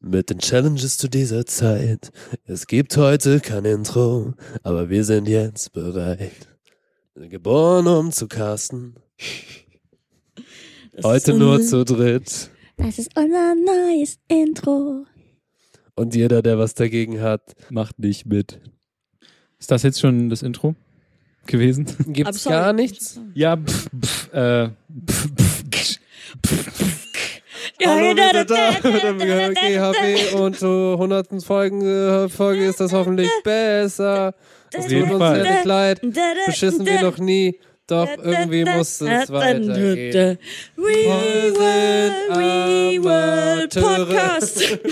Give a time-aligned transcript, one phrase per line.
[0.00, 2.12] Mit den Challenges zu dieser Zeit.
[2.44, 6.48] Es gibt heute kein Intro, aber wir sind jetzt bereit.
[7.16, 8.94] Geboren um zu casten.
[10.92, 12.50] Das Heute nur zu dritt.
[12.76, 15.04] Das ist unser neues Intro.
[15.96, 18.60] Und jeder, der was dagegen hat, Macht nicht mit.
[19.58, 20.76] Ist das jetzt schon das Intro
[21.46, 21.86] gewesen?
[22.06, 23.20] gibt's gar nichts.
[23.34, 24.68] Ja, pff, pff, äh,
[25.08, 25.98] pff, pff, ksch,
[26.46, 26.97] Ja,
[27.86, 32.64] Hallo, da, wir da, sind da mit dem GHB und zur hundertsten Folgen, äh, Folge
[32.66, 34.34] ist das hoffentlich besser.
[34.72, 36.00] Es tut uns sehr leid.
[36.46, 37.58] Beschissen wir noch nie.
[37.86, 40.38] Doch irgendwie muss es weitergehen.
[40.76, 44.06] We Wir sind will, we will Amateure.
[44.06, 44.78] Podcast.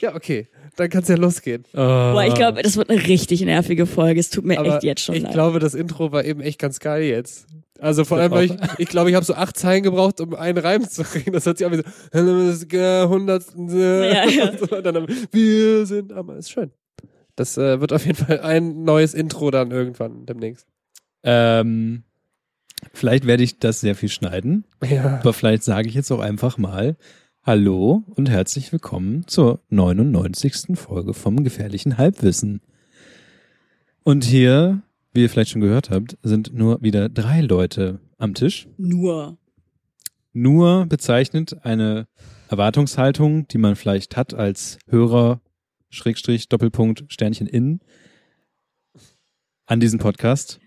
[0.00, 0.48] Ja, okay.
[0.76, 1.64] Dann kann's ja losgehen.
[1.72, 4.20] Boah, ich glaube, das wird eine richtig nervige Folge.
[4.20, 5.32] Es tut mir Aber echt jetzt schon ich leid.
[5.32, 7.46] glaube, das Intro war eben echt ganz geil jetzt.
[7.80, 8.78] Also vor allem, weil ich, auch.
[8.78, 11.32] ich glaube, ich habe so acht Zeilen gebraucht, um einen Reim zu kriegen.
[11.32, 13.68] Das hat sich auch wie so, "Hallo, das ist der hundertsten.
[13.68, 14.50] Ja, ja.
[14.70, 16.70] Und dann, wir sind, aber ist schön.
[17.34, 20.66] Das äh, wird auf jeden Fall ein neues Intro dann irgendwann demnächst.
[21.22, 22.02] ähm,
[22.92, 25.18] vielleicht werde ich das sehr viel schneiden, Ja.
[25.20, 26.96] aber vielleicht sage ich jetzt auch einfach mal
[27.42, 30.76] Hallo und herzlich willkommen zur 99.
[30.78, 32.60] Folge vom gefährlichen Halbwissen.
[34.02, 34.82] Und hier,
[35.16, 38.68] wie ihr vielleicht schon gehört habt, sind nur wieder drei Leute am Tisch.
[38.76, 39.38] Nur.
[40.32, 42.06] nur bezeichnet eine
[42.48, 45.40] Erwartungshaltung, die man vielleicht hat als Hörer,
[45.88, 47.80] Schrägstrich, Doppelpunkt, Sternchen in,
[49.64, 50.60] an diesen Podcast.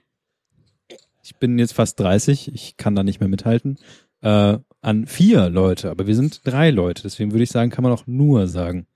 [1.23, 3.77] Ich bin jetzt fast 30, ich kann da nicht mehr mithalten.
[4.22, 7.92] Äh, an vier Leute, aber wir sind drei Leute, deswegen würde ich sagen, kann man
[7.92, 8.88] auch nur sagen.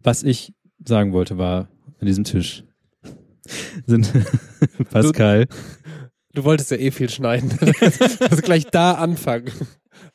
[0.00, 1.68] Was ich sagen wollte, war
[2.00, 2.64] an diesem Tisch
[3.86, 4.12] sind
[4.90, 5.46] Pascal,
[6.32, 7.50] Du wolltest ja eh viel schneiden.
[8.20, 9.50] also gleich da anfangen.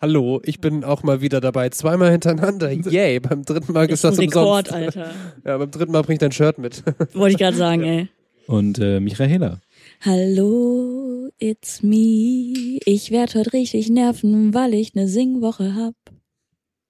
[0.01, 1.69] Hallo, ich bin auch mal wieder dabei.
[1.69, 2.71] Zweimal hintereinander.
[2.71, 3.19] Yay.
[3.19, 4.97] Beim dritten Mal ist ist ein das Rekord, umsonst.
[4.97, 5.11] Alter.
[5.45, 6.83] Ja, beim dritten Mal bring ich dein Shirt mit.
[7.13, 8.07] Wollte ich gerade sagen, ey.
[8.47, 9.59] und äh, Michaela.
[10.01, 12.79] Hallo, it's me.
[12.85, 15.95] Ich werde heute richtig nerven, weil ich eine Singwoche hab.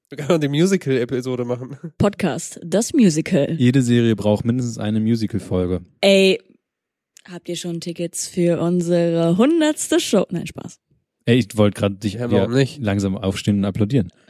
[0.10, 1.78] Wir können auch die Musical-Episode machen.
[1.98, 3.56] Podcast, das Musical.
[3.58, 5.82] Jede Serie braucht mindestens eine Musical-Folge.
[6.02, 6.40] Ey,
[7.28, 10.26] habt ihr schon Tickets für unsere hundertste Show?
[10.30, 10.80] Nein, Spaß.
[11.26, 12.80] Ey, ich wollte gerade dich Ja, warum ja, nicht?
[12.84, 14.12] langsam aufstehen und applaudieren.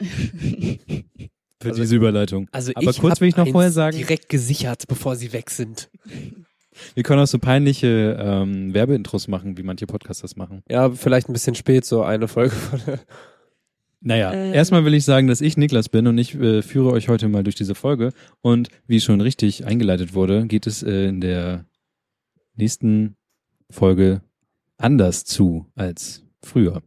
[1.62, 2.48] Für Also- diese Überleitung.
[2.52, 5.90] Also Aber kurz will ich noch vorher sagen, direkt gesichert, bevor sie weg sind.
[6.94, 10.62] wir können auch so peinliche ähm, Werbeintros machen, wie manche Podcasters machen.
[10.70, 13.00] Ja, vielleicht ein bisschen spät, so eine Folge von der
[14.06, 14.54] Naja, Äh.
[14.54, 17.42] erstmal will ich sagen, dass ich Niklas bin und ich äh, führe euch heute mal
[17.42, 18.12] durch diese Folge.
[18.40, 21.66] Und wie schon richtig eingeleitet wurde, geht es äh, in der
[22.54, 23.16] nächsten
[23.68, 24.22] Folge
[24.78, 26.84] anders zu als früher.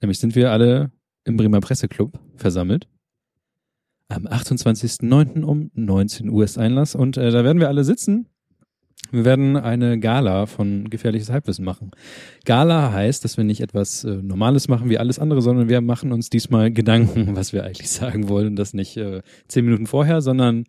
[0.00, 0.90] Nämlich sind wir alle
[1.22, 2.88] im Bremer Presseclub versammelt.
[4.08, 5.44] Am 28.09.
[5.44, 8.26] um 19 Uhr ist Einlass und äh, da werden wir alle sitzen.
[9.10, 11.92] Wir werden eine Gala von Gefährliches Halbwissen machen.
[12.44, 16.12] Gala heißt, dass wir nicht etwas äh, Normales machen wie alles andere, sondern wir machen
[16.12, 18.48] uns diesmal Gedanken, was wir eigentlich sagen wollen.
[18.48, 20.64] Und das nicht äh, zehn Minuten vorher, sondern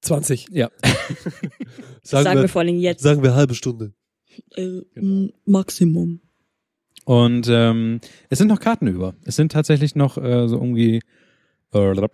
[0.00, 0.48] 20.
[0.50, 0.70] ja.
[2.02, 3.02] Sagen, wir vor allem jetzt.
[3.02, 3.94] sagen wir halbe Stunde.
[4.50, 5.30] Äh, Genau.
[5.46, 6.20] Maximum.
[7.04, 8.00] Und ähm,
[8.30, 9.14] es sind noch Karten über.
[9.24, 11.00] Es sind tatsächlich noch äh, so irgendwie,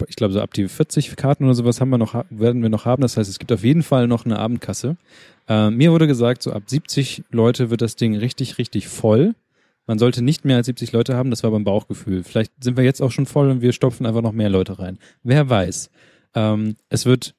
[0.09, 2.85] ich glaube so ab die 40 Karten oder sowas haben wir noch, werden wir noch
[2.85, 3.03] haben.
[3.03, 4.97] Das heißt, es gibt auf jeden Fall noch eine Abendkasse.
[5.49, 9.35] Äh, mir wurde gesagt, so ab 70 Leute wird das Ding richtig, richtig voll.
[9.87, 12.23] Man sollte nicht mehr als 70 Leute haben, das war beim Bauchgefühl.
[12.23, 14.99] Vielleicht sind wir jetzt auch schon voll und wir stopfen einfach noch mehr Leute rein.
[15.25, 15.91] Wer weiß.
[16.35, 17.35] Ähm, es wird,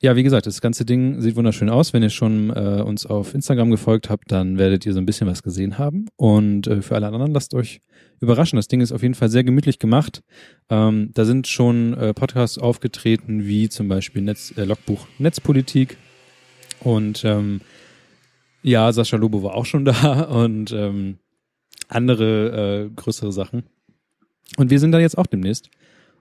[0.00, 1.92] ja, wie gesagt, das ganze Ding sieht wunderschön aus.
[1.92, 5.26] Wenn ihr schon äh, uns auf Instagram gefolgt habt, dann werdet ihr so ein bisschen
[5.26, 6.06] was gesehen haben.
[6.16, 7.82] Und äh, für alle anderen lasst euch
[8.20, 8.56] überraschen.
[8.56, 10.22] Das Ding ist auf jeden Fall sehr gemütlich gemacht.
[10.70, 15.96] Ähm, da sind schon äh, Podcasts aufgetreten, wie zum Beispiel Netz, äh, Logbuch Netzpolitik.
[16.80, 17.60] Und ähm,
[18.62, 21.18] ja, Sascha Lobo war auch schon da und ähm,
[21.88, 23.64] andere äh, größere Sachen.
[24.56, 25.70] Und wir sind da jetzt auch demnächst.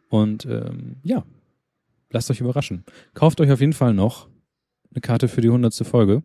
[0.09, 1.25] Und ähm, ja,
[2.11, 2.84] lasst euch überraschen.
[3.13, 4.29] Kauft euch auf jeden Fall noch
[4.91, 6.23] eine Karte für die hundertste Folge.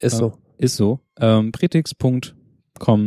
[0.00, 0.38] Ist so.
[0.58, 1.00] Ist so.
[1.18, 2.43] Ähm, pretix.com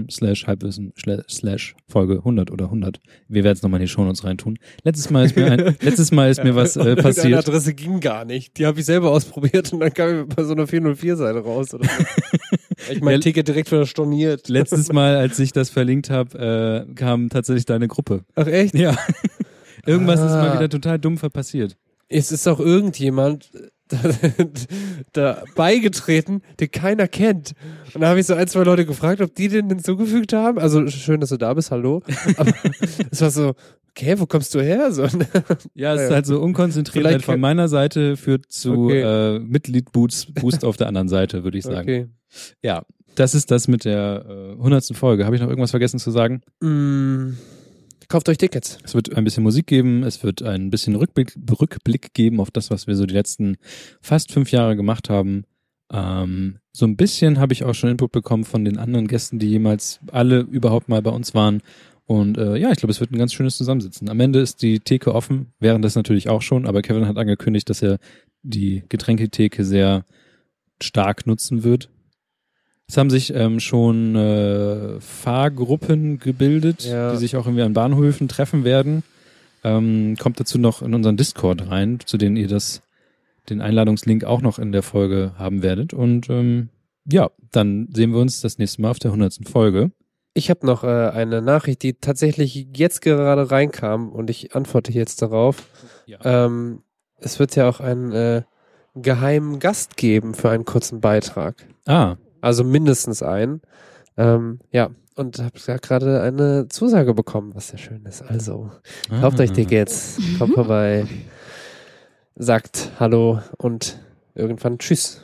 [0.09, 0.93] slash halbwissen
[1.29, 2.99] slash Folge 100 oder 100.
[3.27, 4.57] Wir werden es nochmal in die Shownotes reintun.
[4.83, 7.37] Letztes Mal ist mir, ein, letztes Mal ist mir was äh, passiert.
[7.37, 8.57] Adresse ging gar nicht.
[8.57, 11.73] Die habe ich selber ausprobiert und dann kam ich bei so einer 404-Seite raus.
[11.73, 12.05] Oder so.
[12.91, 14.47] ich mein Ja, Ticket direkt wieder storniert.
[14.49, 18.23] Letztes Mal, als ich das verlinkt habe, äh, kam tatsächlich deine Gruppe.
[18.35, 18.73] Ach echt?
[18.75, 18.95] Ja.
[19.85, 20.55] Irgendwas ist mal Ah.
[20.55, 21.77] wieder total dumm passiert.
[22.09, 23.51] Es ist auch irgendjemand
[25.13, 27.53] da, beigetreten, den keiner kennt.
[27.93, 30.59] Und da habe ich so ein, zwei Leute gefragt, ob die den hinzugefügt haben.
[30.59, 32.01] Also schön, dass du da bist, hallo.
[32.37, 32.51] Aber
[33.11, 33.53] es war so,
[33.91, 34.91] okay, wo kommst du her?
[34.91, 35.07] So,
[35.73, 39.35] Ja, es ist halt so unkonzentriert Vielleicht halt von meiner Seite führt zu Okay.
[39.35, 41.79] äh, Mitglied-Boost Boost auf der anderen Seite, würde ich sagen.
[41.79, 42.07] okay.
[42.61, 42.83] Ja,
[43.15, 44.95] das ist das mit der äh, 100.
[44.95, 45.25] Folge.
[45.25, 46.41] Habe ich noch irgendwas vergessen zu sagen?
[46.61, 47.31] Mm,
[48.07, 48.77] kauft euch Tickets.
[48.83, 52.69] Es wird ein bisschen Musik geben, es wird ein bisschen Rückblick, Rückblick geben auf das,
[52.71, 53.57] was wir so die letzten
[54.01, 55.45] fast fünf Jahre gemacht haben.
[55.91, 59.49] Ähm, so ein bisschen habe ich auch schon Input bekommen von den anderen Gästen, die
[59.49, 61.61] jemals alle überhaupt mal bei uns waren.
[62.05, 64.09] Und äh, ja, ich glaube, es wird ein ganz schönes Zusammensitzen.
[64.09, 67.69] Am Ende ist die Theke offen, während das natürlich auch schon, aber Kevin hat angekündigt,
[67.69, 67.99] dass er
[68.43, 70.05] die Getränketheke sehr
[70.81, 71.89] stark nutzen wird.
[72.89, 77.11] Es haben sich ähm, schon äh, Fahrgruppen gebildet, Ja.
[77.11, 79.03] die sich auch irgendwie an Bahnhöfen treffen werden.
[79.63, 82.81] Ähm, kommt dazu noch in unseren Discord rein, zu denen ihr das,
[83.49, 85.93] den Einladungslink auch noch in der Folge haben werdet.
[85.93, 86.69] Und ähm,
[87.11, 89.49] ja, dann sehen wir uns das nächste Mal auf der 100.
[89.49, 89.91] Folge.
[90.33, 95.21] Ich habe noch äh, eine Nachricht, die tatsächlich jetzt gerade reinkam und ich antworte jetzt
[95.21, 95.67] darauf.
[96.05, 96.19] Ja.
[96.45, 96.83] Ähm,
[97.17, 98.43] es wird ja auch einen äh,
[98.95, 101.65] geheimen Gast geben für einen kurzen Beitrag.
[101.85, 103.61] Ah, Also mindestens einen.
[104.17, 108.21] Ähm, ja, und habe ja gerade eine Zusage bekommen, was sehr schön ist.
[108.21, 108.71] Also,
[109.21, 109.43] kauft Ah.
[109.43, 111.05] euch Tickets, kommt vorbei,
[112.35, 113.99] sagt Hallo und
[114.35, 115.21] irgendwann Tschüss.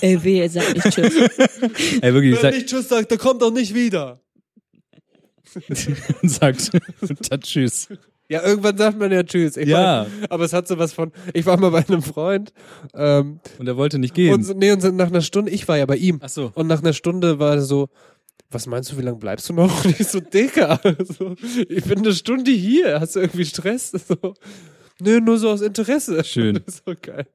[0.00, 1.14] Ey, weh, ihr sagt nicht Tschüss.
[2.02, 4.20] Ey, wirklich, sag, Tschüss sagt, der kommt auch nicht wieder.
[6.22, 6.60] sagt
[7.00, 7.88] sagt Tschüss.
[8.28, 9.56] Ja, irgendwann sagt man ja Tschüss.
[9.56, 10.06] Ich Ja.
[10.20, 12.52] Mein, aber es hat sowas von, ich war mal bei einem Freund
[12.94, 14.34] ähm, Und er wollte nicht gehen.
[14.34, 16.18] und, so- nee, und so nach einer Stunde, ich war ja bei ihm.
[16.22, 16.50] Ach so.
[16.54, 17.88] Und nach einer Stunde war er so,
[18.50, 19.84] was meinst du, wie lange bleibst du noch?
[19.84, 20.80] Und ich so, Dicker,
[21.18, 21.34] so,
[21.68, 23.90] ich bin eine Stunde hier, hast du irgendwie Stress?
[23.92, 24.34] So,
[25.00, 26.24] Nö, nur so aus Interesse.
[26.24, 26.60] Schön.
[26.66, 27.26] so geil.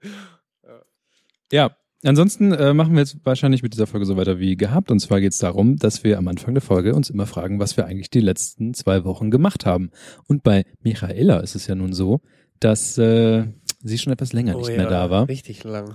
[1.52, 4.92] Ja, ansonsten äh, machen wir jetzt wahrscheinlich mit dieser Folge so weiter wie gehabt.
[4.92, 7.78] Und zwar geht es darum, dass wir am Anfang der Folge uns immer fragen, was
[7.78, 9.92] wir eigentlich die letzten zwei Wochen gemacht haben.
[10.28, 12.22] Und bei Michaela ist es ja nun so,
[12.60, 13.46] dass äh,
[13.84, 15.28] sie schon etwas länger nicht mehr da war.
[15.28, 15.94] Richtig lang.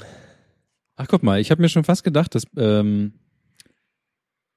[0.97, 3.13] Ach, guck mal, ich habe mir schon fast gedacht, dass ähm,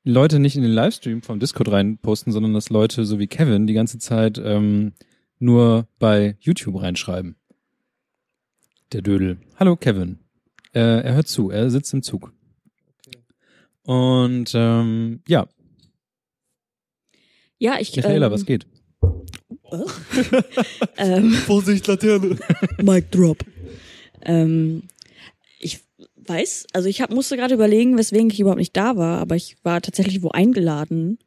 [0.04, 3.74] Leute nicht in den Livestream vom Discord reinposten, sondern dass Leute so wie Kevin die
[3.74, 4.94] ganze Zeit ähm,
[5.38, 7.36] nur bei YouTube reinschreiben.
[8.92, 9.38] Der Dödel.
[9.58, 10.20] Hallo Kevin.
[10.74, 12.34] Äh, er hört zu, er sitzt im Zug.
[13.84, 15.48] Und ähm, ja,
[17.60, 17.96] Ja, ich.
[17.96, 18.66] Michaela, ähm, was geht?
[20.98, 22.38] Ähm, Vorsicht, Laterne.
[22.82, 23.46] Mic drop.
[24.24, 24.84] Ähm,
[25.60, 25.80] ich
[26.16, 29.58] weiß, also ich hab, musste gerade überlegen, weswegen ich überhaupt nicht da war, aber ich
[29.64, 31.20] war tatsächlich wo eingeladen.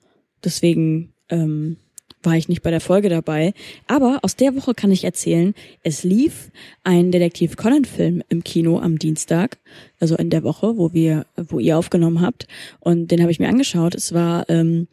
[0.44, 1.76] Deswegen ähm,
[2.22, 3.54] war ich nicht bei der Folge dabei.
[3.86, 6.50] Aber aus der Woche kann ich erzählen, es lief
[6.84, 9.58] ein Detektiv Conan-Film im Kino am Dienstag,
[10.00, 12.46] also in der Woche, wo wir, wo ihr aufgenommen habt.
[12.80, 13.94] Und den habe ich mir angeschaut.
[13.94, 14.88] Es war ähm,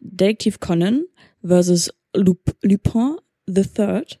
[0.00, 1.04] Detektiv Conan
[1.42, 3.16] versus Lup Lupin
[3.46, 4.20] the Third.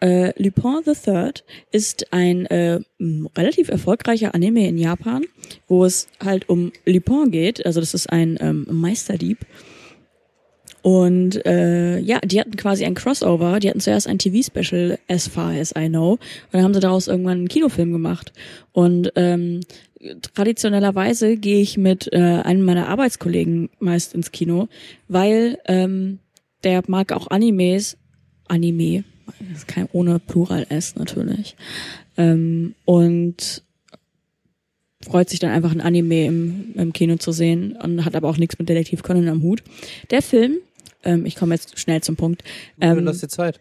[0.00, 2.80] Äh, Lupin the Third ist ein äh,
[3.36, 5.24] relativ erfolgreicher Anime in Japan,
[5.66, 7.64] wo es halt um Lupin geht.
[7.66, 9.38] Also das ist ein ähm, Meisterdieb.
[10.82, 13.60] Und äh, ja, die hatten quasi ein Crossover.
[13.60, 16.12] Die hatten zuerst ein TV-Special, as far as I know.
[16.12, 16.20] Und
[16.52, 18.32] dann haben sie daraus irgendwann einen Kinofilm gemacht.
[18.72, 19.60] Und ähm,
[20.34, 24.68] traditionellerweise gehe ich mit äh, einem meiner Arbeitskollegen meist ins Kino,
[25.08, 26.20] weil ähm,
[26.64, 27.96] der mag auch Animes,
[28.46, 29.04] Anime,
[29.54, 31.56] ist kein ohne Plural S natürlich.
[32.16, 33.62] Ähm, und
[35.02, 38.36] freut sich dann einfach ein Anime im, im Kino zu sehen und hat aber auch
[38.36, 39.62] nichts mit Detektiv Conan am Hut.
[40.10, 40.58] Der Film,
[41.08, 42.44] ähm, ich komme jetzt schnell zum Punkt,
[42.80, 43.58] Ähm, das dir Zeit.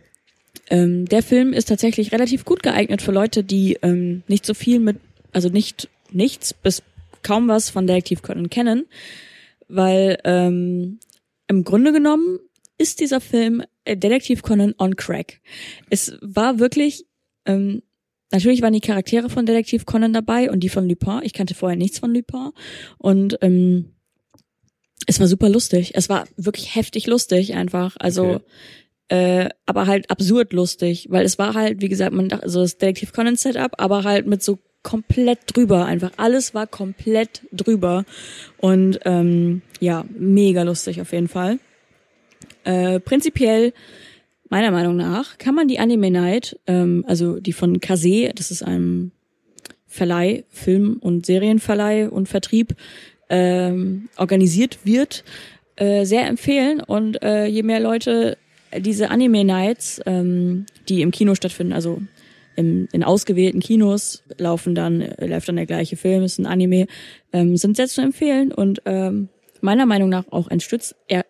[0.70, 4.80] ähm, der Film ist tatsächlich relativ gut geeignet für Leute, die ähm, nicht so viel
[4.80, 4.98] mit,
[5.32, 6.84] also nicht nichts bis
[7.24, 8.86] kaum was von Detektiv Conan kennen,
[9.68, 11.00] weil ähm,
[11.48, 12.40] im Grunde genommen
[12.78, 15.40] ist dieser Film äh, Detektiv Conan on Crack.
[15.90, 17.06] Es war wirklich,
[17.46, 17.82] ähm,
[18.32, 21.22] natürlich waren die Charaktere von Detektiv Conan dabei und die von Lupin.
[21.24, 22.52] Ich kannte vorher nichts von Lupin
[22.98, 23.97] und ähm,
[25.06, 25.92] es war super lustig.
[25.94, 27.96] Es war wirklich heftig lustig einfach.
[28.00, 28.42] Also
[29.10, 29.46] Okay.
[29.46, 32.78] äh, aber halt absurd lustig, weil es war halt, wie gesagt, man dachte, also das
[32.78, 36.12] Detektiv Conan Setup, aber halt mit so komplett drüber einfach.
[36.18, 38.06] Alles war komplett drüber
[38.58, 41.60] und ähm, ja, mega lustig auf jeden Fall.
[42.64, 43.74] Äh, prinzipiell,
[44.50, 48.64] meiner Meinung nach, kann man die Anime Night, ähm, also die von Kase, das ist
[48.64, 49.12] ein
[49.88, 52.76] Verleih, Film- und Serienverleih und Vertrieb,
[53.30, 55.24] ähm, organisiert wird,
[55.76, 56.82] äh, sehr empfehlen.
[56.82, 58.38] Und äh, je mehr Leute
[58.78, 62.02] diese Anime Nights, ähm, die im Kino stattfinden, also
[62.56, 66.88] im, in ausgewählten Kinos laufen dann, äh, läuft dann der gleiche Film, ist ein Anime,
[67.32, 69.30] ähm, sind sehr zu empfehlen und ähm,
[69.62, 71.26] meiner Meinung nach auch ein Stütz, er,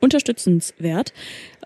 [0.00, 1.12] unterstützenswert,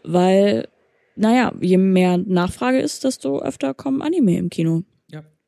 [0.03, 0.69] weil,
[1.17, 4.83] naja, je mehr Nachfrage ist, desto öfter kommen Anime im Kino.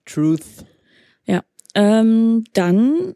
[0.05, 0.65] Truth.
[1.75, 3.15] Ähm, dann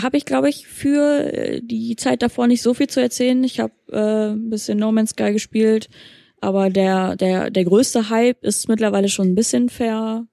[0.00, 3.42] habe ich, glaube ich, für äh, die Zeit davor nicht so viel zu erzählen.
[3.44, 5.88] Ich habe äh, ein bisschen No Man's Sky gespielt,
[6.40, 10.26] aber der der der größte Hype ist mittlerweile schon ein bisschen ver,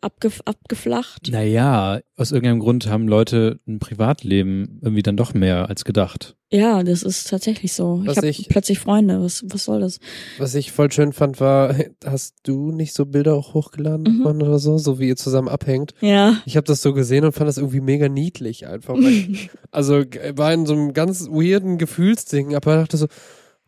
[0.00, 1.28] abgef, abgeflacht.
[1.30, 6.36] Naja, aus irgendeinem Grund haben Leute ein Privatleben irgendwie dann doch mehr als gedacht.
[6.50, 8.00] Ja, das ist tatsächlich so.
[8.04, 9.20] Was ich habe ich- plötzlich Freunde.
[9.20, 9.98] Was was soll das?
[10.38, 14.22] Was ich voll schön fand, war, hast du nicht so Bilder auch hochgeladen Mhm.
[14.22, 15.94] Mann, oder so, so wie ihr zusammen abhängt?
[16.00, 16.36] Ja.
[16.46, 18.94] Ich habe das so gesehen und fand das irgendwie mega niedlich einfach.
[18.94, 19.26] Weil,
[19.72, 23.06] also g- war in so einem ganz weirden Gefühlsding, aber dachte so,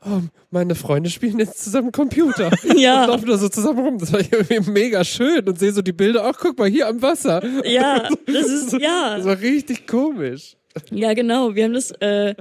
[0.06, 0.20] oh,
[0.50, 2.50] meine Freunde spielen jetzt zusammen Computer.
[2.76, 3.02] Ja.
[3.04, 3.98] Und laufen da so zusammen rum.
[3.98, 7.00] Das war irgendwie mega schön und sehe so die Bilder, ach guck mal, hier am
[7.02, 7.42] Wasser.
[7.66, 9.16] Ja, das ist ja.
[9.16, 10.56] Das war richtig komisch.
[10.90, 11.54] Ja, genau.
[11.54, 12.34] Wir haben das, äh,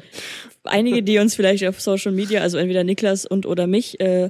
[0.66, 4.30] einige, die uns vielleicht auf Social Media, also entweder Niklas und oder mich, äh,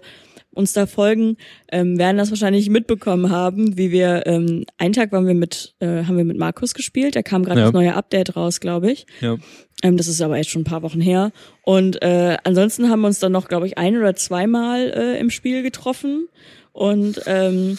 [0.54, 1.36] uns da folgen,
[1.72, 6.04] ähm, werden das wahrscheinlich mitbekommen haben, wie wir, ähm, einen Tag waren wir mit, äh,
[6.04, 7.66] haben wir mit Markus gespielt, da kam gerade Ja.
[7.66, 9.06] das neue Update raus, glaube ich.
[9.20, 9.36] Ja.
[9.86, 11.32] Ähm, das ist aber jetzt schon ein paar Wochen her.
[11.62, 15.30] Und äh, ansonsten haben wir uns dann noch, glaube ich, ein oder zweimal äh, im
[15.30, 16.28] Spiel getroffen.
[16.74, 17.78] Und ähm,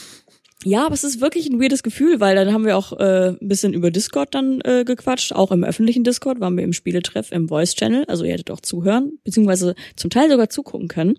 [0.64, 3.48] ja, aber es ist wirklich ein weirdes Gefühl, weil dann haben wir auch äh, ein
[3.48, 5.32] bisschen über Discord dann äh, gequatscht.
[5.32, 8.04] Auch im öffentlichen Discord waren wir im Spieletreff im Voice-Channel.
[8.06, 11.18] Also ihr hättet auch zuhören, beziehungsweise zum Teil sogar zugucken können.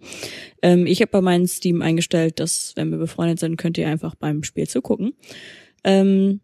[0.61, 4.15] Ähm, ich habe bei meinem Steam eingestellt, dass, wenn wir befreundet sind, könnt ihr einfach
[4.15, 5.13] beim Spiel zugucken.
[5.83, 6.39] Ähm,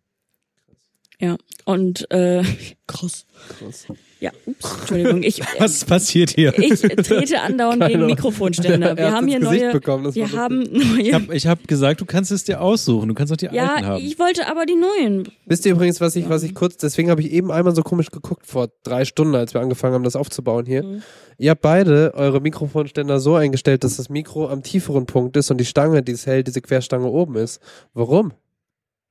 [1.23, 2.43] ja, und äh,
[2.87, 3.25] krass.
[3.57, 3.87] Krass.
[4.19, 5.23] Ja, ups, Entschuldigung.
[5.23, 6.57] Ich, äh, Was passiert hier?
[6.57, 8.05] ich trete andauernd Keine gegen.
[8.07, 8.89] Mikrofonständer.
[8.97, 9.71] Er Wir haben hier Gesicht neue.
[9.71, 10.71] bekommen, wir haben Ich
[11.11, 11.13] neue.
[11.13, 13.07] habe ich hab gesagt, du kannst es dir aussuchen.
[13.07, 14.03] Du kannst auch die alten Ja, haben.
[14.03, 15.29] ich wollte aber die neuen.
[15.45, 18.11] Wisst ihr übrigens, was ich, was ich kurz, deswegen habe ich eben einmal so komisch
[18.11, 20.83] geguckt vor drei Stunden, als wir angefangen haben, das aufzubauen hier.
[20.83, 21.03] Mhm.
[21.37, 25.57] Ihr habt beide eure Mikrofonständer so eingestellt, dass das Mikro am tieferen Punkt ist und
[25.57, 27.61] die Stange, die es hält, diese Querstange oben ist.
[27.93, 28.33] Warum?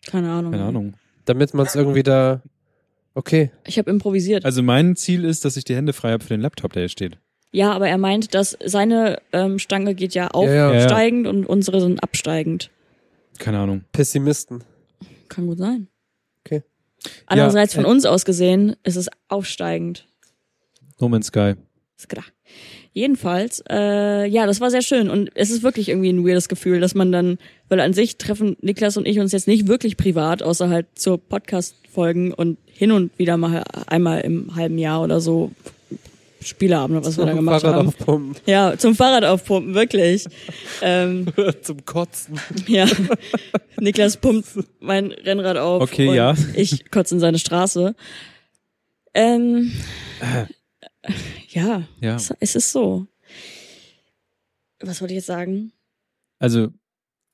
[0.07, 0.52] Keine Ahnung.
[0.52, 0.95] Keine Ahnung.
[1.25, 2.43] Damit man es irgendwie da.
[3.14, 3.50] Okay.
[3.67, 4.45] Ich habe improvisiert.
[4.45, 6.88] Also mein Ziel ist, dass ich die Hände frei habe für den Laptop, der hier
[6.88, 7.19] steht.
[7.52, 10.71] ja, aber er meint, dass seine ähm, Stange geht ja Ja, ja.
[10.71, 12.71] aufsteigend und unsere sind absteigend.
[13.38, 13.85] Keine Ahnung.
[13.93, 14.64] Pessimisten.
[15.29, 15.88] Kann gut sein.
[16.45, 16.62] Okay.
[17.26, 20.07] Andererseits Ja, von äh, uns aus gesehen ist es aufsteigend.
[21.00, 21.55] No Man's Sky.
[21.99, 22.25] Ist klar.
[22.94, 26.80] Jedenfalls, äh, ja, das war sehr schön und es ist wirklich irgendwie ein weirdes Gefühl,
[26.80, 27.38] dass man dann,
[27.70, 31.16] weil an sich treffen Niklas und ich uns jetzt nicht wirklich privat, außer halt zur
[31.16, 35.52] Podcast-Folgen und hin und wieder mal einmal im halben Jahr oder so
[36.44, 37.88] Spieleabend, oder was wir da gemacht Fahrrad haben.
[37.88, 38.42] aufpumpen.
[38.46, 40.26] Ja, zum Fahrrad aufpumpen, wirklich.
[40.82, 41.26] ähm,
[41.62, 42.40] Zum Kotzen.
[42.66, 42.87] ja,
[43.78, 44.49] Niklas pumpt
[44.80, 46.34] mein Rennrad auf Okay, und ja.
[46.54, 47.94] ich kotze in seine Straße.
[49.14, 49.72] Ähm,
[51.49, 52.16] ja, Ja.
[52.16, 53.06] es, es ist so.
[54.80, 55.73] Was wollte ich jetzt sagen?
[56.38, 56.73] Also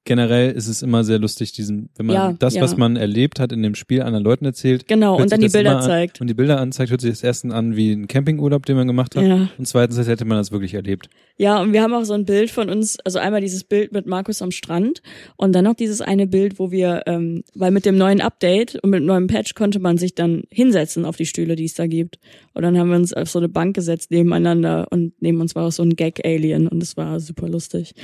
[0.08, 2.62] generell ist es immer sehr lustig, diesen, wenn man Ja, das, ja.
[2.62, 4.88] was man erlebt hat, in dem Spiel anderen Leuten erzählt.
[4.88, 6.22] Genau, und dann die Bilder an, zeigt.
[6.22, 9.16] Und die Bilder anzeigt, hört sich das ersten an wie ein Campingurlaub, den man gemacht
[9.16, 9.24] hat.
[9.24, 9.50] Ja.
[9.58, 11.10] Und zweitens, als hätte man das wirklich erlebt.
[11.36, 14.06] Ja, und wir haben auch so ein Bild von uns, also einmal dieses Bild mit
[14.06, 15.02] Markus am Strand
[15.36, 18.88] und dann noch dieses eine Bild, wo wir, ähm, weil mit dem neuen Update und
[18.88, 21.86] mit dem neuen Patch konnte man sich dann hinsetzen auf die Stühle, die es da
[21.86, 22.18] gibt.
[22.54, 25.66] Und dann haben wir uns auf so eine Bank gesetzt nebeneinander und neben uns war
[25.66, 27.94] auch so ein Gag-Alien und es war super lustig.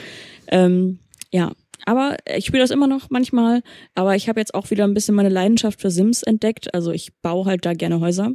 [0.48, 0.98] Ähm,
[1.32, 1.50] ja,
[1.86, 3.62] aber ich spiele das immer noch manchmal,
[3.94, 6.74] aber ich habe jetzt auch wieder ein bisschen meine Leidenschaft für Sims entdeckt.
[6.74, 8.32] Also ich baue halt da gerne Häuser.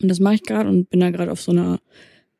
[0.00, 1.78] Und das mache ich gerade und bin da gerade auf so einer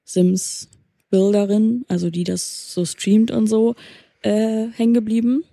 [0.04, 0.68] Sims
[1.10, 3.76] Bilderin, also die das so streamt und so,
[4.22, 5.44] äh, hängen geblieben.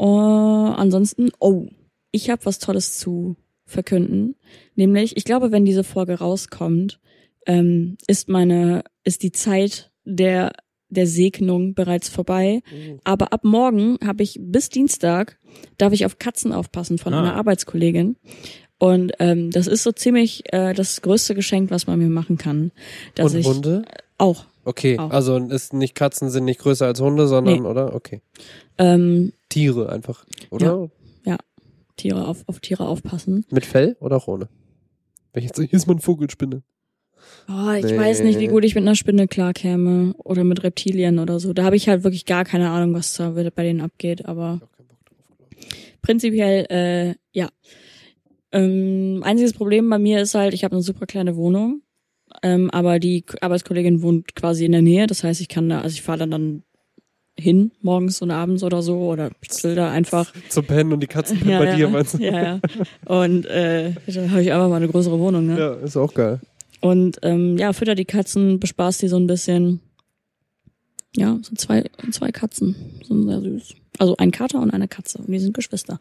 [0.00, 1.68] Uh, ansonsten, oh,
[2.10, 3.36] ich habe was Tolles zu
[3.66, 4.36] verkünden.
[4.74, 7.00] Nämlich, ich glaube, wenn diese Folge rauskommt,
[7.46, 10.52] ähm, ist meine, ist die Zeit der
[10.94, 12.62] der Segnung bereits vorbei.
[13.04, 15.38] Aber ab morgen habe ich bis Dienstag
[15.78, 17.18] darf ich auf Katzen aufpassen von Ah.
[17.20, 18.16] einer Arbeitskollegin.
[18.78, 22.72] Und ähm, das ist so ziemlich äh, das größte Geschenk, was man mir machen kann.
[23.14, 23.84] Dass Und ich Hunde?
[24.18, 25.10] auch Okay, Auch.
[25.10, 27.68] also ist nicht Katzen sind nicht größer als Hunde, sondern, Nee.
[27.68, 27.94] oder?
[27.94, 28.22] Okay.
[28.78, 30.88] ähm, Tiere einfach, oder?
[31.96, 33.44] Tiere auf, auf Tiere aufpassen.
[33.50, 34.48] Mit Fell oder auch ohne?
[35.32, 36.62] Wenn ich jetzt, hier ist eine Vogelspinne.
[37.48, 37.98] Oh, ich Nee.
[37.98, 41.52] weiß nicht, wie gut ich mit einer Spinne klarkäme oder mit Reptilien oder so.
[41.52, 44.60] Da habe ich halt wirklich gar keine Ahnung, was da bei denen abgeht, aber
[46.02, 47.48] prinzipiell, äh, ja.
[48.52, 51.82] Ähm, einziges Problem bei mir ist halt, ich habe eine super kleine Wohnung,
[52.42, 55.06] ähm, aber die Arbeitskollegin wohnt quasi in der Nähe.
[55.06, 56.62] Das heißt, ich kann da, also ich fahre dann dann
[57.36, 60.32] hin, morgens und abends oder so, oder chill da einfach.
[60.50, 61.76] Zum Pennen und die Katzen Ja, bei ja.
[61.76, 62.18] dir, meinst du?
[62.22, 62.60] Ja, ja.
[63.06, 65.58] Und äh, da habe ich einfach mal eine größere Wohnung, ne?
[65.58, 66.40] Ja, ist auch geil.
[66.84, 69.80] Und ähm, ja, fütter die Katzen, bespaßt die so ein bisschen.
[71.16, 72.74] Ja, sind zwei, zwei Katzen.
[73.06, 73.74] Sind sehr süß.
[73.98, 75.18] Also ein Kater und eine Katze.
[75.18, 75.98] Und die sind Geschwister.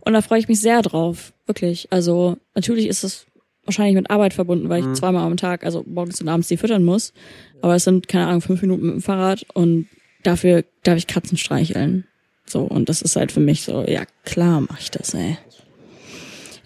[0.00, 1.32] Und da freue ich mich sehr drauf.
[1.46, 1.88] Wirklich.
[1.90, 3.24] Also natürlich ist es
[3.64, 4.94] wahrscheinlich mit Arbeit verbunden, weil ich Mhm.
[4.96, 7.14] zweimal am Tag, also morgens und abends die füttern muss.
[7.62, 9.86] Aber es sind, keine Ahnung, fünf Minuten mit dem Fahrrad und
[10.24, 12.04] dafür darf ich Katzen streicheln.
[12.44, 15.38] So, und das ist halt für mich so, ja klar mache ich das, ey.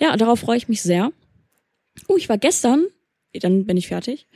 [0.00, 1.12] Ja, darauf freue ich mich sehr.
[2.08, 2.86] Oh, ich war gestern,
[3.40, 4.26] dann bin ich fertig,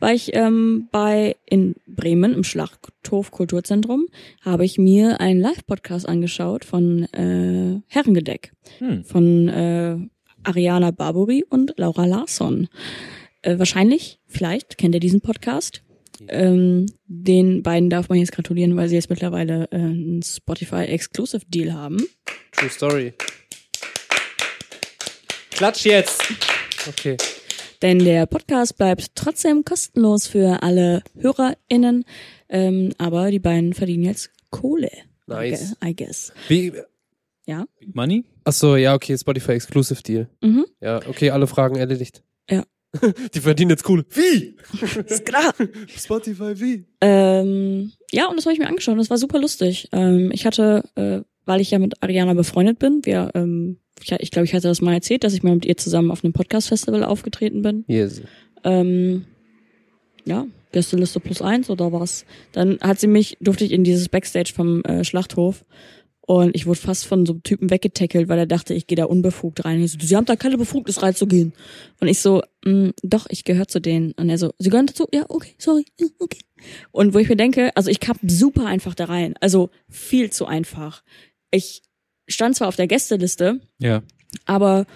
[0.00, 4.06] war ich ähm, bei in Bremen im Schlachthof Kulturzentrum,
[4.42, 9.04] habe ich mir einen Live-Podcast angeschaut von äh, Herrengedeck Hm.
[9.04, 9.96] von äh,
[10.44, 12.68] Ariana Barbary und Laura Larsson.
[13.42, 15.82] Äh, wahrscheinlich, vielleicht kennt ihr diesen Podcast.
[16.28, 21.44] Ähm, den beiden darf man jetzt gratulieren, weil sie jetzt mittlerweile äh, einen Spotify Exclusive
[21.48, 21.98] Deal haben.
[22.52, 23.12] True Story.
[25.50, 26.22] Klatsch jetzt.
[26.88, 27.16] Okay.
[27.82, 32.04] Denn der Podcast bleibt trotzdem kostenlos für alle HörerInnen,
[32.48, 34.90] ähm, aber die beiden verdienen jetzt Kohle.
[35.26, 35.76] Nice.
[35.84, 36.32] I guess.
[36.48, 36.72] Wie?
[37.46, 37.66] Ja.
[37.78, 38.24] Big Money?
[38.44, 40.28] Ach so, ja, okay, Spotify Exclusive Deal.
[40.42, 40.66] Mhm.
[40.80, 42.22] Ja, okay, alle Fragen erledigt.
[42.50, 42.64] Ja.
[43.34, 44.04] Die verdienen jetzt Kohle.
[44.10, 44.56] Wie?
[45.06, 45.54] Ist klar.
[45.96, 46.86] Spotify wie?
[47.00, 48.98] Ähm, ja, und das habe ich mir angeschaut.
[48.98, 49.88] Das war super lustig.
[49.92, 54.30] Ähm, ich hatte, äh, weil ich ja mit Ariana befreundet bin, wir, ähm, ich, ich
[54.30, 57.04] glaube, ich hatte das mal erzählt, dass ich mal mit ihr zusammen auf einem Podcast-Festival
[57.04, 57.84] aufgetreten bin.
[57.86, 58.22] Yes.
[58.64, 59.24] Ähm,
[60.24, 62.24] ja, Gästeliste plus eins oder was.
[62.52, 65.64] Dann hat sie mich, durfte ich in dieses Backstage vom äh, Schlachthof
[66.28, 69.06] und ich wurde fast von so einem Typen weggetackelt, weil er dachte, ich gehe da
[69.06, 69.82] unbefugt rein.
[69.82, 71.54] Ich so, sie haben da keine Befugnis reinzugehen.
[72.00, 74.12] Und ich so, "Mm, doch, ich gehöre zu denen.
[74.12, 75.06] Und er so, sie gehören dazu?
[75.10, 75.86] Ja, okay, sorry,
[76.18, 76.40] okay.
[76.92, 79.36] Und wo ich mir denke, also ich kam super einfach da rein.
[79.40, 81.02] Also viel zu einfach.
[81.50, 81.80] Ich
[82.28, 84.02] stand zwar auf der Gästeliste, Ja.
[84.46, 84.86] aber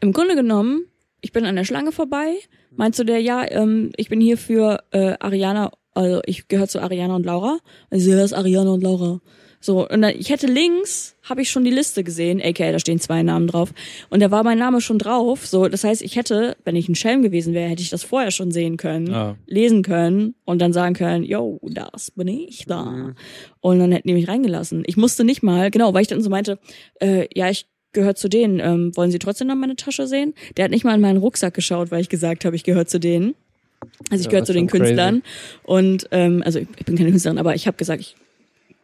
[0.00, 0.86] im Grunde genommen,
[1.20, 2.34] ich bin an der Schlange vorbei,
[2.74, 6.80] meinst du der, ja, ähm, ich bin hier für äh, Ariana, also ich gehöre zu
[6.80, 7.58] Ariana und Laura.
[7.90, 9.20] Also ja, das ist Ariana und Laura.
[9.64, 12.98] So, und dann, ich hätte links, habe ich schon die Liste gesehen, aka, da stehen
[12.98, 13.72] zwei Namen drauf.
[14.10, 15.46] Und da war mein Name schon drauf.
[15.46, 18.32] So, das heißt, ich hätte, wenn ich ein Schelm gewesen wäre, hätte ich das vorher
[18.32, 19.36] schon sehen können, Ah.
[19.46, 22.82] lesen können und dann sagen können, yo, das bin ich da.
[22.84, 23.14] Mhm.
[23.60, 24.82] Und dann hätten die mich reingelassen.
[24.86, 26.58] Ich musste nicht mal, genau, weil ich dann so meinte,
[27.00, 28.58] äh, ja, ich gehöre zu denen.
[28.58, 30.34] Ähm, wollen Sie trotzdem noch meine Tasche sehen?
[30.56, 32.98] Der hat nicht mal in meinen Rucksack geschaut, weil ich gesagt habe, ich gehöre zu
[32.98, 33.36] denen.
[34.10, 34.84] Also ich Ja, gehöre zu den schon crazy.
[34.94, 35.22] Künstlern.
[35.62, 38.16] Und ähm, also ich, ich bin keine Künstlerin, aber ich habe gesagt, ich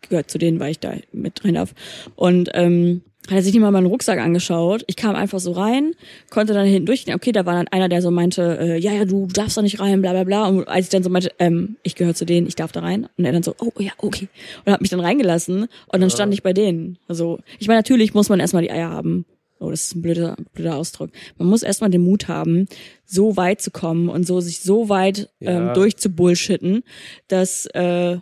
[0.09, 1.75] gehöre zu denen, weil ich da mit rein darf.
[2.17, 4.85] Und ähm, hat er sich nicht mal meinen Rucksack angeschaut.
[4.87, 5.93] Ich kam einfach so rein,
[6.31, 7.15] konnte dann hinten durchgehen.
[7.15, 9.81] Okay, da war dann einer, der so meinte, äh, ja, ja, du darfst da nicht
[9.81, 10.47] rein, bla bla bla.
[10.47, 13.07] Und als ich dann so meinte, ähm, ich gehöre zu denen, ich darf da rein.
[13.19, 14.29] Und er dann so, oh ja, okay.
[14.65, 16.97] Und hat mich dann reingelassen und dann stand ich bei denen.
[17.07, 19.27] Also, ich meine, natürlich muss man erstmal die Eier haben.
[19.61, 21.11] Oh, das ist ein blöder, blöder Ausdruck.
[21.37, 22.67] Man muss erstmal den Mut haben,
[23.05, 25.75] so weit zu kommen und so sich so weit ähm, Ja.
[25.75, 26.85] durchzubullshitten,
[27.27, 28.19] dass äh,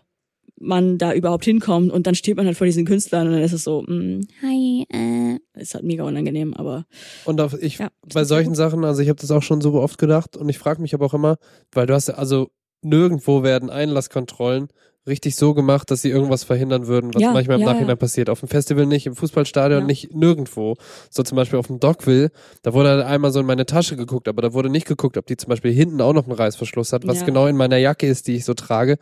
[0.58, 3.52] man da überhaupt hinkommt und dann steht man halt vor diesen Künstlern und dann ist
[3.52, 6.86] es so, mm, hi, äh, ist halt mega unangenehm, aber
[7.26, 8.56] Und auf, ich, Ja, bei solchen gut.
[8.56, 11.06] Sachen, also ich habe das auch schon so oft gedacht und ich frage mich aber
[11.06, 11.36] auch immer,
[11.72, 12.48] weil du hast ja, also
[12.82, 14.68] nirgendwo werden Einlasskontrollen
[15.06, 17.96] richtig so gemacht, dass sie irgendwas verhindern würden, was Ja, manchmal im ja, Nachhinein ja.
[17.96, 18.28] passiert.
[18.28, 19.86] Auf dem Festival nicht, im Fußballstadion Ja.
[19.86, 20.74] nicht, nirgendwo.
[21.10, 22.30] So zum Beispiel auf dem Dockville,
[22.62, 25.26] da wurde halt einmal so in meine Tasche geguckt, aber da wurde nicht geguckt, ob
[25.26, 27.24] die zum Beispiel hinten auch noch einen Reißverschluss hat, was Ja.
[27.24, 28.98] genau in meiner Jacke ist, die ich so trage.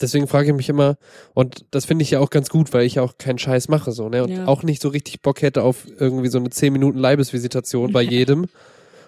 [0.00, 0.96] Deswegen frage ich mich immer,
[1.34, 3.92] und das finde ich ja auch ganz gut, weil ich ja auch keinen Scheiß mache,
[3.92, 4.22] so, ne?
[4.24, 4.46] Und Ja.
[4.46, 8.46] auch nicht so richtig Bock hätte auf irgendwie so eine 10 Minuten Leibesvisitation bei jedem.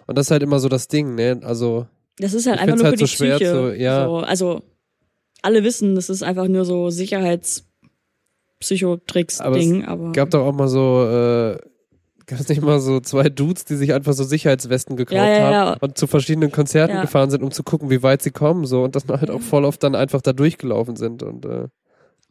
[0.07, 1.41] Und das ist halt immer so das Ding, ne?
[1.45, 1.87] Also,
[2.19, 3.51] das ist halt einfach nur halt für so die schwer Psyche.
[3.53, 4.05] zu- ja.
[4.07, 4.63] so, also
[5.43, 7.65] alle wissen, das ist einfach nur so Sicherheits
[8.59, 11.59] Psychotricks Aber aber gab doch auch mal so, äh,
[12.31, 15.51] gab es nicht mal so zwei Dudes, die sich einfach so Sicherheitswesten gekauft Ja, ja,
[15.51, 15.67] ja.
[15.73, 17.03] haben und zu verschiedenen Konzerten Ja.
[17.03, 19.65] gefahren sind, um zu gucken, wie weit sie kommen, so und dann halt auch voll
[19.65, 21.69] oft dann einfach da durchgelaufen sind und äh,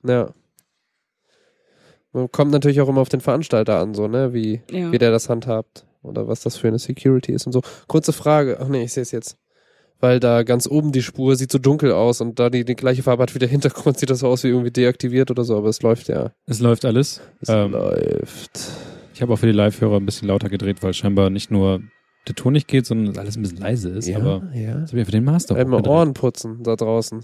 [0.07, 0.29] ja.
[2.11, 4.91] Man kommt natürlich auch immer auf den Veranstalter an, so, ne, wie, ja.
[4.91, 7.61] wie der das handhabt oder was das für eine Security ist und so.
[7.87, 9.37] Kurze Frage, ach nee, ich sehe es jetzt.
[9.99, 13.03] Weil da ganz oben die Spur sieht so dunkel aus und da die die gleiche
[13.03, 15.67] Farbe hat wie der Hintergrund, sieht das so aus wie irgendwie deaktiviert oder so, aber
[15.69, 16.31] es läuft ja.
[16.47, 17.19] Es läuft alles.
[17.41, 18.59] Es Ähm, läuft.
[19.19, 21.81] Ich habe auch für die Live-Hörer ein bisschen lauter gedreht, weil scheinbar nicht nur
[22.29, 24.09] der Ton nicht geht, sondern alles ein bisschen leise ist.
[24.15, 24.75] Aber ja.
[24.75, 25.85] das habe ich für den Master Einmal.
[25.85, 27.19] Ohren putzen da draußen.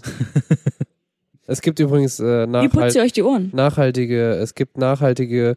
[1.46, 3.50] es gibt übrigens äh, Wie putzt nachhalt ihr euch die Ohren?
[3.54, 5.56] nachhaltige, es gibt nachhaltige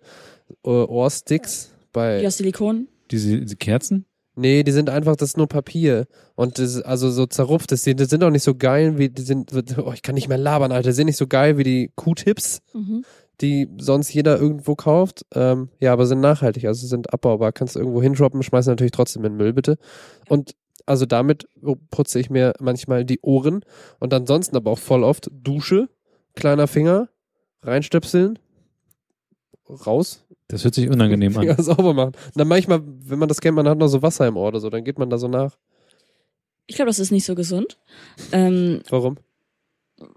[0.64, 2.88] äh, Ohrsticks bei Die aus Silikon?
[3.12, 4.06] Diese, diese Kerzen?
[4.36, 6.08] Nee, die sind einfach, das ist nur Papier.
[6.36, 7.74] Und das ist also so zerrupft.
[7.74, 10.30] Das, die, die sind auch nicht so geil wie, die sind, oh, ich kann nicht
[10.30, 10.92] mehr labern, Alter.
[10.92, 13.04] Die sind nicht so geil wie die Q-Tips, Mhm.
[13.42, 15.26] Die sonst jeder irgendwo kauft.
[15.34, 17.52] Ähm, ja, aber sind nachhaltig, also sind abbaubar.
[17.52, 19.78] Kannst du irgendwo hindroppen, schmeißen natürlich trotzdem in den Müll, bitte.
[20.28, 21.48] Und also damit
[21.92, 23.64] putze ich mir manchmal die Ohren
[24.00, 25.88] und ansonsten aber auch voll oft Dusche,
[26.36, 27.10] kleiner Finger,
[27.62, 28.40] reinstöpseln,
[29.70, 31.64] raus, Das hört sich unangenehm Finger an.
[31.64, 32.14] sauber machen.
[32.26, 34.60] Und dann manchmal, wenn man das kennt, man hat noch so Wasser im Ohr oder
[34.60, 35.58] so, dann geht man da so nach.
[36.66, 37.78] Ich glaube, das ist nicht so gesund.
[38.32, 39.18] Ähm, Warum?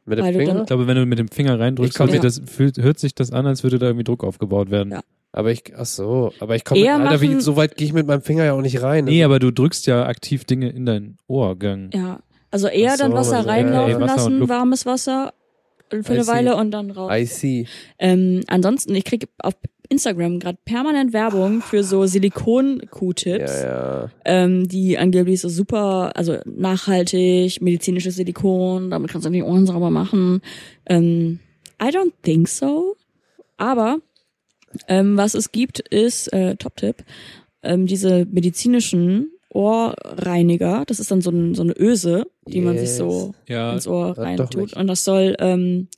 [0.05, 0.61] Mit dem Finger?
[0.61, 3.15] Ich glaube, wenn du mit dem Finger reindrückst, komm- hört, sich das, fühlt, hört sich
[3.15, 4.93] das an, als würde da irgendwie Druck aufgebaut werden.
[4.93, 5.01] Ja.
[5.33, 8.07] Aber ich, ach so, aber ich komme, Alter, wie, machen- so weit gehe ich mit
[8.07, 9.07] meinem Finger ja auch nicht rein.
[9.07, 11.91] Nee, aber du drückst ja aktiv Dinge in deinen Ohrgang.
[11.95, 15.33] ja, also eher so, dann Wasser also, ja, reinlaufen ja, Wasser lassen, warmes Wasser
[15.89, 16.31] für I eine see.
[16.31, 17.11] Weile und dann raus.
[17.15, 17.67] I see.
[17.99, 19.55] Ähm, ansonsten, ich krieg auf
[19.93, 23.67] Instagram gerade permanent Werbung für so Silikon-Q-Tips, Ja,
[24.05, 24.11] ja.
[24.25, 29.91] ähm, die angeblich so super, also nachhaltig, medizinisches Silikon, damit kannst du die Ohren sauber
[29.91, 30.41] machen.
[30.87, 31.39] Ähm,
[31.81, 32.97] I don't think so.
[33.57, 33.99] Aber
[34.89, 36.97] ähm, was es gibt, ist, äh, Top-Tipp,
[37.63, 40.85] ähm, diese medizinischen Ohrreiniger.
[40.87, 42.97] Das ist dann so, ein, so eine Öse, die man sich Yes.
[42.97, 44.75] so Ja, ins Ohr reintut.
[44.75, 45.89] Und das soll, ähm,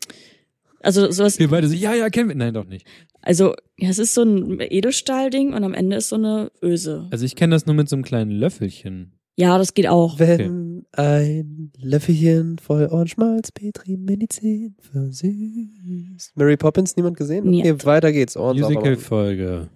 [0.85, 2.37] also sowas wir beide so, ja, ja, kennen wir.
[2.37, 2.87] Nein, doch nicht.
[3.23, 7.09] also, ja, es ist so ein Edelstahlding und am Ende ist so eine Öse.
[7.11, 9.13] Also ich kenne das nur mit so einem kleinen Löffelchen.
[9.37, 10.21] Ja, das geht auch.
[10.21, 16.37] Wenn ein Löffelchen voll Ohrenschmalz Petri Medizin versüßt.
[16.37, 17.49] Mary Poppins, niemand gesehen?
[17.51, 17.61] Nee.
[17.73, 18.37] Okay, weiter geht's.
[18.37, 18.91] Ohren sauber machen.
[18.91, 19.69] Musical-Folge.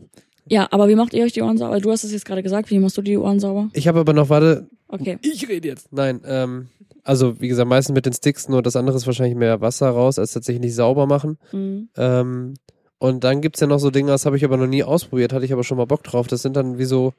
[0.51, 1.81] Ja, aber wie macht ihr euch die Ohren sauber?
[1.81, 3.69] Du hast es jetzt gerade gesagt, wie machst du die Ohren sauber?
[3.73, 5.19] Ich habe aber noch, warte, Okay.
[5.23, 5.93] ich rede jetzt.
[5.93, 6.69] Nein, ähm,
[7.09, 10.19] also wie gesagt, meistens mit den Sticks, nur das andere ist wahrscheinlich mehr Wasser raus,
[10.19, 11.39] als tatsächlich sauber machen.
[11.53, 11.89] Mhm.
[11.97, 12.55] Ähm,
[12.99, 15.47] und dann gibt's ja noch so Dinge, das habe ich aber noch nie ausprobiert, hatte
[15.47, 16.27] ich aber schon mal Bock drauf.
[16.27, 17.15] Das sind dann wie so,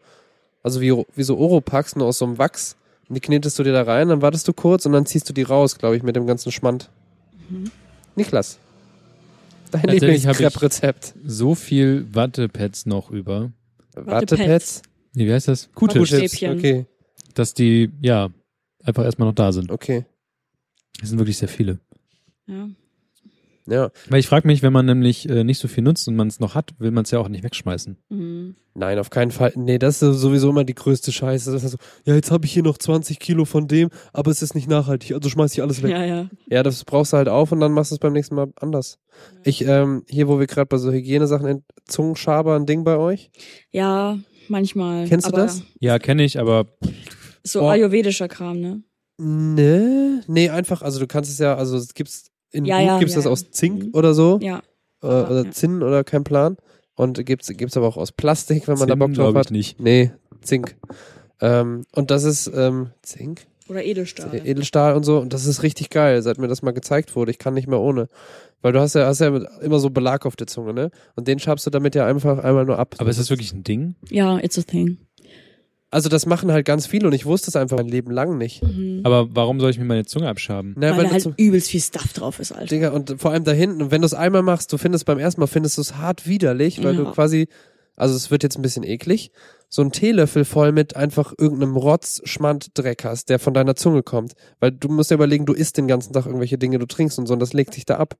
[0.61, 2.75] also wie, wie so Oropax, nur aus so einem Wachs.
[3.07, 5.33] Und die knetest du dir da rein, dann wartest du kurz und dann ziehst du
[5.33, 6.91] die raus, glaube ich, mit dem ganzen Schmand.
[7.49, 7.71] Mhm.
[8.15, 8.59] Niklas.
[9.71, 11.15] Dein Lieblings-Crepe-Rezept.
[11.25, 13.51] So viel Wattepads noch über.
[13.95, 14.83] Wattepads.
[15.15, 15.67] Nee, wie heißt das?
[16.05, 16.59] Stäbchen.
[16.59, 16.85] Okay,
[17.33, 18.29] Dass die, ja,
[18.83, 19.71] einfach erstmal noch da sind.
[19.71, 20.05] okay.
[20.99, 21.79] Das sind wirklich sehr viele.
[22.47, 22.69] Ja.
[23.67, 23.91] Ja.
[24.09, 26.39] Weil ich frage mich, wenn man nämlich äh, nicht so viel nutzt und man es
[26.39, 27.97] noch hat, will man es ja auch nicht wegschmeißen.
[28.09, 28.55] Mhm.
[28.73, 29.53] Nein, auf keinen Fall.
[29.55, 31.51] Nee, das ist sowieso immer die größte Scheiße.
[31.51, 34.41] Das ist so, ja, jetzt habe ich hier noch 20 Kilo von dem, aber es
[34.41, 35.91] ist nicht nachhaltig, also schmeiß ich alles weg.
[35.91, 36.29] Ja, ja.
[36.47, 38.99] Ja, das brauchst du halt auf und dann machst du es beim nächsten Mal anders.
[39.43, 43.29] Ich, ähm, hier, wo wir gerade bei so Hygienesachen, Zungenschaber, ein Ding bei euch.
[43.71, 45.07] Ja, manchmal.
[45.07, 45.63] Kennst du aber das?
[45.79, 46.67] Ja, kenne ich, aber
[47.51, 47.67] So Oh.
[47.69, 48.83] ayurvedischer Kram, ne?
[49.17, 52.99] Nee, nee, einfach, also du kannst es ja, also es gibt's, in Ja, Buch ja,
[52.99, 53.31] gibt's ja, das ja.
[53.31, 53.89] aus Zink Mhm.
[53.93, 54.61] oder so, Ja.
[55.03, 55.51] äh, oder ja.
[55.51, 56.57] Zinn oder kein Plan.
[56.95, 59.51] Und gibt's, gibt's aber auch aus Plastik, wenn man da Zinn Bock drauf hat.
[59.51, 59.79] nicht.
[59.79, 60.75] Nee, Zink.
[61.41, 63.45] Ähm, und das ist, ähm, Zink?
[63.69, 64.33] Oder Edelstahl.
[64.45, 65.19] Edelstahl und so.
[65.19, 67.31] Und das ist richtig geil, seit mir das mal gezeigt wurde.
[67.31, 68.09] Ich kann nicht mehr ohne.
[68.61, 69.27] Weil du hast ja, hast ja
[69.61, 70.91] immer so Belag auf der Zunge, ne?
[71.15, 72.95] Und den schabst du damit ja einfach einmal nur ab.
[72.97, 73.95] Aber ist das wirklich ein Ding?
[74.09, 74.97] Ja, it's a thing.
[75.91, 78.61] Also das machen halt ganz viele und ich wusste es einfach mein Leben lang nicht.
[78.63, 79.01] Mhm.
[79.03, 80.75] Aber warum soll ich mir meine Zunge abschaben?
[80.77, 82.67] Na, weil, weil da halt zum, übelst viel Stuff drauf ist, Alter.
[82.67, 85.17] Digga, und vor allem da hinten, und wenn du es einmal machst, du findest beim
[85.17, 87.05] ersten Mal, findest du es hart widerlich, weil Ja.
[87.05, 87.47] du quasi,
[87.95, 89.31] also es wird jetzt ein bisschen eklig,
[89.69, 94.01] so ein Teelöffel voll mit einfach irgendeinem Rotz, Schmand, Dreck hast, der von deiner Zunge
[94.01, 94.33] kommt.
[94.59, 97.27] Weil du musst ja überlegen, du isst den ganzen Tag irgendwelche Dinge, du trinkst und
[97.27, 98.15] so, und das legt sich da ab.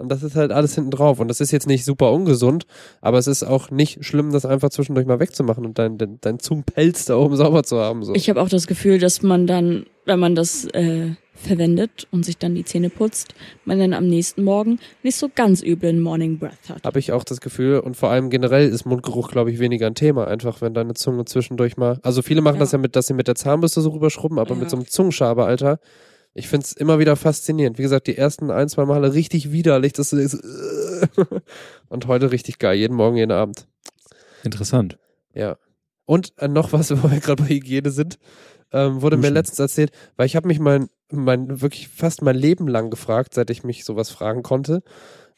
[0.00, 1.20] Und das ist halt alles hinten drauf.
[1.20, 2.66] Und das ist jetzt nicht super ungesund,
[3.02, 6.38] aber es ist auch nicht schlimm, das einfach zwischendurch mal wegzumachen und dein, dein, dein
[6.40, 8.02] Zungenpelz da oben sauber zu haben.
[8.02, 8.14] So.
[8.14, 12.38] Ich habe auch das Gefühl, dass man dann, wenn man das äh, verwendet und sich
[12.38, 16.68] dann die Zähne putzt, man dann am nächsten Morgen nicht so ganz üblen Morning Breath
[16.68, 16.84] hat.
[16.84, 17.80] Habe ich auch das Gefühl.
[17.80, 20.26] Und vor allem generell ist Mundgeruch, glaube ich, weniger ein Thema.
[20.28, 21.98] Einfach, wenn deine Zunge zwischendurch mal.
[22.02, 22.60] Also viele machen Ja.
[22.60, 24.60] das ja mit, dass sie mit der Zahnbürste so rüberschrubben, aber Ja.
[24.60, 25.80] mit so einem Zungenschaber, Alter.
[26.36, 27.78] Ich find's immer wieder faszinierend.
[27.78, 29.92] Wie gesagt, die ersten ein, zwei Male richtig widerlich.
[29.92, 30.34] Das ist,
[31.88, 32.76] und heute richtig geil.
[32.76, 33.66] Jeden Morgen, jeden Abend.
[34.42, 34.98] Interessant.
[35.34, 35.56] Ja.
[36.06, 38.18] Und äh, noch was, wo wir gerade bei Hygiene sind,
[38.72, 39.34] ähm, wurde mir Duschen.
[39.34, 43.50] letztens erzählt, weil ich habe mich mein, mein wirklich fast mein Leben lang gefragt, seit
[43.50, 44.82] ich mich sowas fragen konnte,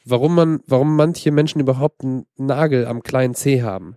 [0.05, 3.96] warum man, warum manche Menschen überhaupt einen Nagel am kleinen Zeh haben.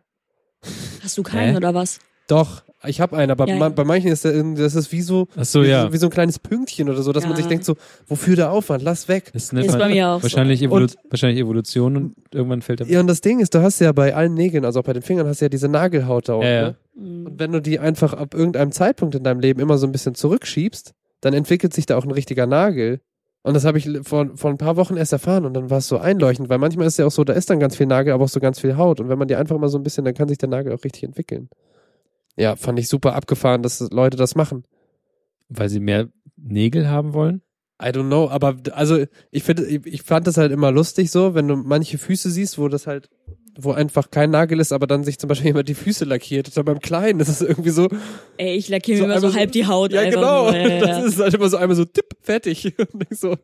[1.04, 1.58] Hast du keinen Hä?
[1.58, 2.00] oder was?
[2.28, 3.70] Doch, ich habe einen, aber Ja, ja.
[3.70, 5.84] bei manchen ist der, das ist wie so, Ach so, wie, ja.
[5.88, 7.76] so wie so ein kleines Pünktchen oder so, dass man sich denkt so,
[8.08, 8.84] wofür der Aufwand?
[8.84, 9.32] Lass weg.
[9.34, 10.66] Das Ist man bei mir auch wahrscheinlich, so.
[10.66, 13.80] Evolu Und- wahrscheinlich Evolution und irgendwann fällt er Ja, und das Ding ist, du hast
[13.80, 16.34] ja bei allen Nägeln, also auch bei den Fingern, hast du ja diese Nagelhaut da
[16.36, 16.46] unten.
[16.46, 16.68] Ja, ja.
[16.68, 16.76] Ne?
[17.26, 20.14] Und wenn du die einfach ab irgendeinem Zeitpunkt in deinem Leben immer so ein bisschen
[20.16, 23.02] zurückschiebst, dann entwickelt sich da auch ein richtiger Nagel.
[23.42, 25.88] Und das habe ich vor, vor ein paar Wochen erst erfahren und dann war es
[25.88, 28.26] so einleuchtend, weil manchmal ist ja auch so, da ist dann ganz viel Nagel, aber
[28.26, 29.00] auch so ganz viel Haut.
[29.00, 30.84] Und wenn man die einfach mal so ein bisschen, dann kann sich der Nagel auch
[30.84, 31.50] richtig entwickeln.
[32.38, 34.64] Ja, fand ich super abgefahren, dass Leute das machen.
[35.48, 37.42] Weil sie mehr Nägel haben wollen?
[37.82, 41.34] I don't know, aber also ich finde, ich, ich fand das halt immer lustig so,
[41.34, 43.10] wenn du manche Füße siehst, wo das halt,
[43.64, 46.56] wo einfach kein Nagel ist, aber dann sich zum Beispiel jemand die Füße lackiert.
[46.56, 47.88] Dann beim Kleinen ist es irgendwie so,
[48.38, 49.92] Ey, ich lackiere So mir immer so halb die Haut.
[49.94, 50.56] ja genau, Nur.
[50.58, 51.06] Ja, ja, das ja.
[51.06, 52.66] ist halt immer so einmal so, tipp, fertig.
[52.94, 53.36] Und ich so,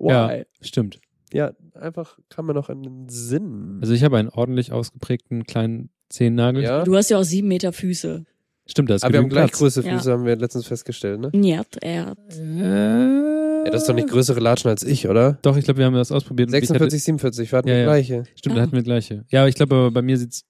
[0.00, 0.44] Ja, why?
[0.60, 1.00] stimmt.
[1.32, 3.78] Ja, einfach kam mir noch in den Sinn.
[3.80, 6.62] Also ich habe einen ordentlich ausgeprägten kleinen Zehennagel.
[6.62, 8.24] ja, Du hast ja auch sieben Meter Füße.
[8.66, 9.58] Stimmt, das ist aber wir haben gleich Platz.
[9.58, 9.96] größere Ja.
[9.96, 11.30] Füße, haben wir letztens festgestellt, ne?
[11.34, 12.18] Ja, er hat.
[12.38, 15.38] Äh, Ja, das ist doch nicht größere Latschen als ich, oder?
[15.42, 16.48] Doch, ich glaube, wir haben das ausprobiert.
[16.50, 17.84] und ich 46, 47, wir hatten Ja, die ja.
[17.86, 18.18] gleiche.
[18.20, 18.56] Hatte, stimmt, Ah.
[18.58, 19.24] da hatten wir gleiche.
[19.30, 20.44] Ja, aber ich glaube, aber bei mir sieht's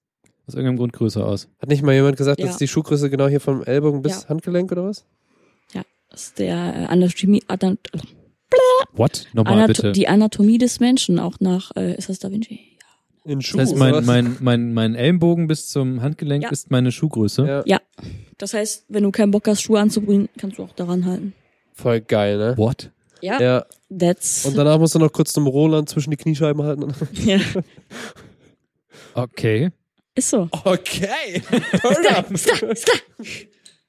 [0.46, 1.48] aus irgendeinem Grund größer aus.
[1.61, 2.46] Hat nicht mal jemand gesagt, Ja.
[2.46, 4.29] dass die Schuhgröße genau hier vom Ellbogen bis Ja.
[4.29, 5.05] Handgelenk oder was?
[6.09, 7.79] Das ist der äh, Anatomie, Anat
[8.92, 9.26] What?
[9.33, 9.92] Nochmal Anato bitte.
[9.92, 12.61] die Anatomie des Menschen, auch nach, äh, ist das Da Vinci?
[13.26, 13.56] In Schuh.
[13.58, 16.50] Das heißt, mein, mein, mein, mein Ellenbogen bis zum Handgelenk Ja.
[16.50, 17.64] ist meine Schuhgröße.
[17.66, 17.80] ja,
[18.38, 21.34] Das heißt, wenn du keinen Bock hast, Schuhe anzubringen, kannst du auch daran halten.
[21.74, 22.54] voll geil, ne?
[22.56, 22.90] What?
[23.22, 23.64] Ja, Ja,
[23.98, 24.44] that's.
[24.46, 26.92] und danach musst du noch kurz zum Roland zwischen die Kniescheiben halten.
[27.24, 27.38] ja,
[29.14, 29.70] Okay.
[30.14, 30.48] ist so.
[30.64, 31.42] Okay.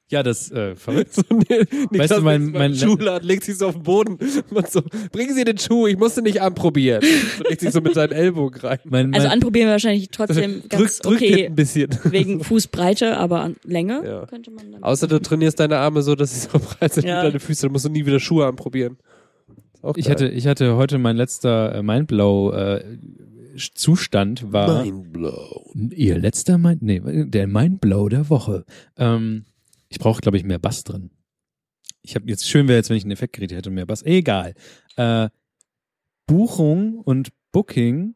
[0.10, 1.14] Ja, das äh, verrückt.
[1.16, 4.18] so, nee, Niklas du, mein- mein- Schuhladen legt sich so auf den Boden
[4.52, 7.04] und so, bringen Sie den Schuh, ich musste nicht anprobieren.
[7.40, 8.80] Und legt sich so mit seinen Ellbogen rein.
[8.86, 11.90] Mein, mein, Also anprobieren wir wahrscheinlich trotzdem ganz Drück, okay ein bisschen.
[12.06, 14.26] wegen Fußbreite, aber an Länge Ja.
[14.28, 14.84] könnte man dann.
[14.84, 17.20] Außer du trainierst deine Arme so, dass sie so breit sind Ja.
[17.22, 18.98] wie deine Füße, dann musst du nie wieder Schuhe anprobieren.
[19.96, 22.84] Ich, hatte, ich hatte heute mein letzter äh, Mindblow äh,
[23.74, 24.84] Zustand war.
[24.84, 25.92] Mindblown.
[25.96, 28.66] Ihr letzter Mind, nee, der Mindblow der Woche.
[28.98, 29.46] Ähm,
[29.90, 31.12] ich brauche, glaube ich, mehr Bass drin.
[32.02, 34.04] Ich habe jetzt schön wäre jetzt, wenn ich ein Effektgerät hätte, mehr Bass.
[34.04, 34.54] Egal.
[34.96, 35.30] Äh,
[36.26, 38.16] Buchung und Booking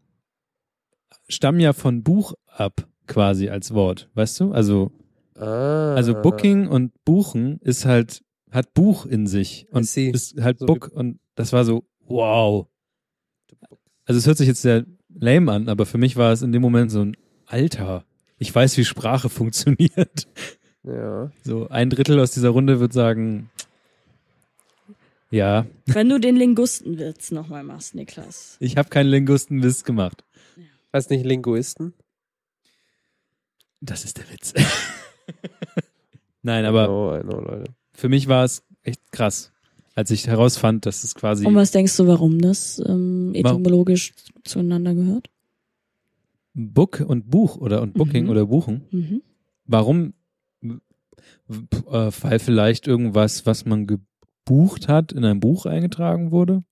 [1.28, 4.52] stammen ja von Buch ab, quasi als Wort, weißt du?
[4.52, 4.92] Also,
[5.36, 5.96] Ah.
[5.96, 10.90] also Booking und Buchen ist halt, hat Buch in sich und ist halt So Book
[10.94, 12.68] und das war so, wow.
[14.06, 16.62] Also es hört sich jetzt sehr lame an, aber für mich war es in dem
[16.62, 18.06] Moment so ein Alter.
[18.38, 20.28] Ich weiß, wie Sprache funktioniert.
[20.84, 21.32] Ja.
[21.44, 23.50] So ein Drittel aus dieser Runde wird sagen,
[25.30, 28.58] ja, Wenn du den Lingustenwitz nochmal machst, Niklas.
[28.60, 30.24] ich habe keinen Lingustenwitz gemacht.
[30.94, 31.94] Heißt nicht Linguisten?
[33.80, 34.54] Das ist der Witz.
[36.44, 37.72] Nein, aber Oh, I know, Leute.
[37.94, 39.52] für mich war es echt krass,
[39.96, 44.14] als ich herausfand, dass es quasi Und was denkst du, warum das ähm, etymologisch
[44.44, 45.30] zueinander gehört?
[46.54, 48.30] Book und Buch oder und Booking Mhm.
[48.30, 48.84] oder Buchen.
[48.92, 49.22] Mhm.
[49.66, 50.14] Warum?
[51.50, 56.64] Äh, weil vielleicht irgendwas, was man gebucht hat, in ein Buch eingetragen wurde.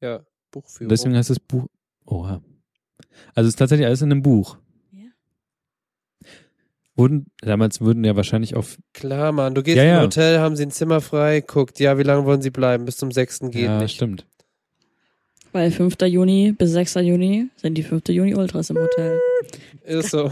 [0.00, 0.88] Ja, Buchführung.
[0.88, 1.66] Deswegen heißt das Buch.
[2.06, 2.42] Oha.
[3.34, 4.56] Also es ist tatsächlich alles in einem Buch.
[4.92, 5.08] Ja.
[6.96, 9.54] Wurden, damals wurden ja wahrscheinlich auf, Klar, Mann.
[9.54, 10.02] Du gehst Ja, ja.
[10.02, 12.84] Hotel, haben sie ein Zimmer frei, guckt, ja, wie lange wollen sie bleiben?
[12.84, 13.40] Bis zum 6.
[13.50, 13.94] geht ja, nicht.
[13.94, 14.26] stimmt.
[15.52, 15.96] Weil 5.
[16.02, 16.94] Juni bis 6.
[16.96, 18.08] Juni sind die 5.
[18.08, 19.18] Juni Ultras im Hotel.
[19.90, 20.24] Ist so.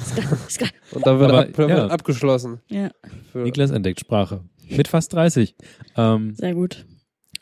[0.93, 1.69] Und dann wird, Aber, ab, ja.
[1.69, 2.61] wird abgeschlossen.
[2.69, 2.91] Ja,
[3.33, 4.45] Für, Niklas entdeckt Sprache.
[4.71, 5.55] Mit fast 30.
[5.97, 6.87] Ähm, sehr gut.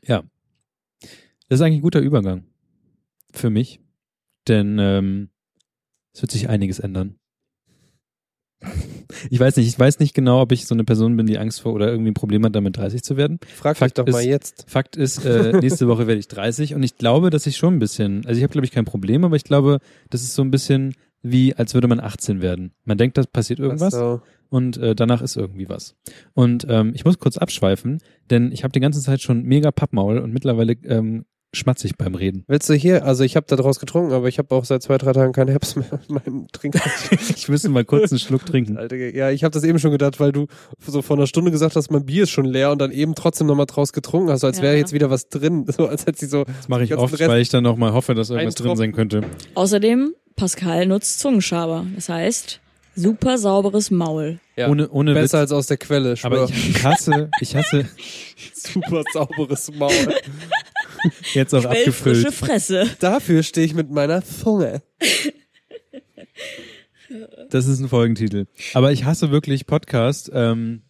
[0.02, 0.22] ja.
[1.48, 2.44] Das ist eigentlich ein guter Übergang.
[3.33, 3.81] Für mich.
[4.48, 5.29] Denn ähm,
[6.14, 7.16] es wird sich einiges ändern.
[9.31, 11.61] Ich weiß nicht, ich weiß nicht genau, ob ich so eine Person bin, die Angst
[11.61, 13.38] vor oder irgendwie ein Problem hat, damit 30 zu werden.
[13.55, 14.64] Frag Fakt dich doch mal ist- jetzt.
[14.68, 17.79] Fakt ist, äh, nächste Woche werde ich 30 und ich glaube, dass ich schon ein
[17.79, 19.79] bisschen, also ich habe glaube ich kein Problem, aber ich glaube,
[20.11, 20.94] das ist so ein bisschen
[21.31, 22.73] wie, als würde man 18 werden.
[22.85, 24.21] Man denkt, da passiert irgendwas so.
[24.49, 25.97] und äh, danach ist irgendwie was.
[26.35, 27.99] Und ähm, ich muss kurz abschweifen,
[28.31, 31.25] denn ich habe die ganze Zeit schon mega Pappmaul und mittlerweile ähm,
[31.57, 32.45] schmatze ich beim Reden.
[32.49, 34.99] Willst du hier, also ich habe da draus getrunken, aber ich habe auch seit zwei,
[34.99, 36.81] drei Tagen keinen Herbst mehr in meinem Trinken.
[37.37, 38.77] Ich müsste mal kurz einen Schluck trinken.
[38.77, 40.47] Alter, ja, ich habe das eben schon gedacht, weil du
[40.87, 43.47] so vor einer Stunde gesagt hast, mein Bier ist schon leer und dann eben trotzdem
[43.47, 44.64] nochmal draus getrunken hast, als Ja.
[44.64, 45.64] wäre jetzt wieder was drin.
[45.77, 46.45] So als hätte sie so.
[46.45, 48.92] Das mache ich oft, Rest- weil ich dann noch mal hoffe, dass irgendwas drin sein
[48.92, 49.23] könnte.
[49.55, 51.87] Außerdem, Pascal nutzt Zungenschaber.
[51.95, 52.61] Das heißt,
[52.95, 54.38] super sauberes Maul.
[54.57, 55.23] Ja, Ohne, ohne Witz.
[55.25, 56.33] besser als aus der Quelle, schwör.
[56.33, 57.87] Aber ich hasse, ich hasse
[58.55, 59.92] super sauberes Maul.
[61.35, 62.33] jetzt auch abgefüllt.
[62.33, 62.87] Fresse.
[63.01, 64.83] Dafür stehe ich mit meiner Zunge.
[67.51, 68.47] Das ist ein Folgentitel.
[68.75, 70.83] Aber ich hasse wirklich Podcast, ähm,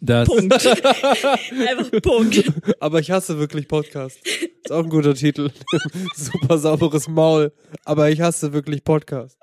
[0.00, 0.52] das, Punkt.
[0.66, 2.52] Einfach Punkt.
[2.80, 4.18] Aber ich hasse wirklich Podcast.
[4.26, 5.50] Ist auch ein guter Titel.
[6.14, 7.52] super sauberes Maul.
[7.84, 9.38] Aber ich hasse wirklich Podcast.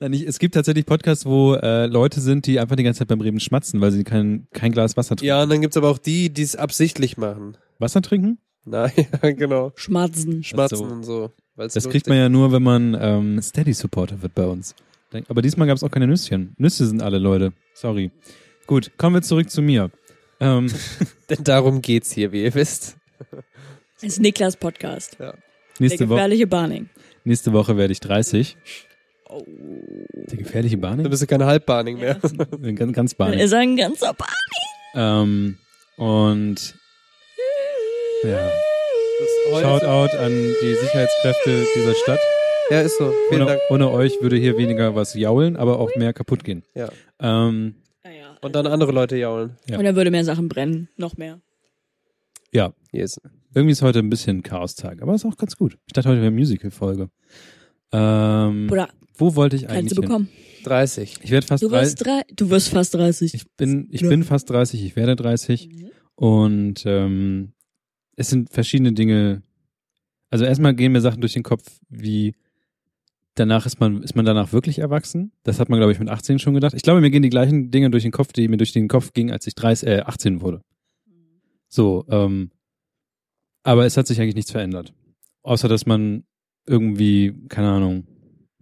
[0.00, 3.08] Nein, ich, es gibt tatsächlich Podcasts, wo äh, Leute sind, die einfach die ganze Zeit
[3.08, 5.26] beim Reden schmatzen, weil sie kein, kein Glas Wasser trinken.
[5.28, 7.56] Ja, und dann gibt's aber auch die, die es absichtlich machen.
[7.78, 8.38] Wasser trinken?
[8.64, 8.92] Nein,
[9.22, 9.72] ja, genau.
[9.76, 10.42] Schmatzen.
[10.42, 10.84] Schmatzen so.
[10.84, 11.32] und so.
[11.56, 14.74] Weil's Das lustig- kriegt man ja nur, wenn man ähm, Steady-Supporter wird bei uns.
[15.28, 16.54] Aber diesmal gab es auch keine Nüsschen.
[16.58, 17.52] Nüsse sind alle, Leute.
[17.74, 18.10] Sorry.
[18.66, 19.90] Gut, kommen wir zurück zu mir.
[20.40, 20.66] Ähm,
[21.30, 22.96] Denn darum geht's hier, wie ihr wisst.
[23.94, 25.16] Das ist Niklas Podcast.
[25.78, 26.88] nächste, Der Woche, gefährliche Barning.
[27.22, 28.56] Nächste Woche werde ich 30.
[29.36, 29.42] Oh.
[30.30, 31.10] Die gefährliche Dann Bahn.
[31.10, 32.14] bist du keine Halbbarning mehr.
[32.74, 33.38] Ganz, ganz Dann Bahn.
[33.38, 34.28] ist ein ganzer Bad.
[34.94, 35.58] Ähm,
[35.96, 36.74] und
[38.22, 38.50] ja,
[39.50, 42.20] Das- Shoutout an die Sicherheitskräfte dieser Stadt.
[42.70, 43.12] Ja, ist so.
[43.28, 43.60] Vielen Ohne, Dank.
[43.70, 46.62] ohne euch würde hier weniger was jaulen, aber auch mehr kaputt gehen.
[46.74, 46.88] Ja.
[47.20, 48.36] Ähm, Naja.
[48.40, 49.56] Und dann andere Leute jaulen.
[49.68, 49.76] Ja.
[49.78, 50.88] Und dann würde mehr Sachen brennen.
[50.96, 51.40] Noch mehr.
[52.52, 53.20] ja, Yes.
[53.54, 55.76] irgendwie ist heute ein bisschen Chaostag, aber ist auch ganz gut.
[55.86, 57.10] Ich dachte, heute wäre Musical-Folge.
[57.92, 60.28] Ähm, Oder wo wollte ich kannst eigentlich du bekommen.
[60.64, 61.10] 30.
[61.10, 61.20] hin?
[61.24, 61.86] Ich werde fast Du 30.
[61.92, 63.34] wirst, drei, du wirst fast 30.
[63.34, 64.08] Ich bin, ich Ja.
[64.08, 65.90] bin fast 30, ich werde 30 Mhm.
[66.16, 67.52] und ähm,
[68.16, 69.42] es sind verschiedene Dinge.
[70.30, 72.34] Also erstmal gehen mir Sachen durch den Kopf, wie
[73.34, 75.32] danach ist man, ist man danach wirklich erwachsen?
[75.42, 76.74] Das hat man, glaube ich, mit 18 schon gedacht.
[76.74, 79.12] Ich glaube, mir gehen die gleichen Dinge durch den Kopf, die mir durch den Kopf
[79.12, 80.60] gingen, als ich 30, äh, 18 wurde.
[81.68, 82.50] So, ähm,
[83.64, 84.92] aber es hat sich eigentlich nichts verändert.
[85.42, 86.24] Außer, dass man
[86.66, 88.06] irgendwie, keine Ahnung,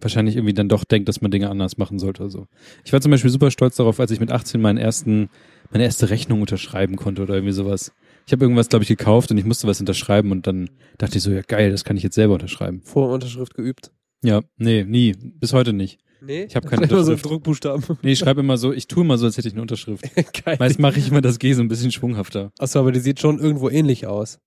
[0.03, 2.47] wahrscheinlich irgendwie dann doch denkt, dass man Dinge anders machen sollte oder so.
[2.83, 5.29] Ich war zum Beispiel super stolz darauf, als ich mit 18 meinen ersten,
[5.71, 7.93] meine erste Rechnung unterschreiben konnte oder irgendwie sowas.
[8.25, 11.23] Ich habe irgendwas, glaube ich, gekauft und ich musste was unterschreiben und dann dachte ich
[11.23, 12.81] so, ja geil, das kann ich jetzt selber unterschreiben.
[12.83, 13.91] Vor Unterschrift geübt.
[14.23, 15.99] Ja, nee, nie, bis heute nicht.
[16.21, 16.43] Nee?
[16.43, 17.25] Ich hab keine Immer so Unterschrift.
[17.25, 17.83] Druckbuchstaben.
[18.01, 20.03] Nee, ich schreibe immer so, ich tue immer so, als hätte ich eine Unterschrift.
[20.45, 20.55] Geil.
[20.57, 22.51] Meist mache ich immer das G so ein bisschen schwunghafter.
[22.59, 24.39] Achso, aber die sieht schon irgendwo ähnlich aus.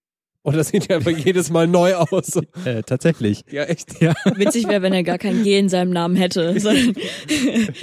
[0.47, 2.37] Oder sieht ja einfach jedes Mal neu aus.
[2.65, 3.43] Äh, tatsächlich.
[3.51, 4.01] Ja, echt.
[4.01, 4.15] Ja.
[4.37, 6.57] Witzig wäre, wenn er gar kein G in seinem Namen hätte.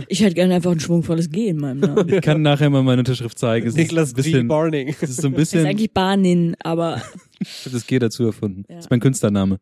[0.08, 2.08] Ich hätte gerne einfach ein schwungvolles G in meinem Namen.
[2.10, 3.68] Ich kann nachher mal meine Unterschrift zeigen.
[3.68, 4.30] Es Niklas ist ein G.
[4.32, 4.88] bisschen, Barning.
[5.02, 7.02] es ist so ein Ist bisschen, eigentlich Banin, aber
[7.40, 8.64] ich habe das G dazu erfunden.
[8.70, 8.76] Ja.
[8.78, 9.60] Das ist mein Künstlername.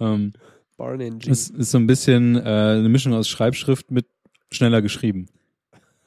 [0.00, 0.32] Ähm,
[0.76, 1.30] Barning G.
[1.30, 4.06] es ist so ein bisschen äh, eine Mischung aus Schreibschrift mit
[4.52, 5.26] schneller geschrieben.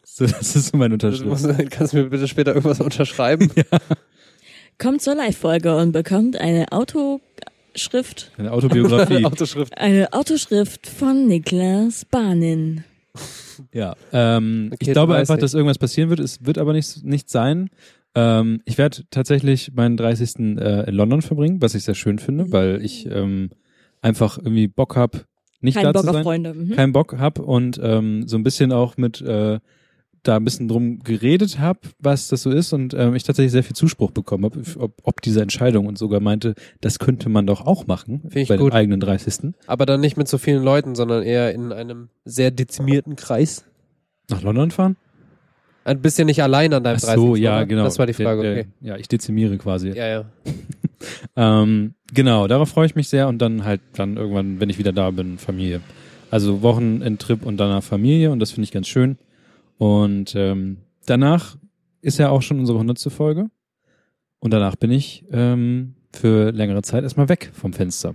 [0.04, 1.48] So, das ist so meine Das Unterschrift.
[1.48, 3.52] muss, kannst du mir bitte später irgendwas unterschreiben?
[4.82, 9.24] kommt zur Live-Folge und bekommt eine Autoschrift, Eine Autobiografie.
[9.26, 9.78] Autoschrift.
[9.78, 12.84] eine Autoschrift von Niklas Banin.
[13.72, 15.20] Ja, ähm, Okay, ich glaube 30.
[15.30, 16.20] einfach, dass irgendwas passieren wird.
[16.20, 17.70] Es wird aber nicht, nicht sein.
[18.16, 20.58] Ähm, ich werde tatsächlich meinen 30.
[20.58, 23.52] Äh, in London verbringen, was ich sehr schön finde, weil ich ähm,
[24.02, 25.26] einfach irgendwie Bock hab,
[25.60, 26.24] nicht Kein da Bock zu auf sein.
[26.24, 26.54] Freunde.
[26.56, 26.72] Mhm.
[26.76, 29.60] Keinen Bock hab und ähm, so ein bisschen auch mit äh,
[30.24, 33.64] da ein bisschen drum geredet hab, was das so ist und ähm, ich tatsächlich sehr
[33.64, 37.66] viel Zuspruch bekommen habe, ob, ob diese Entscheidung und sogar meinte, das könnte man doch
[37.66, 38.72] auch machen Find ich bei gut.
[38.72, 39.54] dem eigenen 30.
[39.68, 43.66] Aber dann nicht mit so vielen Leuten, sondern eher in einem sehr dezimierten Kreis.
[44.30, 44.96] Nach London fahren?
[45.84, 47.44] Ein bisschen nicht allein an deinem Ach so, 30.
[47.44, 47.66] ja, oder?
[47.66, 47.84] genau.
[47.86, 48.72] Das war die Frage, Der- der- okay.
[48.82, 49.90] Ja, ich dezimiere quasi.
[49.90, 50.26] Ja, ja.
[51.36, 54.92] Ähm, genau, darauf freue ich mich sehr und dann halt dann irgendwann, wenn ich wieder
[54.92, 55.82] da bin, Familie.
[56.30, 59.18] Also Wochenendtrip und danach Familie und das finde ich ganz schön.
[59.82, 61.58] Und ähm, danach
[62.04, 63.50] ist ja auch schon unsere hundertste Folge
[64.38, 68.14] und danach bin ich ähm, für längere Zeit erstmal weg vom Fenster.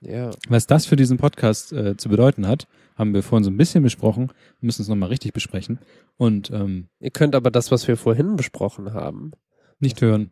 [0.00, 0.30] Ja.
[0.48, 3.82] Was das für diesen Podcast äh, zu bedeuten hat, haben wir vorhin so ein bisschen
[3.82, 5.80] besprochen, wir müssen es nochmal richtig besprechen
[6.18, 9.32] und ähm, Ihr könnt aber das, was wir vorhin besprochen haben.
[9.80, 10.30] nicht hören.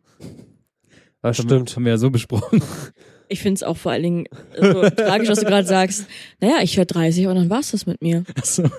[1.21, 1.75] Das Das stimmt.
[1.75, 2.61] Haben wir ja so besprochen.
[3.29, 4.25] Ich finde es auch vor allen Dingen
[4.59, 6.07] so tragisch, was du gerade sagst.
[6.39, 8.23] Naja, ich werde 30 und dann war's das mit mir.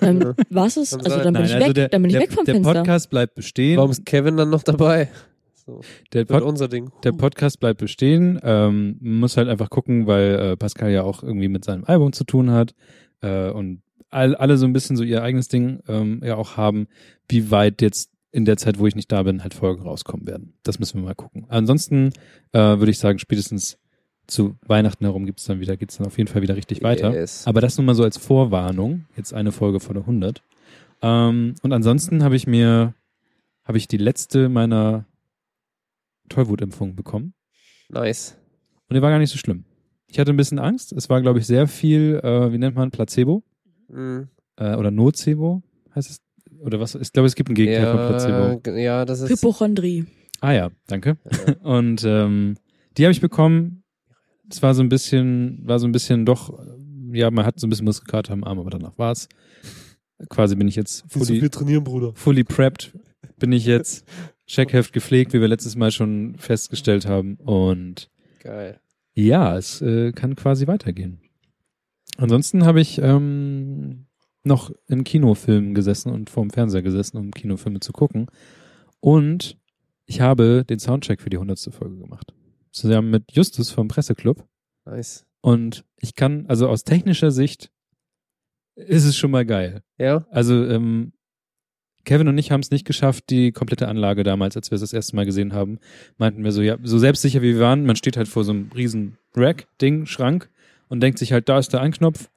[0.01, 0.93] Dann war's es.
[0.93, 1.73] Also dann bin ich weg.
[1.73, 2.73] der, dann bin ich der, weg vom der Fenster.
[2.73, 3.77] Podcast bleibt bestehen.
[3.77, 5.09] Warum ist Kevin dann noch dabei?
[5.65, 5.81] So,
[6.13, 6.91] Der, Pod, unser Ding.
[7.03, 8.39] der Podcast bleibt bestehen.
[8.43, 12.11] Ähm, man muss halt einfach gucken, weil äh, Pascal ja auch irgendwie mit seinem Album
[12.13, 12.73] zu tun hat
[13.21, 16.87] äh, und all, alle so ein bisschen so ihr eigenes Ding ähm, ja auch haben,
[17.27, 20.53] wie weit jetzt in der Zeit, wo ich nicht da bin, halt Folgen rauskommen werden.
[20.61, 21.45] Das müssen wir mal gucken.
[21.49, 22.11] Ansonsten
[22.51, 23.78] äh, würde ich sagen, spätestens
[24.29, 27.11] zu Weihnachten herum gibt's dann wieder, geht's dann auf jeden Fall wieder richtig weiter.
[27.13, 27.45] Yes.
[27.47, 29.05] Aber das nur mal so als Vorwarnung.
[29.17, 30.41] Jetzt eine Folge von der 100.
[31.01, 32.93] Ähm, und ansonsten habe ich mir,
[33.65, 35.05] habe ich die letzte meiner
[36.29, 37.33] Tollwutimpfung bekommen.
[37.89, 38.37] Nice.
[38.87, 39.65] Und die war gar nicht so schlimm.
[40.07, 40.91] Ich hatte ein bisschen Angst.
[40.93, 43.43] Es war, glaube ich, sehr viel, äh, wie nennt man, Placebo
[43.89, 44.27] Mhm.
[44.57, 45.61] äh, oder Nocebo
[45.95, 46.21] heißt es.
[46.59, 46.95] Oder was?
[46.95, 48.59] Ich glaube, es gibt ein Gegenteil von Ja, Placebo.
[48.59, 49.29] g- ja, das ist.
[49.29, 50.05] Hypochondrie.
[50.41, 51.17] Ah ja, danke.
[51.47, 51.53] Ja.
[51.63, 52.55] Und ähm,
[52.97, 53.83] die habe ich bekommen.
[54.49, 56.59] Es war so ein bisschen, war so ein bisschen doch,
[57.11, 59.29] ja, man hat so ein bisschen Muskelkater am Arm, aber danach war's.
[60.29, 62.11] Quasi bin ich jetzt fully, trainieren, Bruder.
[62.13, 62.93] fully prepped.
[63.37, 64.05] Bin ich jetzt
[64.47, 67.35] Checkheft gepflegt, wie wir letztes Mal schon festgestellt haben.
[67.35, 68.79] Und Geil.
[69.13, 71.21] ja, es äh, kann quasi weitergehen.
[72.17, 74.07] Ansonsten habe ich ähm,
[74.43, 78.27] noch in Kinofilmen gesessen und vorm Fernseher gesessen, um Kinofilme zu gucken.
[78.99, 79.57] Und
[80.05, 81.69] ich habe den Soundcheck für die 100.
[81.71, 82.33] Folge gemacht.
[82.71, 84.47] Zusammen mit Justus vom Presseclub.
[84.85, 85.25] Nice.
[85.41, 87.71] Und ich kann, also aus technischer Sicht
[88.75, 89.81] ist es schon mal geil.
[89.97, 90.25] Ja?
[90.29, 91.13] Also ähm,
[92.05, 94.93] Kevin und ich haben es nicht geschafft, die komplette Anlage damals, als wir es das
[94.93, 95.79] erste Mal gesehen haben,
[96.17, 98.71] meinten wir so, ja, so selbstsicher wie wir waren, man steht halt vor so einem
[98.75, 100.49] riesen Rack-Ding, Schrank
[100.87, 102.29] und denkt sich halt, da ist der Anknopf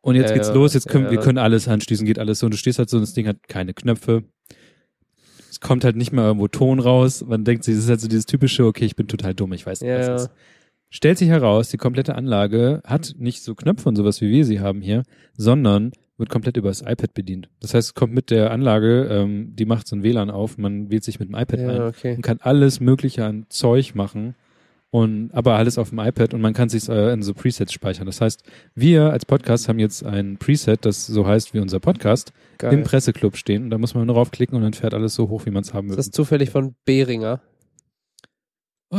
[0.00, 2.46] und jetzt Ja, geht's los, jetzt können ja, wir können alles anschließen, geht alles so
[2.46, 4.24] und du stehst halt so und das Ding hat keine Knöpfe.
[5.64, 7.24] Kommt halt nicht mehr irgendwo Ton raus.
[7.26, 9.64] Man denkt sich, das ist halt so dieses typische, okay, ich bin total dumm, ich
[9.64, 10.30] weiß nicht, Ja, was ist.
[10.90, 14.60] Stellt sich heraus, die komplette Anlage hat nicht so Knöpfe und sowas, wie wir sie
[14.60, 15.02] haben hier,
[15.36, 17.48] sondern wird komplett über das iPad bedient.
[17.60, 20.90] Das heißt, es kommt mit der Anlage, ähm, die macht so ein WLAN auf, man
[20.90, 22.14] wählt sich mit dem iPad ein Ja, okay.
[22.14, 24.34] und kann alles Mögliche an Zeug machen.
[24.94, 28.06] Und, aber alles auf dem iPad und man kann sich äh, in so Presets speichern.
[28.06, 28.44] Das heißt,
[28.76, 32.82] wir als Podcast haben jetzt ein Preset, das so heißt wie unser Podcast, im Geil.
[32.84, 33.64] Presseclub stehen.
[33.64, 35.74] Und da muss man nur draufklicken und dann fährt alles so hoch, wie man es
[35.74, 35.96] haben Ist will.
[35.96, 37.40] das zufällig von Behringer?
[38.90, 38.98] Oh,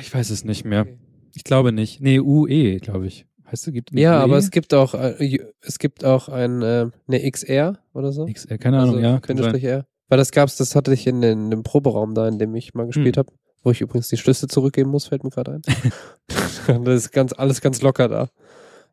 [0.00, 0.86] ich weiß es nicht mehr.
[1.34, 2.00] Ich glaube nicht.
[2.00, 3.24] Nee, UE, glaube ich.
[3.52, 4.24] Heißt du, gibt Ja, UE?
[4.24, 8.26] aber es gibt auch, äh, es gibt auch ein, äh, eine XR oder so.
[8.26, 9.20] XR, keine Ahnung, also, ja.
[9.20, 9.86] Kann R.
[10.08, 12.74] Weil das gab's, das hatte ich in, den, in dem Proberaum da, in dem ich
[12.74, 13.20] mal gespielt Hm.
[13.26, 15.62] habe, wo ich übrigens die Schlüssel zurückgeben muss, fällt mir gerade ein.
[16.84, 18.28] das ist ganz, alles ganz locker da.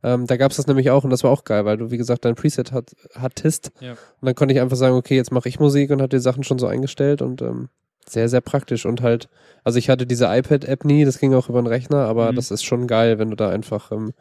[0.03, 2.26] Ähm, da gab's das nämlich auch und das war auch geil, weil du, wie gesagt,
[2.26, 3.72] dein Preset hat, hattest.
[3.80, 3.91] Ja.
[3.91, 6.43] Und dann konnte ich einfach sagen, okay, jetzt mache ich Musik und hatte die Sachen
[6.43, 7.70] schon so eingestellt und ähm,
[8.07, 8.86] sehr, sehr praktisch.
[8.86, 9.28] Und halt,
[9.63, 12.36] also ich hatte diese iPad-App nie, das ging auch über den Rechner, aber Mhm.
[12.36, 14.13] das ist schon geil, wenn du da einfach ähm,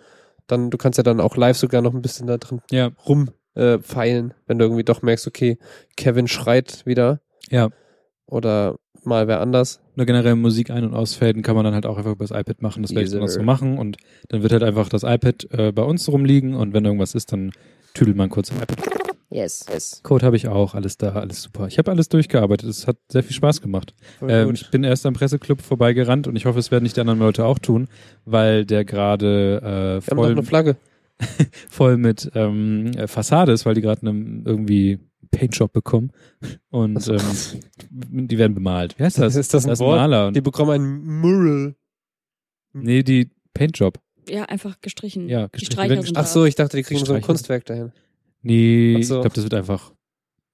[0.47, 3.31] dann, du kannst ja dann auch live sogar noch ein bisschen da drin Ja, rum
[3.55, 5.59] äh, wenn du irgendwie doch merkst, okay,
[5.97, 7.71] Kevin schreit wieder ja.
[8.27, 8.77] oder
[9.07, 9.81] mal wer anders.
[9.95, 12.63] Nur generell Musik ein- und ausfaden kann man dann halt auch einfach über das iPad
[12.63, 12.83] machen.
[12.83, 13.79] Das werde ich so machen.
[13.79, 13.97] Und
[14.29, 17.53] dann wird halt einfach das iPad äh, bei uns rumliegen und wenn irgendwas ist, dann
[17.95, 18.97] tüdelt man kurz im iPad.
[19.29, 20.01] Yes, yes.
[20.03, 21.67] Code habe ich auch, alles da, alles super.
[21.67, 22.69] Ich habe alles durchgearbeitet.
[22.69, 23.93] Es hat sehr viel Spaß gemacht.
[24.27, 27.19] Ähm, ich bin erst am Presseclub vorbeigerannt und ich hoffe, es werden nicht die anderen
[27.19, 27.89] Leute auch tun,
[28.25, 30.77] weil der gerade äh, voll, eine Flagge.
[31.69, 35.01] voll mit ähm, äh, Fassade ist, weil die gerade irgendwie
[35.39, 36.11] Paintjob bekommen
[36.71, 37.15] und so.
[37.15, 37.21] ähm,
[38.29, 38.99] die werden bemalt.
[38.99, 39.37] Wie heißt das?
[39.37, 39.99] Ist das ein das ist Wort?
[39.99, 40.33] Maler.
[40.33, 41.75] Die bekommen ein Mural.
[42.73, 43.99] nee, die Paintjob.
[44.29, 45.29] Ja, einfach gestrichen.
[45.29, 45.73] Ja, Die gestrichen.
[45.73, 47.23] Streicher Wenn- sind Ach so, ich dachte, die kriegen so ein.
[47.23, 47.93] Kunstwerk dahin.
[48.43, 49.21] Nee, Ach ich so.
[49.21, 49.93] glaube, das wird einfach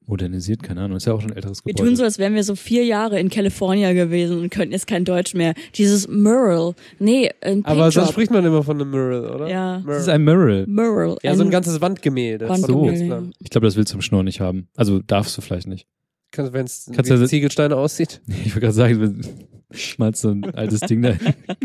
[0.07, 0.97] modernisiert, keine Ahnung.
[0.97, 1.89] Ist ja auch schon ein älteres Wir Gebäude.
[1.91, 5.05] tun so, als wären wir so vier Jahre in California gewesen und könnten jetzt kein
[5.05, 5.55] Deutsch mehr.
[5.77, 6.75] Dieses Mural.
[6.99, 8.13] Nee, ein Aber sonst Paintjob.
[8.13, 9.49] spricht man immer von einem Mural, oder?
[9.49, 9.77] Ja.
[9.77, 10.01] das Mural.
[10.01, 10.67] ist ein Mural.
[10.67, 11.17] Mural.
[11.23, 12.49] ja, so ein ganzes Wandgemälde.
[12.49, 13.23] Wandgemälde, ja.
[13.39, 14.69] Ich glaube, das willst du zum Schnurren nicht haben.
[14.77, 15.87] Also darfst du vielleicht nicht.
[16.35, 18.21] Wenn es Kannst wie du- Ziegelsteine aussieht.
[18.45, 19.21] Ich würde gerade sagen, wenn
[19.75, 21.15] schmalzt so ein altes Ding da.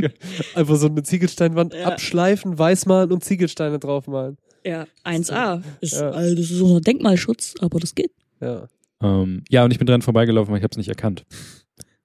[0.55, 1.85] Einfach so eine Ziegelsteinwand Ja.
[1.87, 4.37] abschleifen, weißmalen und Ziegelsteine draufmalen.
[4.65, 5.61] Ja, 1A.
[5.81, 6.09] Ist, Ja.
[6.11, 8.11] also, das ist unser Denkmalschutz, aber das geht.
[8.39, 8.67] Ja.
[9.01, 11.25] ähm, ja, und ich bin dran vorbeigelaufen, aber ich habe es nicht erkannt.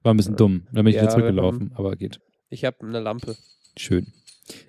[0.02, 0.66] War ein bisschen dumm.
[0.72, 2.20] Dann bin ich Ja, wieder zurückgelaufen, aber geht.
[2.50, 3.36] Ich habe eine Lampe.
[3.76, 4.08] Schön.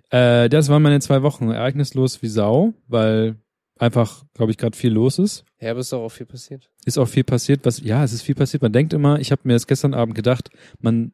[0.09, 1.49] Äh, das waren meine zwei Wochen.
[1.49, 3.35] Ereignislos wie Sau, weil
[3.77, 5.43] einfach, glaube ich, gerade viel los ist.
[5.59, 6.69] Ja, aber ist doch auch viel passiert.
[6.85, 8.61] ist auch viel passiert, was ja, es ist viel passiert.
[8.61, 10.49] Man denkt immer, ich habe mir das gestern Abend gedacht,
[10.79, 11.11] man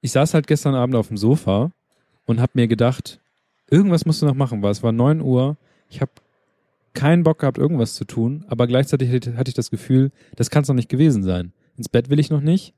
[0.00, 1.72] ich saß halt gestern Abend auf dem Sofa
[2.24, 3.20] und habe mir gedacht,
[3.70, 5.56] irgendwas musst du noch machen, weil es war 9 Uhr.
[5.90, 6.12] Ich habe
[6.94, 10.68] keinen Bock gehabt, irgendwas zu tun, aber gleichzeitig hatte ich das Gefühl, das kann es
[10.68, 11.52] noch nicht gewesen sein.
[11.76, 12.74] Ins Bett will ich noch nicht.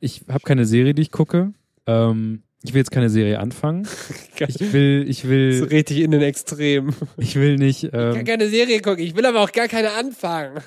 [0.00, 1.52] Ich habe keine Serie, die ich gucke.
[1.86, 3.86] Ähm, ich will jetzt keine Serie anfangen.
[4.48, 6.92] Ich will, ich so will, richtig in den Extremen.
[7.18, 7.84] ich will nicht.
[7.84, 10.58] Ich kann Ähm, keine Serie gucken, ich will aber auch gar keine anfangen.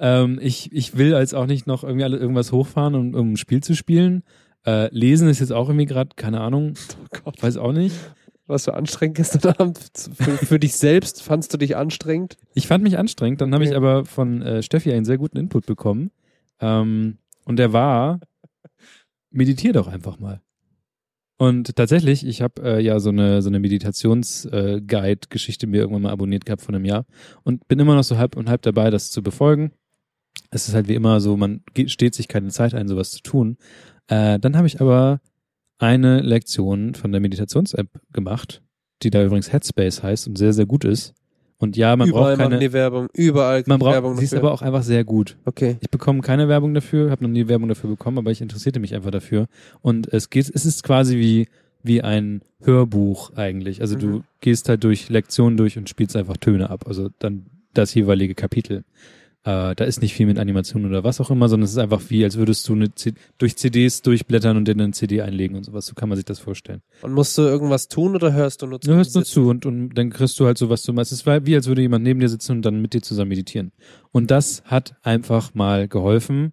[0.00, 3.36] Ähm, ich, ich will als auch nicht noch irgendwie alle, irgendwas hochfahren, um, um ein
[3.36, 4.24] Spiel zu spielen.
[4.66, 7.42] Äh, lesen ist jetzt auch irgendwie gerade, keine Ahnung, Oh Gott.
[7.42, 7.94] weiß auch nicht.
[8.52, 9.78] Was für anstrengend gestern Abend.
[10.14, 12.36] Für, für dich selbst fandst du dich anstrengend?
[12.52, 15.64] Ich fand mich anstrengend, dann habe ich aber von äh, Steffi einen sehr guten Input
[15.64, 16.10] bekommen.
[16.60, 18.20] Ähm, und der war,
[19.30, 20.42] meditier doch einfach mal.
[21.38, 26.44] Und tatsächlich, ich habe äh, ja so eine so eine Meditations-Guide-Geschichte mir irgendwann mal abonniert
[26.44, 27.06] gehabt von einem Jahr
[27.44, 29.72] und bin immer noch so halb und halb dabei, das zu befolgen.
[30.50, 33.56] Es ist halt wie immer so, man steht sich keine Zeit ein, sowas zu tun.
[34.08, 35.22] Äh, dann habe ich aber
[35.82, 38.62] eine Lektion von der Meditations-App gemacht,
[39.02, 41.12] die da übrigens Headspace heißt und sehr, sehr gut ist.
[41.58, 43.08] Und ja, man Überall braucht keine, die Werbung.
[43.14, 45.36] Überall man braucht, Werbung sie ist aber auch einfach sehr gut.
[45.44, 45.76] Okay.
[45.80, 48.94] Ich bekomme keine Werbung dafür, habe noch nie Werbung dafür bekommen, aber ich interessierte mich
[48.94, 49.46] einfach dafür.
[49.80, 51.48] Und es geht, es ist quasi wie,
[51.84, 53.80] wie ein Hörbuch eigentlich.
[53.80, 54.24] Also du Mhm.
[54.40, 56.84] gehst halt durch Lektionen durch und spielst einfach Töne ab.
[56.86, 58.84] Also dann das jeweilige Kapitel.
[59.44, 62.02] Äh, da ist nicht viel mit Animation oder was auch immer, sondern es ist einfach
[62.08, 65.64] wie, als würdest du eine C durch CDs durchblättern und in eine CD einlegen und
[65.64, 65.86] sowas.
[65.86, 66.82] So kann man sich das vorstellen.
[67.02, 68.90] Und musst du irgendwas tun oder hörst du nur zu?
[68.90, 70.92] Du hörst nur zu und, und dann kriegst du halt sowas zu.
[70.94, 73.72] Es ist wie, als würde jemand neben dir sitzen und dann mit dir zusammen meditieren.
[74.12, 76.52] Und das hat einfach mal geholfen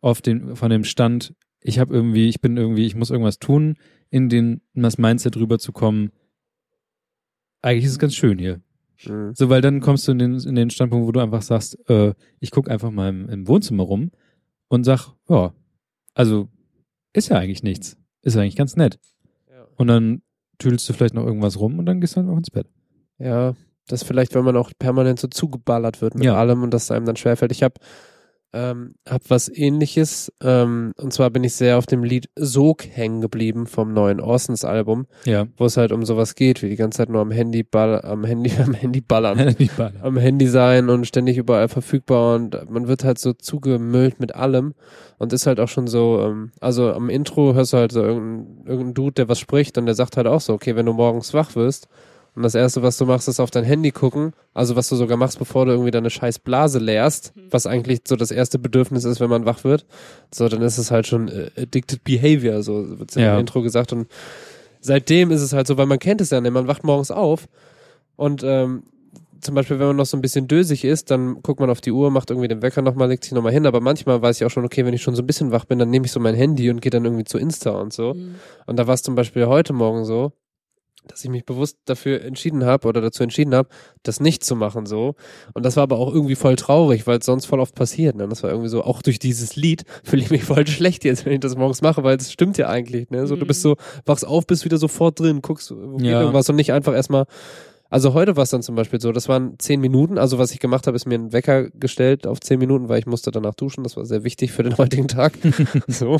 [0.00, 3.76] auf den, von dem Stand, ich habe irgendwie, ich bin irgendwie, ich muss irgendwas tun,
[4.08, 6.10] in den, in das Mindset rüberzukommen.
[7.60, 8.62] Eigentlich ist es ganz schön hier.
[9.06, 9.32] Mhm.
[9.34, 12.14] So, weil dann kommst du in den, in den Standpunkt, wo du einfach sagst, äh,
[12.40, 14.10] ich guck einfach mal im, im Wohnzimmer rum
[14.68, 15.52] und sag, ja,
[16.14, 16.48] also
[17.12, 17.96] ist ja eigentlich nichts.
[18.22, 18.98] Ist ja eigentlich ganz nett.
[19.50, 19.66] Ja.
[19.76, 20.22] Und dann
[20.58, 22.66] tüdelst du vielleicht noch irgendwas rum und dann gehst du halt auch ins Bett.
[23.18, 23.54] Ja,
[23.88, 26.34] das vielleicht, wenn man auch permanent so zugeballert wird mit Ja.
[26.36, 27.52] allem und das einem dann schwerfällt.
[27.52, 27.74] Ich habe
[28.52, 33.20] ähm, hab was ähnliches, ähm, und zwar bin ich sehr auf dem Lied Sog hängen
[33.20, 35.46] geblieben vom neuen Orsons Album, Ja.
[35.56, 38.24] wo es halt um sowas geht, wie die ganze Zeit nur am Handy ball am
[38.24, 39.54] Handy, am Handy ballern.
[39.58, 40.02] Die Baller.
[40.02, 44.74] am Handy sein und ständig überall verfügbar und man wird halt so zugemüllt mit allem
[45.18, 48.66] und ist halt auch schon so, ähm, also am Intro hörst du halt so irgendeinen
[48.66, 51.32] irgendein Dude, der was spricht und der sagt halt auch so, okay, wenn du morgens
[51.34, 51.88] wach wirst
[52.40, 55.18] und das erste, was du machst, ist auf dein Handy gucken, also was du sogar
[55.18, 59.20] machst, bevor du irgendwie deine scheiß Blase leerst, was eigentlich so das erste Bedürfnis ist,
[59.20, 59.84] wenn man wach wird,
[60.34, 63.34] so, dann ist es halt schon äh, addicted behavior, so wird's Ja.
[63.34, 64.08] im Intro gesagt und
[64.80, 67.46] seitdem ist es halt so, weil man kennt es ja nicht, man wacht morgens auf
[68.16, 68.84] und ähm,
[69.42, 71.92] zum Beispiel, wenn man noch so ein bisschen dösig ist, dann guckt man auf die
[71.92, 73.64] Uhr, macht irgendwie den Wecker nochmal, legt sich nochmal hin.
[73.64, 75.78] Aber manchmal weiß ich auch schon, okay, wenn ich schon so ein bisschen wach bin,
[75.78, 78.12] dann nehme ich so mein Handy und gehe dann irgendwie zu Insta und so.
[78.12, 78.34] Mhm.
[78.66, 80.32] Und da war es zum Beispiel heute Morgen so,
[81.06, 83.68] dass ich mich bewusst dafür entschieden habe oder dazu entschieden habe,
[84.02, 85.14] das nicht zu machen so.
[85.54, 88.16] Und das war aber auch irgendwie voll traurig, weil es sonst voll oft passiert.
[88.16, 88.28] Ne?
[88.28, 91.32] Das war irgendwie so, auch durch dieses Lied fühle ich mich voll schlecht jetzt, wenn
[91.32, 93.10] ich das morgens mache, weil es stimmt ja eigentlich.
[93.10, 93.26] Ne?
[93.26, 93.48] So, du Mhm.
[93.48, 96.20] bist so, wachst auf, bist wieder sofort drin, guckst, wo geht Ja.
[96.20, 97.24] irgendwas und nicht einfach erstmal
[97.90, 100.16] also heute war es dann zum Beispiel so, das waren zehn Minuten.
[100.16, 103.06] Also was ich gemacht habe, ist mir einen Wecker gestellt auf zehn Minuten, weil ich
[103.06, 103.82] musste danach duschen.
[103.82, 105.32] Das war sehr wichtig für den heutigen Tag.
[105.88, 106.18] so.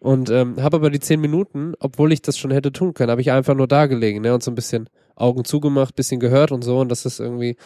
[0.00, 3.20] Und ähm, habe aber die zehn Minuten, obwohl ich das schon hätte tun können, habe
[3.20, 4.34] ich einfach nur da gelegen ne?
[4.34, 6.80] und so ein bisschen Augen zugemacht, bisschen gehört und so.
[6.80, 7.56] Und das ist irgendwie,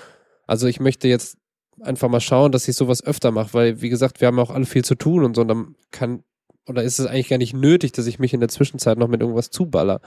[0.47, 1.39] also ich möchte jetzt
[1.81, 4.67] einfach mal schauen, dass ich sowas öfter mache, weil wie gesagt, wir haben auch alle
[4.67, 5.43] viel zu tun und so.
[5.43, 6.25] Und dann kann,
[6.69, 9.23] oder ist es eigentlich gar nicht nötig, dass ich mich in der Zwischenzeit noch mit
[9.23, 10.03] irgendwas zuballer.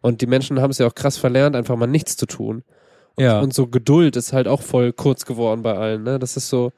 [0.00, 2.62] Und die Menschen haben es ja auch krass verlernt, einfach mal nichts zu tun.
[3.16, 3.40] Und, Ja.
[3.40, 6.02] und so Geduld ist halt auch voll kurz geworden bei allen.
[6.02, 6.18] Ne?
[6.18, 6.70] Das ist so,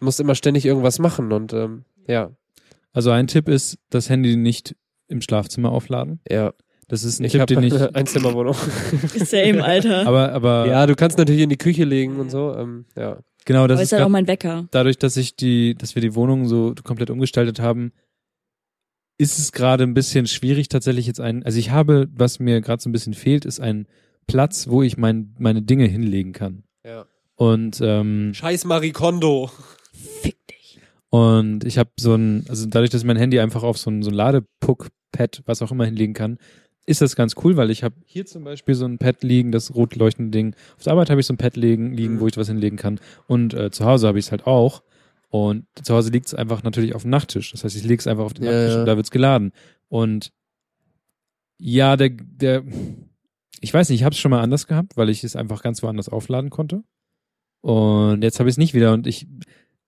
[0.00, 2.30] du musst immer ständig irgendwas machen und ähm, ja,
[2.92, 4.74] Also ein Tipp ist, das Handy nicht
[5.08, 6.20] im Schlafzimmer aufladen.
[6.28, 6.52] ja.
[6.90, 7.74] Das ist ein Ich Tipp, den ich.
[7.74, 8.54] eine Einzimmerwohnung.
[9.14, 10.06] Same, Alter.
[10.06, 12.54] Aber, aber ja, du kannst natürlich in die Küche legen und so.
[12.56, 13.18] Ähm, ja.
[13.44, 14.66] genau, das Aber ist halt auch mein Wecker.
[14.70, 17.92] dadurch, dass ich die, dass wir die Wohnung so komplett umgestaltet haben,
[19.18, 21.42] ist es gerade ein bisschen schwierig tatsächlich jetzt ein.
[21.42, 23.86] Also ich habe, was mir gerade so ein bisschen fehlt, ist ein
[24.26, 26.62] Platz, wo ich mein, meine Dinge hinlegen kann.
[26.84, 27.04] ja.
[27.36, 29.48] Und ähm, Scheiß Marie Kondo.
[30.22, 30.80] Fick dich.
[31.08, 34.02] Und ich habe so ein, also dadurch, dass ich mein Handy einfach auf so ein,
[34.02, 36.38] so ein Ladepuck-Pad, was auch immer hinlegen kann,
[36.86, 39.74] ist das ganz cool, weil ich habe hier zum Beispiel so ein Pad liegen, das
[39.74, 40.54] rot leuchtende Ding.
[40.76, 42.20] Auf der Arbeit habe ich so ein Pad liegen, liegen Mhm.
[42.20, 42.98] wo ich was hinlegen kann.
[43.26, 44.82] Und äh, zu Hause habe ich es halt auch.
[45.30, 47.52] Und zu Hause liegt es einfach natürlich auf dem Nachttisch.
[47.52, 48.80] Das heißt, ich lege es einfach auf den Ja, Nachttisch ja.
[48.80, 49.52] und da wird's geladen.
[49.88, 50.32] Und
[51.58, 52.64] ja, der, der,
[53.60, 55.82] ich weiß nicht, ich habe es schon mal anders gehabt, weil ich es einfach ganz
[55.82, 56.82] woanders aufladen konnte.
[57.60, 59.26] Und jetzt habe ich es nicht wieder und ich,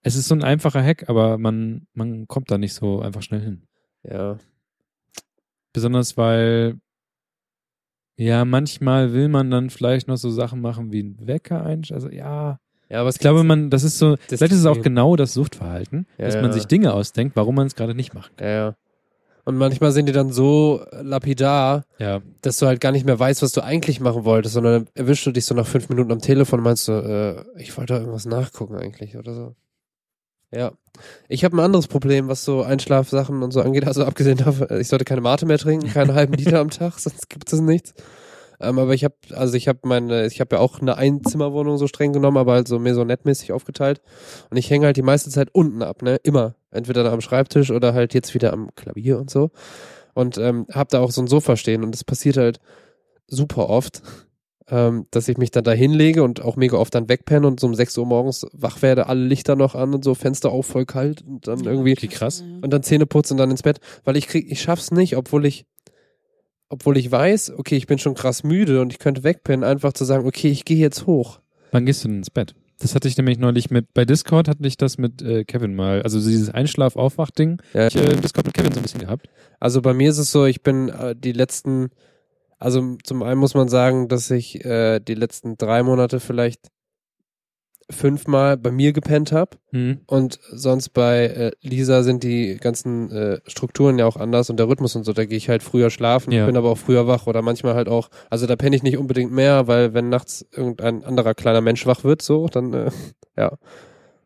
[0.03, 3.41] es ist so ein einfacher Hack, aber man, man kommt da nicht so einfach schnell
[3.41, 3.63] hin.
[4.03, 4.39] Ja.
[5.73, 6.81] Besonders weil,
[8.17, 12.03] ja, manchmal will man dann vielleicht noch so Sachen machen wie ein Wecker einstellen.
[12.03, 12.59] Also ja,
[12.91, 15.33] Ja, aber ich glaube, man, das ist so, Das vielleicht ist es auch genau das
[15.33, 18.33] Suchtverhalten, Ja, dass man sich Dinge ausdenkt, warum man es gerade nicht macht.
[18.41, 18.75] Ja, ja.
[19.45, 23.43] Und manchmal sind die dann so lapidar, Ja, dass du halt gar nicht mehr weißt,
[23.43, 26.21] was du eigentlich machen wolltest, sondern dann erwischst du dich so nach fünf Minuten am
[26.21, 29.55] Telefon und meinst so, äh, ich wollte da irgendwas nachgucken eigentlich oder so.
[30.53, 30.73] Ja.
[31.29, 33.87] Ich habe ein anderes Problem, was so Einschlafsachen und so angeht.
[33.87, 37.31] Also abgesehen davon, ich sollte keine Mate mehr trinken, keinen halben Liter am Tag, sonst
[37.31, 37.95] gibt es nichts.
[38.61, 41.87] Ähm, aber ich habe, also ich habe meine, ich habe ja auch eine Einzimmerwohnung so
[41.87, 44.01] streng genommen, aber halt so mehr so nettmäßig aufgeteilt.
[44.51, 46.17] Und ich hänge halt die meiste Zeit unten ab, ne?
[46.23, 46.55] Immer.
[46.71, 49.51] Entweder da am Schreibtisch oder halt jetzt wieder am Klavier und so.
[50.15, 52.61] Und ähm, hab da auch so ein Sofa stehen und es passiert halt
[53.27, 54.03] super oft,
[54.69, 57.67] ähm, dass ich mich dann da hinlege und auch mega oft dann wegpenne und so
[57.67, 60.87] um 6 Uhr morgens wach werde, alle Lichter noch an und so, Fenster auf, voll
[60.87, 62.43] kalt und dann irgendwie okay, krass.
[62.61, 65.47] und dann Zähne putzen und dann ins Bett, weil ich krieg, ich schaff's nicht, obwohl
[65.47, 65.65] ich,
[66.71, 70.05] obwohl ich weiß, okay, ich bin schon krass müde und ich könnte wegpennen, einfach zu
[70.05, 71.41] sagen, okay, ich gehe jetzt hoch.
[71.73, 72.55] Wann gehst du denn ins Bett?
[72.79, 76.01] Das hatte ich nämlich neulich mit, bei Discord hatte ich das mit äh, Kevin mal,
[76.03, 79.29] also dieses Einschlaf-Aufwach-Ding, Ja, ich äh, im Discord mit Kevin so ein bisschen gehabt.
[79.59, 81.91] Also bei mir ist es so, ich bin äh, die letzten,
[82.59, 86.69] also zum einen muss man sagen, dass ich äh, die letzten drei Monate vielleicht
[87.91, 90.01] fünfmal bei mir gepennt habe Hm.
[90.07, 94.69] und sonst bei äh, Lisa sind die ganzen äh, Strukturen ja auch anders und der
[94.69, 96.47] Rhythmus und so, da gehe ich halt früher schlafen, Ja.
[96.47, 99.33] bin aber auch früher wach oder manchmal halt auch, also da penne ich nicht unbedingt
[99.33, 102.91] mehr, weil wenn nachts irgendein anderer kleiner Mensch wach wird, so, dann äh,
[103.37, 103.53] ja,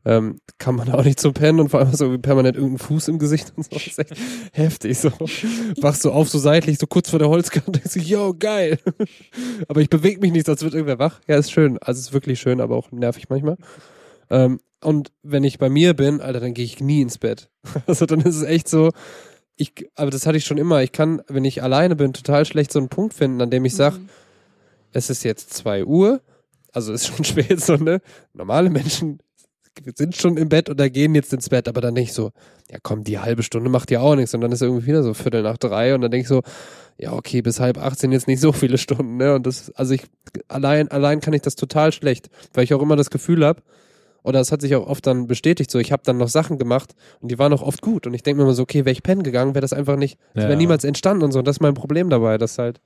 [0.05, 3.19] ähm, kann man auch nicht so pennen und vor allem so permanent irgendein Fuß im
[3.19, 3.71] Gesicht und so.
[3.73, 4.15] Das ist echt
[4.53, 4.99] heftig.
[4.99, 5.11] So
[5.81, 8.79] wachst du auf so seitlich, so kurz vor der Holzkante denkst du, yo, geil.
[9.69, 11.21] aber ich bewege mich nicht, sonst wird irgendwer wach.
[11.27, 11.79] Ja, ist schön.
[11.79, 13.57] Also ist wirklich schön, aber auch nervig manchmal.
[14.31, 17.49] Ähm, und wenn ich bei mir bin, Alter, dann gehe ich nie ins Bett.
[17.87, 18.91] Also dann ist es echt so,
[19.57, 20.83] ich, aber das hatte ich schon immer.
[20.83, 23.75] Ich kann, wenn ich alleine bin, total schlecht so einen Punkt finden, an dem ich
[23.75, 24.09] sage, Mhm.
[24.93, 26.21] es ist jetzt zwei Uhr,
[26.73, 28.01] also ist schon spät so, ne?
[28.35, 29.21] Normale Menschen
[29.97, 32.31] sind schon im Bett oder gehen jetzt ins Bett, aber dann nicht so,
[32.71, 35.15] ja komm, die halbe Stunde macht ja auch nichts und dann ist irgendwie wieder so
[35.15, 36.43] Viertel nach drei und dann denke ich so,
[36.99, 39.35] ja okay, bis halb acht sind jetzt nicht so viele Stunden, ne?
[39.35, 40.05] Und das, also ich,
[40.49, 43.63] allein, allein kann ich das total schlecht, weil ich auch immer das Gefühl habe,
[44.23, 46.95] oder es hat sich auch oft dann bestätigt, so ich habe dann noch Sachen gemacht
[47.21, 49.03] und die waren auch oft gut und ich denke mir immer so, okay, wäre ich
[49.03, 50.59] pennen gegangen, wäre das einfach nicht, das wäre Ja.
[50.59, 52.81] niemals entstanden und so und das ist mein Problem dabei, dass halt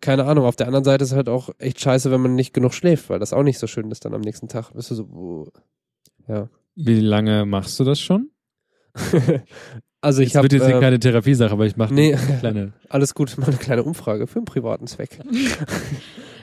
[0.00, 2.74] keine Ahnung, auf der anderen Seite ist halt auch echt scheiße, wenn man nicht genug
[2.74, 4.72] schläft, weil das auch nicht so schön ist dann am nächsten Tag.
[4.72, 5.48] Bist du so, oh.
[6.28, 6.48] ja.
[6.74, 8.30] Wie lange machst du das schon?
[10.00, 12.14] also ich Das habe wird jetzt ähm, keine Therapiesache, aber ich mache nee.
[12.14, 12.72] eine kleine.
[12.88, 15.20] alles gut, mal eine kleine Umfrage für einen privaten Zweck.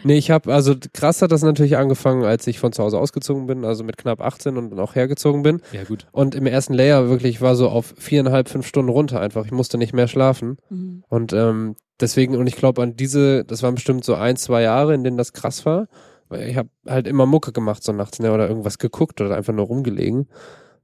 [0.04, 3.48] nee, ich habe, also krass hat das natürlich angefangen, als ich von zu Hause ausgezogen
[3.48, 5.62] bin, also mit knapp 18 und dann auch hergezogen bin.
[5.72, 6.08] Ja, gut.
[6.12, 9.46] Und im ersten Layer wirklich war so auf viereinhalb, fünf Stunden runter einfach.
[9.46, 10.58] Ich musste nicht mehr schlafen.
[10.70, 11.04] Mhm.
[11.08, 14.94] Und ähm, deswegen, und ich glaube an diese, das waren bestimmt so ein, zwei Jahre,
[14.94, 15.88] in denen das krass war.
[16.30, 19.54] Weil ich habe halt immer Mucke gemacht so nachts, ne, oder irgendwas geguckt oder einfach
[19.54, 20.30] nur rumgelegen.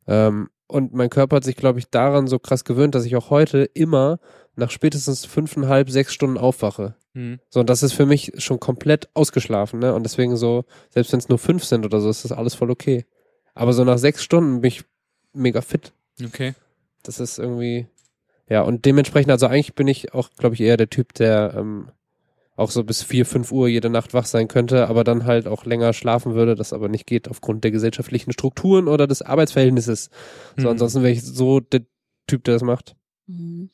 [0.05, 3.29] Ähm, und mein Körper hat sich, glaube ich, daran so krass gewöhnt, dass ich auch
[3.29, 4.19] heute immer
[4.57, 6.95] nach spätestens fünfeinhalb, sechs Stunden aufwache.
[7.17, 7.39] Mhm.
[7.49, 9.93] So, und das ist für mich schon komplett ausgeschlafen, ne?
[9.95, 12.69] Und deswegen so, selbst wenn es nur fünf sind oder so, ist das alles voll
[12.69, 13.05] okay.
[13.55, 14.83] Aber so nach sechs Stunden bin ich
[15.33, 15.93] mega fit.
[16.23, 16.53] Okay.
[17.01, 17.87] Das ist irgendwie,
[18.47, 21.89] ja, und dementsprechend, also eigentlich bin ich auch, glaube ich, eher der Typ, der ähm,
[22.55, 25.65] auch so bis vier, fünf Uhr jede Nacht wach sein könnte, aber dann halt auch
[25.65, 30.11] länger schlafen würde, das aber nicht geht aufgrund der gesellschaftlichen Strukturen oder des Arbeitsverhältnisses.
[30.55, 30.67] So, Mhm.
[30.67, 31.81] ansonsten wäre ich so der
[32.27, 32.95] Typ, der das macht.
[33.25, 33.69] Mhm.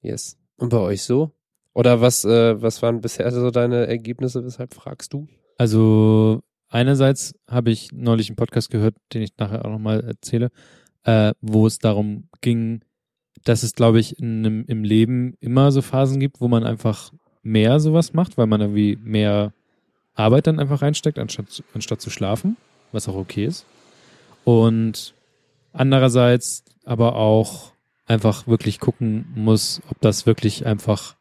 [0.00, 0.38] Yes.
[0.56, 1.32] Und bei euch so?
[1.78, 4.44] Oder was, äh, was waren bisher so deine Ergebnisse?
[4.44, 5.28] Weshalb fragst du?
[5.58, 10.50] Also einerseits habe ich neulich einen Podcast gehört, den ich nachher auch nochmal erzähle,
[11.04, 12.80] äh, wo es darum ging,
[13.44, 17.12] dass es, glaube ich, in, im Leben immer so Phasen gibt, wo man einfach
[17.44, 19.52] mehr sowas macht, weil man irgendwie mehr
[20.14, 22.56] Arbeit dann einfach reinsteckt, anstatt, anstatt zu schlafen,
[22.90, 23.66] was auch okay ist.
[24.42, 25.14] Und
[25.72, 27.70] andererseits aber auch
[28.04, 31.17] einfach wirklich gucken muss, ob das wirklich einfach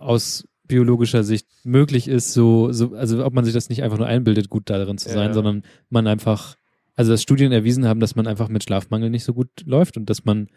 [0.00, 4.06] aus biologischer Sicht möglich ist, so, so, also ob man sich das nicht einfach nur
[4.06, 5.34] einbildet, gut darin zu Ja, sein, ja.
[5.34, 6.54] sondern man einfach,
[6.94, 10.08] also dass Studien erwiesen haben, dass man einfach mit Schlafmangel nicht so gut läuft und
[10.08, 10.48] dass man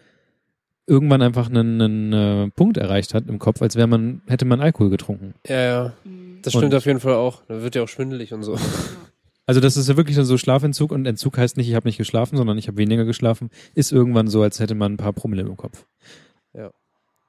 [0.85, 4.59] irgendwann einfach einen, einen äh, Punkt erreicht hat im Kopf, als wäre man, hätte man
[4.61, 5.33] Alkohol getrunken.
[5.47, 5.93] Ja, ja.
[6.41, 7.41] Das stimmt Und- auf jeden Fall auch.
[7.47, 8.57] Da wird ja auch schwindelig und so.
[9.45, 12.37] Also das ist ja wirklich so Schlafentzug und Entzug heißt nicht, ich habe nicht geschlafen,
[12.37, 15.57] sondern ich habe weniger geschlafen, ist irgendwann so, als hätte man ein paar Promille im
[15.57, 15.85] Kopf.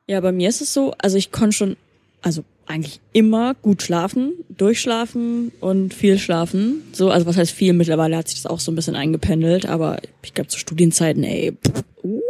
[0.07, 1.77] Ja, bei mir ist es so, also ich konnte schon,
[2.25, 6.83] also eigentlich immer gut schlafen, durchschlafen und viel schlafen.
[6.93, 7.75] So, also was heißt viel?
[7.75, 11.53] Mittlerweile hat sich das auch so ein bisschen eingependelt, aber ich glaube zu Studienzeiten, ey,
[11.53, 12.21] pff, uh,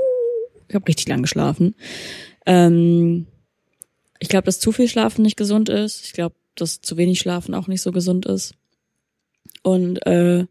[0.68, 1.76] ich habe richtig lang geschlafen.
[2.44, 3.26] Ähm,
[4.18, 6.04] ich glaube, dass zu viel Schlafen nicht gesund ist.
[6.04, 8.54] Ich glaube, dass zu wenig Schlafen auch nicht so gesund ist.
[9.62, 10.46] Und äh,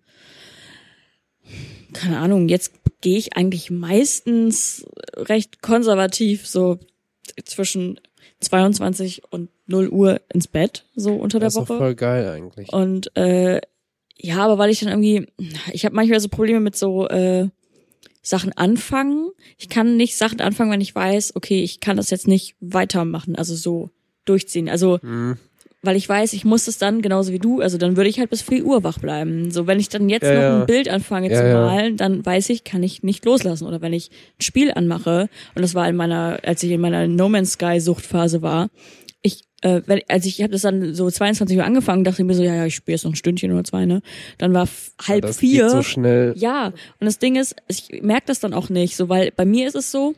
[1.92, 2.72] keine Ahnung, jetzt
[3.02, 4.86] gehe ich eigentlich meistens
[5.18, 6.80] recht konservativ so
[7.44, 8.00] zwischen
[8.40, 11.78] 22 und 0 Uhr ins Bett, so unter der Das ist doch Woche.
[11.78, 12.72] voll geil eigentlich.
[12.74, 13.62] Und äh,
[14.18, 15.28] ja, aber weil ich dann irgendwie,
[15.72, 17.50] ich habe manchmal so Probleme mit so äh,
[18.22, 19.30] Sachen anfangen.
[19.58, 23.36] Ich kann nicht Sachen anfangen, wenn ich weiß, okay, ich kann das jetzt nicht weitermachen,
[23.36, 23.90] also so
[24.26, 24.70] durchziehen.
[24.70, 25.38] Also Mhm.
[25.84, 28.30] Weil ich weiß, ich muss es dann genauso wie du, also dann würde ich halt
[28.30, 29.52] bis 4 Uhr wach bleiben.
[29.52, 30.60] So, wenn ich dann jetzt Ja, noch ja.
[30.62, 33.68] ein Bild anfange Ja, zu malen, dann weiß ich, kann ich nicht loslassen.
[33.68, 34.10] Oder wenn ich
[34.40, 37.82] ein Spiel anmache, und das war in meiner, als ich in meiner No Man's Sky
[37.82, 38.70] Suchtphase war,
[39.22, 42.34] ich, äh, wenn, als ich, habe das dann so 22 Uhr angefangen, dachte ich mir
[42.34, 44.02] so, ja, ja, ich spiele jetzt noch ein Stündchen oder zwei, ne?
[44.38, 44.68] Dann war
[45.06, 45.64] halb das vier.
[45.64, 46.34] Geht so schnell.
[46.38, 49.68] Ja, und das Ding ist, ich merke das dann auch nicht, so weil bei mir
[49.68, 50.16] ist es so,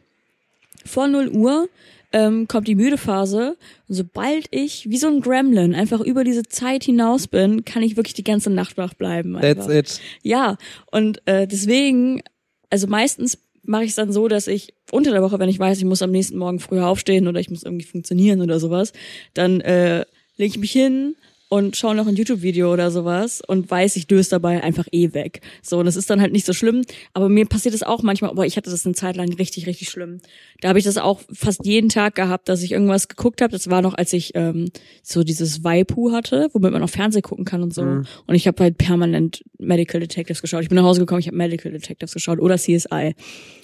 [0.86, 1.68] vor 0 Uhr
[2.12, 6.44] ähm, kommt die müde Phase und sobald ich wie so ein Gremlin einfach über diese
[6.44, 9.36] Zeit hinaus bin, kann ich wirklich die ganze Nacht wach bleiben.
[9.36, 9.68] Einfach.
[9.68, 10.02] That's it.
[10.22, 10.58] Ja,
[10.92, 12.22] und äh, deswegen,
[12.70, 15.78] also meistens mache ich es dann so, dass ich unter der Woche, wenn ich weiß,
[15.78, 18.94] ich muss am nächsten Morgen früher aufstehen oder ich muss irgendwie funktionieren oder sowas,
[19.34, 20.06] dann äh,
[20.38, 21.16] lege ich mich hin
[21.48, 25.42] und schaue noch ein YouTube-Video oder sowas und weiß, ich döse dabei einfach eh weg.
[25.62, 26.82] So, und das ist dann halt nicht so schlimm.
[27.14, 29.90] Aber mir passiert es auch manchmal, aber ich hatte das eine Zeit lang richtig, richtig
[29.90, 30.22] schlimm.
[30.62, 33.52] Da habe ich das auch fast jeden Tag gehabt, dass ich irgendwas geguckt habe.
[33.52, 34.70] Das war noch, als ich ähm,
[35.04, 37.84] so dieses Waipu hatte, womit man auch Fernsehen gucken kann und so.
[37.84, 38.06] Mhm.
[38.26, 40.64] Und ich habe halt permanent Medical Detectives geschaut.
[40.64, 43.14] Ich bin nach Hause gekommen, ich habe Medical Detectives geschaut oder CSI.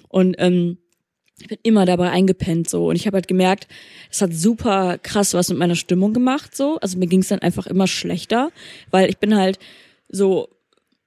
[0.07, 0.77] Und ähm,
[1.41, 3.67] ich bin immer dabei eingepennt so und ich habe halt gemerkt,
[4.09, 6.77] es hat super krass was mit meiner Stimmung gemacht so.
[6.81, 8.51] Also mir ging es dann einfach immer schlechter,
[8.91, 9.59] weil ich bin halt
[10.09, 10.49] so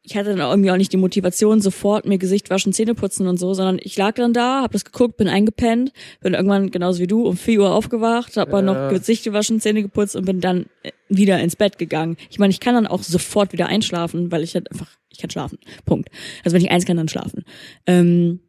[0.06, 3.38] ich hatte dann irgendwie auch nicht die Motivation, sofort mir Gesicht waschen, Zähne putzen und
[3.38, 7.06] so, sondern ich lag dann da, hab das geguckt, bin eingepennt, bin irgendwann genauso wie
[7.06, 8.52] du um 4 Uhr aufgewacht, hab Ja.
[8.52, 12.18] mal noch Gesicht gewaschen, Zähne geputzt und bin dann äh, wieder ins Bett gegangen.
[12.28, 15.30] Ich meine, ich kann dann auch sofort wieder einschlafen, weil ich halt einfach, ich kann
[15.30, 15.58] schlafen.
[15.86, 16.10] Punkt.
[16.44, 17.42] Also wenn ich eins kann, dann schlafen.
[17.86, 18.40] Ähm,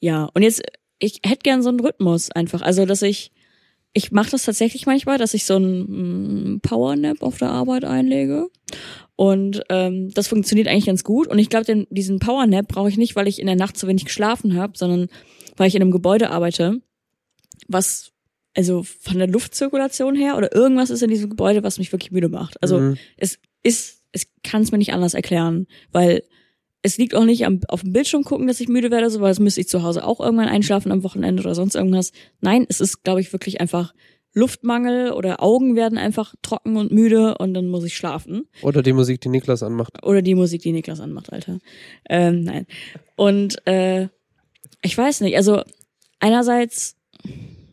[0.00, 0.62] ja, und jetzt,
[1.04, 2.62] ich hätte gern so einen Rhythmus einfach.
[2.62, 3.30] Also, dass ich,
[3.92, 8.48] ich mache das tatsächlich manchmal, dass ich so einen mm, Powernap auf der Arbeit einlege.
[9.16, 11.28] Und ähm, das funktioniert eigentlich ganz gut.
[11.28, 14.04] Und ich glaube, diesen Powernap brauche ich nicht, weil ich in der Nacht zu wenig
[14.06, 15.08] geschlafen habe, sondern
[15.56, 16.80] weil ich in einem Gebäude arbeite,
[17.68, 18.10] was
[18.56, 22.28] also von der Luftzirkulation her oder irgendwas ist in diesem Gebäude, was mich wirklich müde
[22.28, 22.60] macht.
[22.62, 22.96] Also Mhm.
[23.16, 26.22] es ist, es kann es mir nicht anders erklären, weil
[26.84, 29.30] es liegt auch nicht am, auf dem Bildschirm gucken, dass ich müde werde, so, weil
[29.30, 32.12] das müsste ich zu Hause auch irgendwann einschlafen am Wochenende oder sonst irgendwas.
[32.42, 33.94] Nein, es ist, glaube ich, wirklich einfach
[34.34, 38.48] Luftmangel oder Augen werden einfach trocken und müde und dann muss ich schlafen.
[38.60, 40.04] Oder die Musik, die Niklas anmacht.
[40.04, 41.58] Oder die Musik, die Niklas anmacht, Alter.
[42.10, 42.66] Ähm, nein.
[43.16, 44.08] Und äh,
[44.82, 45.62] ich weiß nicht, also
[46.20, 46.96] einerseits,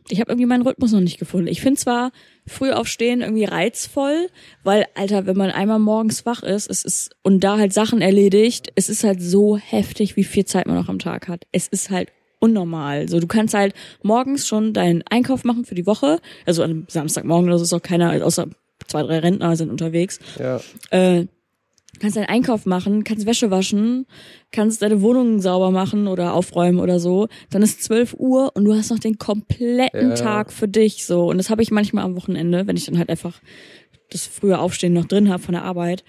[0.08, 1.48] ich habe irgendwie meinen Rhythmus noch nicht gefunden.
[1.48, 2.12] Ich finde zwar
[2.46, 4.28] früh aufstehen irgendwie reizvoll,
[4.64, 8.72] weil, Alter, wenn man einmal morgens wach ist, es ist und da halt Sachen erledigt,
[8.74, 11.46] es ist halt so heftig, wie viel Zeit man noch am Tag hat.
[11.52, 13.08] Es ist halt unnormal.
[13.08, 16.18] So, du kannst halt morgens schon deinen Einkauf machen für die Woche.
[16.44, 18.48] Also einem Samstagmorgen, das ist auch keiner, außer
[18.88, 20.60] zwei, drei Rentner sind unterwegs Ja.
[20.90, 21.26] äh,
[22.00, 24.06] kannst deinen Einkauf machen, kannst Wäsche waschen,
[24.50, 27.28] kannst deine Wohnung sauber machen oder aufräumen oder so.
[27.50, 30.14] Dann ist 12 Uhr und du hast noch den kompletten Ja.
[30.14, 31.26] Tag für dich so.
[31.28, 33.40] Und das habe ich manchmal am Wochenende, wenn ich dann halt einfach
[34.10, 36.04] das frühe Aufstehen noch drin habe von der Arbeit.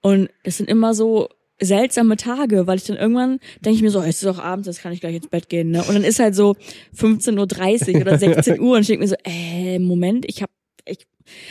[0.00, 1.28] Und das sind immer so
[1.60, 4.82] seltsame Tage, weil ich dann irgendwann denke ich mir so, es ist doch abends, jetzt
[4.82, 5.70] kann ich gleich ins Bett gehen.
[5.70, 5.82] Ne?
[5.84, 6.56] Und dann ist halt so
[6.96, 10.52] 15.30 Uhr oder 16 Uhr und ich denke mir so, äh, Moment, ich habe
[10.86, 11.06] ich,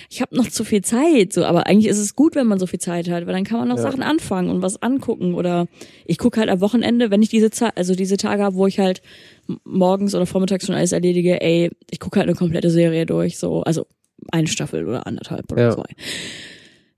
[0.09, 1.34] ich hab noch zu viel Zeit.
[1.34, 3.59] So, aber eigentlich ist es gut, wenn man so viel Zeit hat, weil dann kann
[3.59, 3.84] man noch Ja.
[3.84, 5.34] Sachen anfangen und was angucken.
[5.34, 5.67] Oder
[6.05, 8.80] ich gucke halt am Wochenende, wenn ich diese Zeit, also diese Tage habe, wo ich
[8.80, 9.01] halt
[9.63, 13.38] morgens oder vormittags schon alles erledige, ey, ich gucke halt eine komplette Serie durch.
[13.38, 13.88] So, also
[14.32, 15.71] eine Staffel oder anderthalb oder Ja.
[15.71, 15.86] zwei.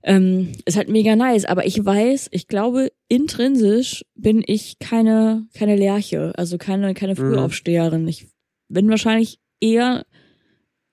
[0.02, 5.74] Ähm, ist halt mega nice, aber ich weiß, ich glaube, intrinsisch bin ich keine, keine
[5.74, 8.06] Lerche, also keine, keine Frühaufsteherin.
[8.06, 8.28] Ich
[8.68, 10.06] bin wahrscheinlich eher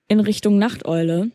[0.08, 1.30] in Richtung Nachteule.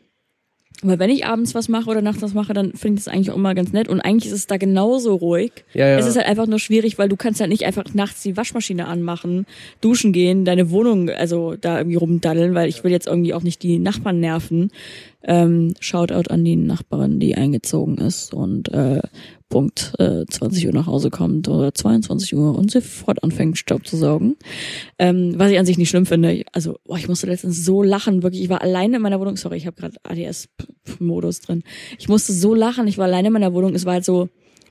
[0.82, 3.32] Weil wenn ich abends was mache oder nachts was mache, dann finde ich das eigentlich
[3.32, 3.90] auch immer ganz nett.
[3.90, 5.52] Und eigentlich ist es da genauso ruhig.
[5.74, 5.98] Ja, ja.
[5.98, 8.88] Es ist halt einfach nur schwierig, weil du kannst halt nicht einfach nachts die Waschmaschine
[8.88, 9.46] anmachen,
[9.82, 13.62] duschen gehen, deine Wohnung also da irgendwie rumdaddeln, weil ich will jetzt irgendwie auch nicht
[13.62, 14.72] die Nachbarn nerven.
[15.24, 19.02] Ähm, Shoutout an die Nachbarin, die eingezogen ist und äh,
[19.50, 23.98] Punkt äh, 20 Uhr nach Hause kommt oder 22 Uhr und sofort anfängt Staub zu
[23.98, 24.36] saugen.
[25.00, 26.44] Ähm, was ich an sich nicht schlimm finde.
[26.54, 28.44] Also, boah, ich musste letztens so lachen, wirklich.
[28.44, 29.38] Ich war alleine in meiner Wohnung.
[29.38, 31.64] Sorry, ich habe gerade ADS-Modus drin.
[31.98, 32.88] Ich musste so lachen.
[32.88, 33.74] Ich war alleine in meiner Wohnung.
[33.74, 34.30] Es war halt so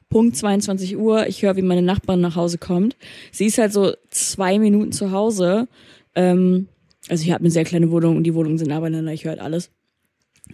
[0.09, 1.27] Punkt 22 Uhr.
[1.27, 2.97] Ich höre, wie meine Nachbarin nach Hause kommt.
[3.33, 5.69] Sie ist halt so zwei Minuten zu Hause.
[6.15, 6.69] Ähm,
[7.09, 9.41] also ich habe eine sehr kleine Wohnung und die Wohnungen sind aber ich höre halt
[9.41, 9.71] alles.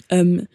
[0.09, 0.47] Ähm,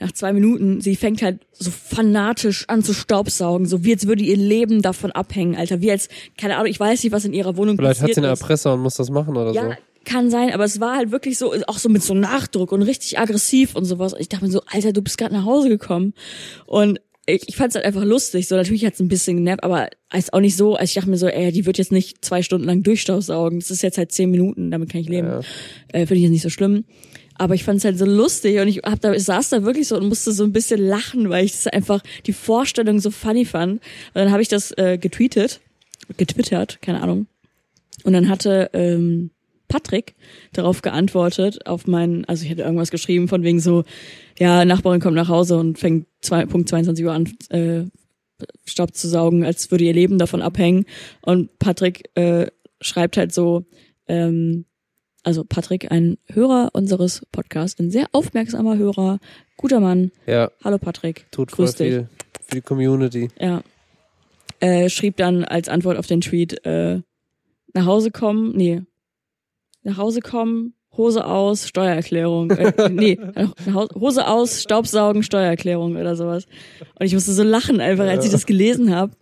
[0.00, 4.24] nach zwei Minuten, sie fängt halt so fanatisch an zu staubsaugen, so wie als würde
[4.24, 5.80] ihr Leben davon abhängen, Alter.
[5.80, 8.20] Wie als, keine Ahnung, ich weiß nicht, was in ihrer Wohnung Vielleicht hat passiert sie
[8.22, 8.40] einen ist.
[8.40, 9.74] Erpresser und muss das machen oder Ja, so.
[10.04, 13.18] kann sein, aber es war halt wirklich so, auch so mit so Nachdruck und richtig
[13.18, 14.14] aggressiv und sowas.
[14.18, 16.12] Ich dachte mir so, Alter, du bist gerade nach Hause gekommen.
[16.66, 18.48] Und ich, ich fand es halt einfach lustig.
[18.48, 21.08] So, natürlich hat es ein bisschen genervt, aber ist auch nicht so, also ich dachte
[21.08, 23.60] mir so, ey, die wird jetzt nicht zwei Stunden lang durchstaubsaugen.
[23.60, 25.28] Das ist jetzt halt zehn Minuten, damit kann ich leben.
[25.28, 25.40] Ja.
[25.92, 26.84] Äh, Finde ich jetzt nicht so schlimm.
[27.36, 29.88] Aber ich fand es halt so lustig und ich hab da, ich saß da wirklich
[29.88, 33.44] so und musste so ein bisschen lachen, weil ich das einfach die Vorstellung so funny
[33.44, 33.74] fand.
[33.74, 33.80] Und
[34.14, 35.60] dann habe ich das äh, getweetet,
[36.16, 37.26] getwittert, keine Ahnung.
[38.04, 39.30] Und dann hatte ähm,
[39.68, 40.14] Patrick
[40.52, 43.84] darauf geantwortet, auf meinen, also ich hätte irgendwas geschrieben von wegen so,
[44.38, 47.84] ja, Nachbarin kommt nach Hause und fängt zwei, Punkt 22 Uhr an, äh,
[48.64, 50.86] Staub zu saugen, als würde ihr Leben davon abhängen.
[51.22, 52.48] Und Patrick äh,
[52.80, 53.64] schreibt halt so,
[54.06, 54.64] ähm,
[55.24, 59.18] also Patrick, ein Hörer unseres Podcasts, ein sehr aufmerksamer Hörer,
[59.56, 60.10] guter Mann.
[60.26, 61.26] Ja, Hallo Patrick.
[61.30, 61.88] tut voll Grüß dich.
[61.88, 62.08] viel
[62.46, 63.28] für die Community.
[63.40, 63.62] Ja.
[64.60, 67.00] Äh, schrieb dann als Antwort auf den Tweet, äh,
[67.74, 68.82] nach Hause kommen, nee,
[69.82, 72.50] nach Hause kommen, Hose aus, Steuererklärung.
[72.52, 73.18] Äh, nee,
[73.66, 76.46] nach Hause- Hose aus, Staubsaugen, Steuererklärung oder sowas.
[77.00, 79.12] Und ich musste so lachen einfach, als ich das gelesen habe,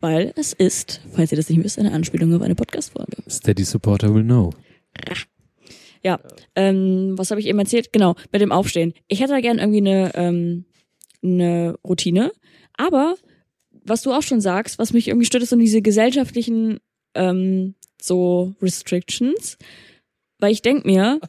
[0.00, 3.16] weil es ist, falls ihr das nicht wisst, eine Anspielung auf eine Podcast-Folge.
[3.30, 4.50] Steady Supporter will know.
[6.04, 6.20] Ja,
[6.56, 7.92] ähm, was habe ich eben erzählt?
[7.92, 8.92] Genau, mit dem Aufstehen.
[9.08, 10.64] Ich hätte da gern irgendwie eine, ähm,
[11.22, 12.32] eine Routine,
[12.76, 13.14] aber
[13.84, 16.80] was du auch schon sagst, was mich irgendwie stört, ist so diese gesellschaftlichen
[17.14, 19.58] ähm, so Restrictions,
[20.42, 21.20] weil ich denk mir,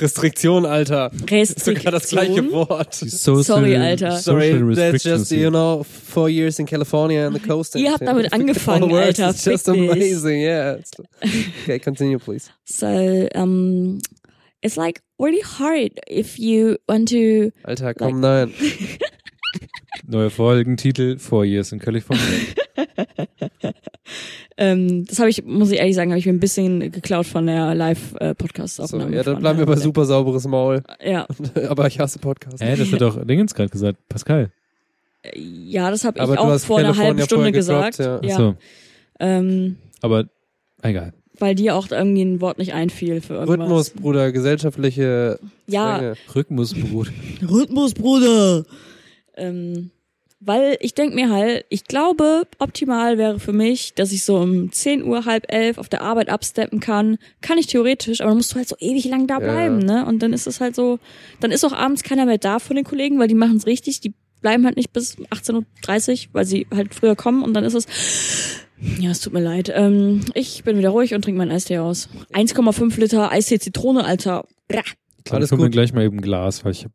[0.00, 1.10] Restriktion, Alter.
[1.30, 2.94] Ist sogar das gleiche Restriktion, Wort.
[2.94, 4.16] Social, Sorry, Alter.
[4.16, 7.76] Sorry, that's just, you know, four years in California and the coast.
[7.76, 9.28] Ihr habt damit angefangen, Alter.
[9.28, 10.78] It's just amazing, yeah.
[11.64, 12.50] Okay, continue, please.
[12.64, 13.98] So, um,
[14.62, 18.54] it's like really hard if you want to Alter, komm, nein.
[20.08, 22.54] Neue Folgentitel, Four Years in California.
[24.58, 27.46] Ähm, das habe ich, muss ich ehrlich sagen, habe ich mir ein bisschen geklaut von
[27.46, 29.14] der So, Live-Podcast-Aufnahme.
[29.14, 30.82] ja, dann bleiben wir äh, bei super sauberes Maul.
[31.04, 31.26] Ja,
[31.68, 32.62] Aber ich hasse Podcasts.
[32.62, 34.50] Hä, das hat doch Dingens gerade gesagt, Pascal.
[35.34, 37.98] ja, das habe ich Aber auch vor einer halben Stunde gesagt.
[37.98, 38.28] gedroppt, ja.
[38.28, 38.54] Ja, Achso,
[39.20, 40.24] ähm, aber
[40.82, 41.12] egal.
[41.38, 43.58] weil dir auch irgendwie ein Wort nicht einfiel für irgendwas.
[43.58, 46.14] Rhythmus, Bruder, gesellschaftliche Ja, Zwänge.
[46.34, 47.12] Rhythmusbrot.
[47.50, 48.64] Rhythmus, Bruder.
[49.36, 49.90] Ähm,
[50.40, 54.70] weil ich denk mir halt, ich glaube, optimal wäre für mich, dass ich so um
[54.70, 57.18] 10 Uhr, halb elf auf der Arbeit absteppen kann.
[57.40, 59.40] Kann ich theoretisch, aber dann musst du halt so ewig lang da Ja.
[59.40, 60.04] bleiben, ne?
[60.06, 60.98] Und dann ist es halt so,
[61.40, 64.00] dann ist auch abends keiner mehr da von den Kollegen, weil die machen es richtig,
[64.00, 64.12] die
[64.42, 67.86] bleiben halt nicht bis 18.30 Uhr, weil sie halt früher kommen und dann ist es,
[69.00, 69.72] ja, es tut mir leid.
[69.74, 72.08] Ähm, ich bin wieder ruhig und trinke meinen Eistee aus.
[72.34, 74.46] 1,5 Liter Eistee Zitrone, Alter.
[74.68, 74.82] Bra.
[75.18, 75.72] Ich glaube, Alles mir gut.
[75.72, 76.92] gleich mal eben ein Glas, weil ich habe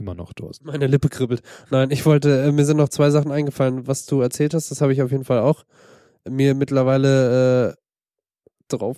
[0.00, 0.64] immer noch Durst.
[0.64, 1.42] Meine Lippe kribbelt.
[1.70, 4.80] Nein, ich wollte, äh, mir sind noch zwei Sachen eingefallen, was du erzählt hast, das
[4.80, 5.64] habe ich auf jeden Fall auch
[6.28, 7.74] mir mittlerweile äh,
[8.68, 8.96] drauf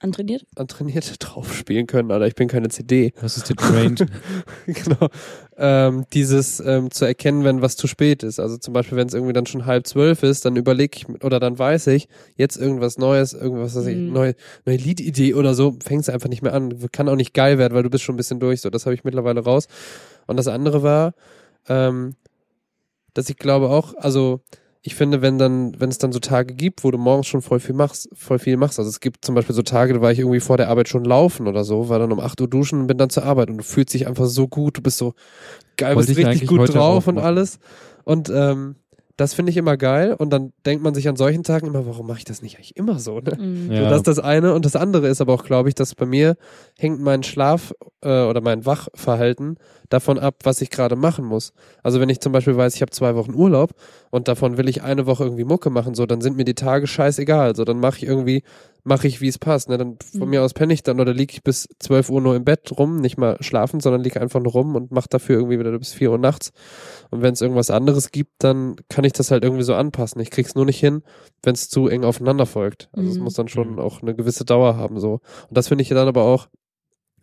[0.00, 0.44] Antrainiert?
[0.54, 2.26] antrainiert drauf spielen können, Alter.
[2.28, 3.12] Ich bin keine CD.
[3.20, 4.06] Was ist dir trained?
[4.66, 5.08] genau.
[5.56, 8.38] Ähm, dieses ähm, zu erkennen, wenn was zu spät ist.
[8.38, 11.40] Also zum Beispiel, wenn es irgendwie dann schon halb zwölf ist, dann überlege ich oder
[11.40, 14.12] dann weiß ich, jetzt irgendwas Neues, irgendwas, was ich, Mhm.
[14.12, 14.34] neue,
[14.64, 16.78] neue Liedidee oder so, fängst du einfach nicht mehr an.
[16.92, 18.60] Kann auch nicht geil werden, weil du bist schon ein bisschen durch.
[18.60, 19.66] So, das habe ich mittlerweile raus.
[20.28, 21.14] Und das andere war,
[21.68, 22.14] ähm,
[23.14, 24.42] dass ich glaube auch, also
[24.88, 27.60] ich finde, wenn dann, wenn es dann so Tage gibt, wo du morgens schon voll
[27.60, 28.78] viel machst, voll viel machst.
[28.78, 31.04] Also es gibt zum Beispiel so Tage, da war ich irgendwie vor der Arbeit schon
[31.04, 33.58] laufen oder so, war dann um 8 Uhr duschen und bin dann zur Arbeit und
[33.58, 35.12] du fühlst dich einfach so gut, du bist so
[35.76, 37.58] geil, Wollte bist ich richtig gut drauf und alles.
[38.04, 38.76] Und ähm,
[39.18, 42.06] das finde ich immer geil und dann denkt man sich an solchen Tagen immer, warum
[42.06, 43.36] mache ich das nicht eigentlich immer so, ne?
[43.38, 43.66] Mhm.
[43.66, 44.54] So, ja, das ist das eine.
[44.54, 46.36] Und das andere ist aber auch, glaube ich, dass bei mir
[46.78, 49.58] hängt mein Schlaf äh, oder mein Wachverhalten
[49.88, 51.52] davon ab, was ich gerade machen muss.
[51.82, 53.72] Also wenn ich zum Beispiel weiß, ich habe zwei Wochen Urlaub
[54.10, 56.86] und davon will ich eine Woche irgendwie Mucke machen, so, dann sind mir die Tage
[56.86, 57.56] scheißegal.
[57.56, 58.42] So, dann mache ich irgendwie,
[58.84, 59.68] mache ich, wie es passt.
[59.68, 59.78] Ne?
[59.78, 60.30] Dann von Mhm.
[60.30, 63.00] mir aus penne ich dann oder liege ich bis 12 Uhr nur im Bett rum,
[63.00, 66.10] nicht mal schlafen, sondern liege einfach nur rum und mache dafür irgendwie wieder bis 4
[66.10, 66.52] Uhr nachts.
[67.10, 70.20] Und wenn es irgendwas anderes gibt, dann kann ich das halt irgendwie so anpassen.
[70.20, 71.02] Ich krieg's nur nicht hin,
[71.42, 72.88] wenn es zu eng aufeinander folgt.
[72.92, 73.24] Also es Mhm.
[73.24, 73.78] muss dann schon Mhm.
[73.78, 75.20] auch eine gewisse Dauer haben so.
[75.48, 76.48] Und das finde ich dann aber auch,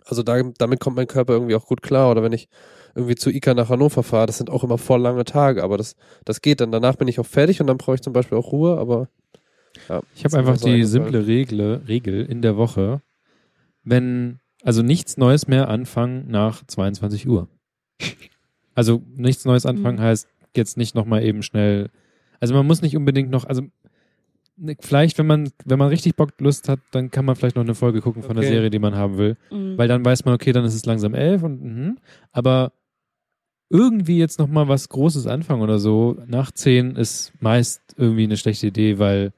[0.06, 2.12] also da, damit kommt mein Körper irgendwie auch gut klar.
[2.12, 2.47] Oder wenn ich
[2.93, 5.95] irgendwie zu Ika nach Hannover fahre, das sind auch immer voll lange Tage, aber das,
[6.24, 6.72] das geht dann.
[6.72, 9.10] Danach bin ich auch fertig und dann brauche ich zum Beispiel auch Ruhe, aber
[9.89, 10.01] ja.
[10.16, 13.01] Ich habe einfach so die simple Regel, Regel in der Woche,
[13.84, 17.49] wenn, also nichts Neues mehr anfangen nach 22 Uhr.
[18.74, 20.03] Also nichts Neues anfangen Mhm.
[20.03, 21.89] heißt jetzt nicht nochmal eben schnell,
[22.39, 23.64] also man muss nicht unbedingt noch, also
[24.80, 27.76] vielleicht, wenn man, wenn man richtig Bock Lust hat, dann kann man vielleicht noch eine
[27.76, 28.53] Folge gucken von der Okay.
[28.53, 29.38] Serie, die man haben will.
[29.51, 29.78] Mhm.
[29.78, 31.97] Weil dann weiß man, okay, dann ist es langsam elf und mhm.
[32.32, 32.72] aber
[33.70, 38.38] irgendwie jetzt noch mal was Großes anfangen oder so nach zehn ist meist irgendwie eine
[38.38, 39.34] schlechte Idee, weil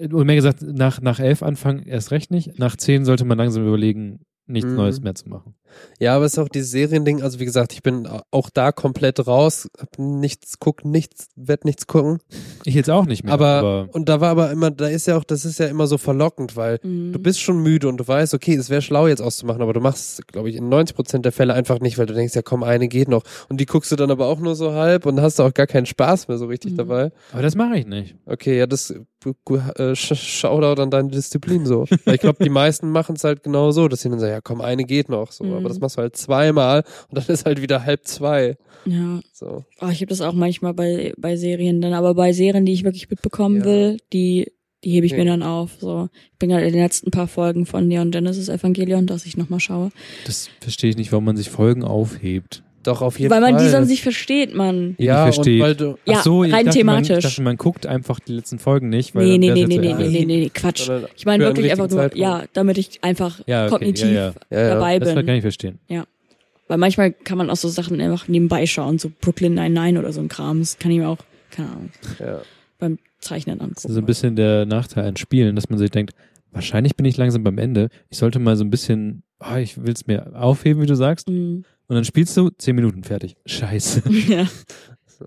[0.00, 2.58] oder mehr gesagt, nach, nach elf anfangen erst recht nicht.
[2.58, 4.76] Nach zehn sollte man langsam überlegen, nichts Mhm.
[4.76, 5.54] Neues mehr zu machen.
[6.00, 9.26] Ja, aber es ist auch dieses Seriending, also wie gesagt, ich bin auch da komplett
[9.26, 12.18] raus, hab nichts, guck nichts, werd nichts gucken.
[12.64, 13.34] Ich jetzt auch nicht mehr.
[13.34, 15.98] aber, und da war aber immer, da ist ja auch, das ist ja immer so
[15.98, 17.12] verlockend, weil Mhm.
[17.12, 19.80] du bist schon müde und du weißt, okay, es wäre schlau jetzt auszumachen, aber du
[19.80, 22.62] machst, glaube ich, in 90 Prozent der Fälle einfach nicht, weil du denkst, ja komm,
[22.62, 23.22] eine geht noch.
[23.50, 25.86] Und die guckst du dann aber auch nur so halb und hast auch gar keinen
[25.86, 26.76] Spaß mehr so richtig Mhm.
[26.76, 27.12] dabei.
[27.32, 28.16] aber das mache ich nicht.
[28.24, 28.94] Okay, ja, das
[29.24, 31.86] äh, Sh- Shoutout an deine Disziplin so.
[32.04, 34.40] Weil ich glaube, die meisten machen es halt genau so, dass sie dann sagen, ja
[34.40, 35.32] komm, eine geht noch.
[35.32, 35.52] So, Mhm.
[35.54, 38.56] aber das machst du halt zweimal und dann ist halt wieder halb zwei.
[38.84, 39.64] Ja, So.
[39.80, 42.84] oh, ich habe das auch manchmal bei, bei Serien dann, aber bei Serien, die ich
[42.84, 43.64] wirklich mitbekommen Ja.
[43.64, 44.52] will, die,
[44.84, 45.24] die hebe ich Okay.
[45.24, 45.72] mir dann auf.
[45.80, 49.36] So, ich bin gerade in den letzten paar Folgen von Neon Genesis Evangelion, dass ich
[49.36, 49.90] nochmal schaue.
[50.26, 52.62] Das verstehe ich nicht, warum man sich Folgen aufhebt.
[52.84, 53.64] Doch, auf jeden Weil man Fall.
[53.64, 54.94] die sonst nicht versteht, man.
[54.98, 55.60] ja, nicht versteht.
[55.60, 57.24] und weil du, Ja, so, ich rein dachte, Man, thematisch.
[57.24, 59.14] ich dachte, man guckt einfach die letzten Folgen nicht.
[59.14, 60.12] Weil Nee, nee, nee, ja nee, nee, ärgerlich.
[60.12, 60.88] nee, nee, nee, Quatsch.
[61.16, 62.16] Ich meine wirklich einfach nur, Zeitpunkt.
[62.18, 64.32] ja, damit ich einfach Ja, okay, kognitiv ja, ja.
[64.50, 64.74] Ja, ja.
[64.74, 65.26] dabei Das bin.
[65.26, 65.78] kann ich verstehen.
[66.68, 70.20] Weil manchmal kann man auch so Sachen einfach nebenbei schauen, so Brooklyn 99 oder so
[70.20, 70.60] ein Kram.
[70.60, 71.18] Das kann ich mir auch,
[71.50, 72.40] keine Ahnung, Ja.
[72.78, 73.74] beim Zeichnen angucken.
[73.76, 76.14] Das ist so ein bisschen der Nachteil an Spielen, dass man sich denkt,
[76.52, 77.88] wahrscheinlich bin ich langsam beim Ende.
[78.10, 81.28] Ich sollte mal so ein bisschen, ah, ich will es mir aufheben, wie du sagst.
[81.28, 81.64] Mhm.
[81.88, 83.36] Und dann spielst du zehn Minuten fertig.
[83.46, 84.02] Scheiße.
[84.28, 84.46] ja.
[85.06, 85.26] So.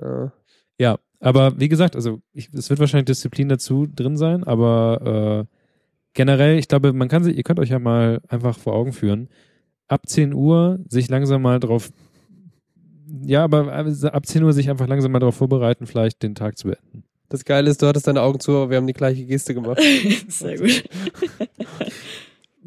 [0.00, 0.32] Ja.
[0.78, 5.46] ja, aber wie gesagt, also ich, es wird wahrscheinlich Disziplin dazu drin sein, aber
[6.18, 9.28] generell, ich glaube, man kann sich, ihr könnt euch ja mal einfach vor Augen führen,
[9.86, 11.90] ab 10 Uhr sich langsam mal drauf,
[13.24, 16.68] ja, aber ab 10 Uhr sich einfach langsam mal darauf vorbereiten, vielleicht den Tag zu
[16.68, 17.04] beenden.
[17.28, 19.80] Das Geile ist, du hattest deine Augen zu, aber wir haben die gleiche Geste gemacht.
[20.28, 20.84] Sehr gut.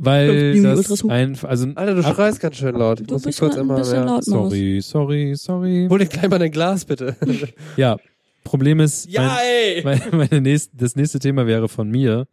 [0.03, 3.01] Weil das ein, also Alter, du schreist ganz schön laut.
[3.01, 4.05] Ich Du muss mich bist kurz ein einmal, bisschen ja.
[4.05, 5.87] laut, sorry, sorry, sorry.
[5.89, 7.15] Hol dir gleich mal dein Glas, bitte.
[7.77, 7.97] Ja,
[8.43, 9.81] Problem ist, ey!
[9.83, 12.25] mein, mein, meine nächste, das nächste Thema wäre von mir.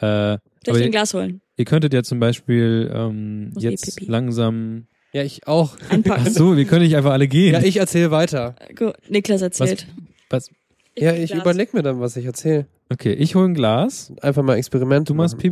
[0.00, 1.40] Soll ich ein ihr, Glas holen?
[1.56, 4.10] ihr könntet ja zum Beispiel ähm, eh jetzt pipi.
[4.10, 4.86] langsam.
[5.12, 5.76] Ja, ich auch.
[5.90, 6.24] Einpacken.
[6.26, 7.52] Ach so, wir können nicht einfach alle gehen.
[7.52, 8.56] Ja, ich erzähle weiter.
[8.76, 9.86] Gut, Niklas erzählt.
[10.30, 10.50] Was?
[10.98, 11.42] Ja, nehm ich Glas.
[11.42, 12.66] überleg mir dann, was ich erzähle.
[12.90, 14.12] Okay, ich hole ein Glas.
[14.22, 15.08] Einfach mal Experiment.
[15.08, 15.42] Du machst machen.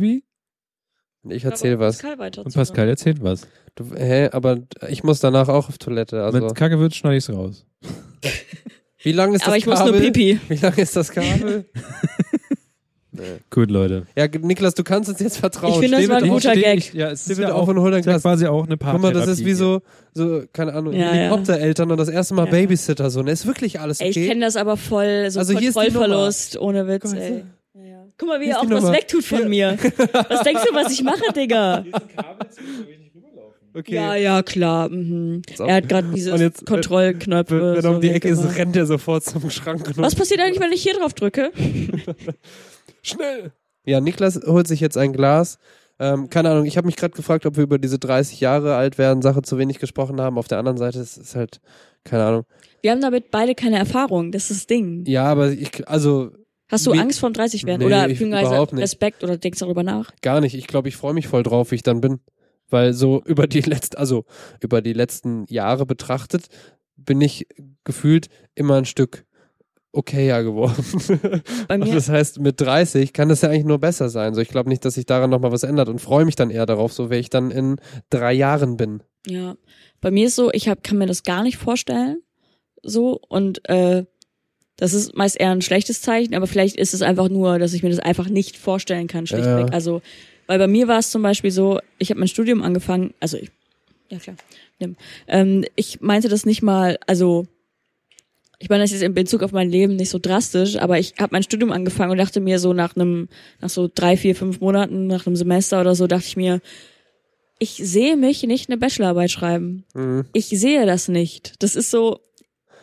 [1.29, 1.97] Ich erzähle Aber was.
[1.99, 3.47] Pascal und Pascal erzählt was.
[3.75, 4.57] Du, hä, aber
[4.89, 6.23] ich muss danach auch auf Toilette.
[6.23, 7.65] Also, Wenn es kacke wird, schneide ich's raus.
[9.03, 9.91] wie lang ist Aber das ich muss Kabel?
[9.93, 10.39] nur Pipi.
[10.49, 11.65] Wie lang ist das Kabel?
[13.11, 13.21] nee.
[13.49, 14.07] Gut, Leute.
[14.15, 15.73] Ja, Niklas, du kannst uns jetzt vertrauen.
[15.73, 16.77] Ich finde, das war ein guter Gag.
[16.79, 18.21] Ich, ja, es Steh ist ja auch, und hol dein ja Glas.
[18.23, 19.81] quasi auch eine Guck mal, das ist wie so,
[20.13, 21.11] so, keine Ahnung, Ja, ja.
[21.11, 22.51] Helikoptereltern und das erste Mal Ja.
[22.51, 23.09] Babysitter.
[23.09, 24.21] So, ne, ist wirklich alles Ey, okay?
[24.21, 27.43] ich kenne das aber voll, so Also hier ist die Kontrollverlust, ohne Witz, mal, ey.
[28.21, 29.79] Guck mal, wie Hier er auch was wegtut von mir.
[30.29, 31.83] Was denkst du, was ich mache, Digga?
[33.73, 33.95] okay.
[33.95, 34.89] Ja, ja, klar.
[34.89, 35.41] Mhm.
[35.57, 37.49] Er hat gerade jetzt, äh, Kontrollknopf.
[37.49, 39.91] Wenn, wenn so er um die Ecke ist, rennt er sofort zum Schrank.
[39.95, 41.51] Was passiert eigentlich, wenn ich hier drauf drücke?
[43.01, 43.53] Schnell!
[43.85, 45.57] Ja, Niklas holt sich jetzt ein Glas.
[45.97, 48.99] Ähm, keine Ahnung, ich habe mich gerade gefragt, ob wir über diese 30 Jahre alt
[48.99, 50.37] werden Sache zu wenig gesprochen haben.
[50.37, 51.59] Auf der anderen Seite ist es halt,
[52.03, 52.45] keine Ahnung.
[52.83, 54.31] Wir haben damit beide keine Erfahrung.
[54.31, 55.05] Das ist das Ding.
[55.07, 56.29] Ja, aber ich, also
[56.71, 57.79] Hast du Angst vorm 30 werden?
[57.81, 58.81] Nee, oder ich- überhaupt nicht.
[58.81, 60.11] Respekt oder denkst darüber nach?
[60.21, 60.55] gar nicht.
[60.55, 62.19] Ich glaube, ich freue mich voll drauf, wie ich dann bin.
[62.69, 64.23] Weil so über die letzten, also
[64.61, 66.47] über die letzten Jahre betrachtet,
[66.95, 67.45] bin ich
[67.83, 69.25] gefühlt immer ein Stück
[69.91, 70.81] okayer geworden.
[71.67, 74.33] Bei Und mir, das heißt, mit 30 kann das ja eigentlich nur besser sein.
[74.33, 76.65] So, ich glaube nicht, dass sich daran nochmal was ändert und freue mich dann eher
[76.65, 77.75] darauf, so wie ich dann in
[78.09, 79.03] drei Jahren bin.
[79.27, 79.55] ja.
[79.99, 82.23] Bei mir ist so, ich hab, kann mir das gar nicht vorstellen.
[82.81, 83.19] So.
[83.29, 84.05] Und äh,
[84.81, 87.83] das ist meist eher ein schlechtes Zeichen, aber vielleicht ist es einfach nur, dass ich
[87.83, 89.67] mir das einfach nicht vorstellen kann, schlichtweg.
[89.67, 89.73] Ja.
[89.73, 90.01] Also,
[90.47, 93.51] weil bei mir war es zum Beispiel so, ich habe mein Studium angefangen, also ich,
[94.09, 94.37] ja klar,
[94.79, 94.95] nimm.
[95.27, 97.45] Ähm, ich meinte das nicht mal, also
[98.57, 101.29] ich meine, das ist in Bezug auf mein Leben nicht so drastisch, aber ich habe
[101.33, 103.29] mein Studium angefangen und dachte mir so nach einem,
[103.59, 106.59] nach so drei, vier, fünf Monaten, nach einem Semester oder so, dachte ich mir,
[107.59, 109.83] ich sehe mich nicht eine Bachelorarbeit schreiben.
[109.93, 110.25] Mhm.
[110.33, 111.53] Ich sehe das nicht.
[111.59, 112.19] Das ist so,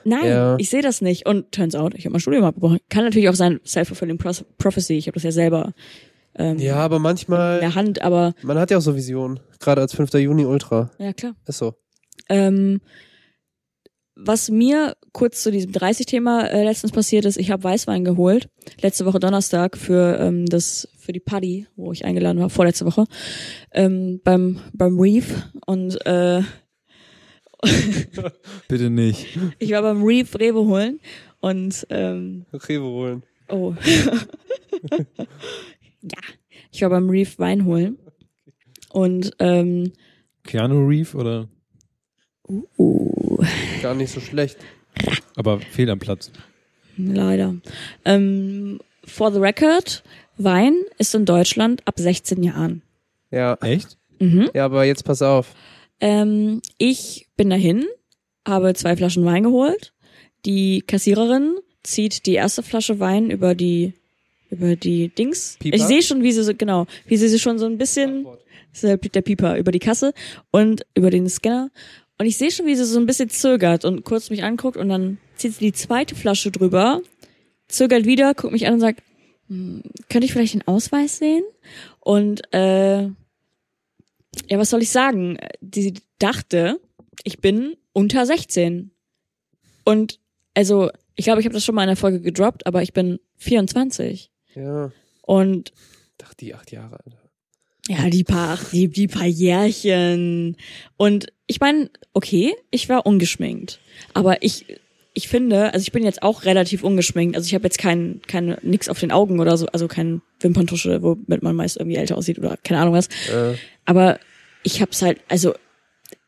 [0.05, 0.57] nein, Ja.
[0.59, 1.27] ich sehe das nicht.
[1.27, 2.79] Und turns out, ich habe mein Studium abgebrochen.
[2.89, 4.95] Kann natürlich auch sein, self-fulfilling prophecy.
[4.95, 5.73] Ich habe das ja selber
[6.37, 9.41] ähm, Ja, aber in manchmal, der Hand, aber man hat ja auch so Visionen.
[9.61, 10.15] Gerade als 5.
[10.15, 10.91] Juni Ultra.
[10.99, 11.35] ja klar.
[11.47, 11.75] Ist so.
[12.29, 12.81] Ähm,
[14.21, 18.49] was mir kurz zu diesem 30-Thema äh, letztens passiert ist, ich habe Weißwein geholt,
[18.83, 23.05] letzte Woche Donnerstag für ähm, das für die Party, wo ich eingeladen war, vorletzte Woche,
[23.73, 26.43] ähm, beim beim Reef und äh,
[28.69, 29.39] Bitte nicht.
[29.59, 31.01] ich war beim Reef Rewe holen
[31.41, 33.23] und ähm, Rewe holen.
[33.49, 33.75] oh
[36.03, 36.19] ja,
[36.71, 37.99] ich war beim Reef Wein holen
[38.93, 39.93] und ähm,
[40.45, 41.49] Keanu Reeve oder?
[42.49, 43.39] uh,
[43.83, 44.59] Gar nicht so schlecht.
[45.37, 46.31] Aber fehl am Platz.
[46.97, 47.55] Leider.
[48.05, 50.03] Ähm, for the record,
[50.37, 52.83] Wein ist in Deutschland ab 16 Jahren.
[53.31, 53.55] Ja.
[53.61, 53.97] Echt?
[54.19, 54.51] Mhm.
[54.55, 55.55] Ja, aber jetzt pass auf.
[56.01, 57.87] Ähm, ich bin dahin,
[58.47, 59.93] habe zwei Flaschen Wein geholt.
[60.45, 63.95] Die Kassiererin zieht die erste Flasche Wein über die
[64.51, 65.57] über die Dings.
[65.59, 65.77] Pieper?
[65.77, 68.27] Ich sehe schon, wie sie so genau, wie sie sich schon so ein bisschen
[68.83, 70.15] der Pieper über die Kasse
[70.51, 71.71] und über den Scanner.
[72.19, 74.89] Und ich sehe schon, wie sie so ein bisschen zögert und kurz mich anguckt und
[74.89, 77.01] dann zieht sie die zweite Flasche drüber,
[77.69, 79.03] zögert wieder, guckt mich an und sagt,
[79.49, 81.45] hm, könnte ich vielleicht den Ausweis sehen?
[82.01, 83.09] Und äh,
[84.49, 85.39] ja, was soll ich sagen?
[85.61, 86.81] Die dachte,
[87.25, 88.91] ich bin unter 16.
[89.85, 90.21] Und
[90.55, 93.19] also, ich glaube, ich habe das schon mal in der Folge gedroppt, aber ich bin
[93.37, 94.31] 24.
[94.55, 94.93] Ja.
[95.23, 95.73] Und
[96.23, 97.31] Ach, die acht Jahre, Alter.
[97.89, 100.57] ja, die paar, die, die paar Jährchen.
[100.97, 103.81] Und ich meine, okay, ich war ungeschminkt.
[104.15, 104.67] Aber ich,
[105.19, 107.35] ich finde, also ich bin jetzt auch relativ ungeschminkt.
[107.35, 111.03] Also ich habe jetzt kein, keine, nix auf den Augen oder so, also kein Wimperntusche,
[111.03, 113.09] womit man meist irgendwie älter aussieht oder keine Ahnung was.
[113.29, 113.55] Äh,
[113.85, 114.21] Aber
[114.63, 115.55] ich hab's halt, also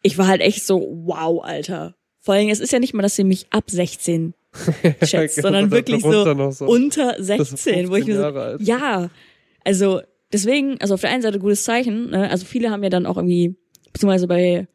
[0.02, 1.94] ich war halt echt so, wow, Alter.
[2.18, 4.34] Vor allem, es ist ja nicht mal, dass sie mich ab 16
[5.04, 6.66] schätzt, sondern wirklich so, so.
[6.66, 9.08] unter Das ist 16, wo ich 15 mir so, ja,
[9.64, 10.00] also
[10.32, 12.28] deswegen, also auf der einen Seite gutes Zeichen, ne?
[12.28, 13.54] also viele haben ja dann auch irgendwie,
[13.92, 14.66] beziehungsweise bei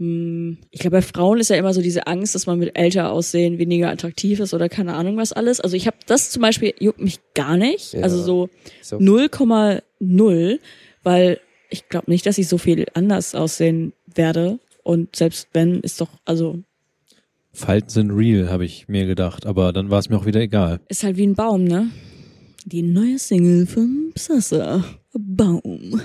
[0.00, 3.58] Ich glaube, bei Frauen ist ja immer so diese Angst, dass man mit älter aussehen
[3.58, 5.60] weniger attraktiv ist oder keine Ahnung was alles.
[5.60, 7.92] Also ich habe das zum Beispiel juckt mich gar nicht.
[7.92, 8.02] Ja.
[8.02, 8.48] Also so
[8.80, 8.96] So.
[8.96, 10.58] 0,0,
[11.02, 14.58] weil ich glaube nicht, dass ich so viel anders aussehen werde.
[14.82, 16.58] Und selbst wenn, ist doch, also
[17.52, 20.80] Falten sind real, habe ich mir gedacht, aber dann war es mir auch wieder egal.
[20.88, 21.90] ist halt wie ein Baum, ne?
[22.64, 24.84] Die neue Single von Psassa.
[25.12, 26.00] Baum.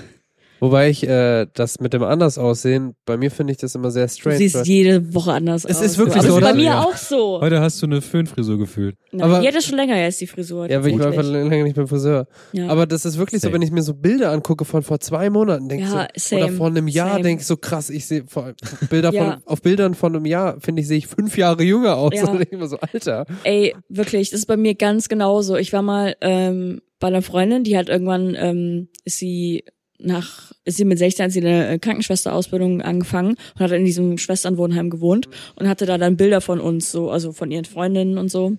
[0.60, 4.06] Wobei ich äh, das mit dem anders aussehen, bei mir finde ich das immer sehr
[4.06, 4.36] Du strange.
[4.38, 5.82] siehst weil- jede Woche anders Es aus.
[5.84, 6.56] ist wirklich aber so, ist bei oder?
[6.56, 6.82] mir Ja.
[6.82, 7.40] auch so.
[7.40, 8.96] Heute hast du eine Föhnfrisur gefühlt.
[9.12, 10.68] Nein, aber- die hat das schon länger jetzt, die Frisur.
[10.70, 12.26] ja, aber ich war einfach länger nicht beim Friseur.
[12.52, 12.68] ja.
[12.68, 13.54] Aber das ist wirklich so, Same.
[13.56, 16.46] wenn ich mir so Bilder angucke von vor zwei Monaten, denke Ja, ich so, oder
[16.46, 18.54] same, vor einem Jahr, denke ich so krass, ich sehe vor
[18.88, 19.32] Bilder Ja.
[19.32, 22.12] von, auf Bildern von einem Jahr, finde ich, sehe ich fünf Jahre jünger aus.
[22.14, 22.22] Ja.
[22.28, 23.26] Und denke ich immer so, Alter.
[23.44, 25.56] Ey, wirklich, das ist bei mir ganz genauso.
[25.56, 29.64] Ich war mal ähm, bei einer Freundin, die hat irgendwann, ähm, ist sie
[29.98, 34.18] nach, ist sie mit 16 hat sie eine äh, Krankenschwesterausbildung angefangen und hat in diesem
[34.18, 38.30] Schwesternwohnheim gewohnt und hatte da dann Bilder von uns, so, also von ihren Freundinnen und
[38.30, 38.56] so.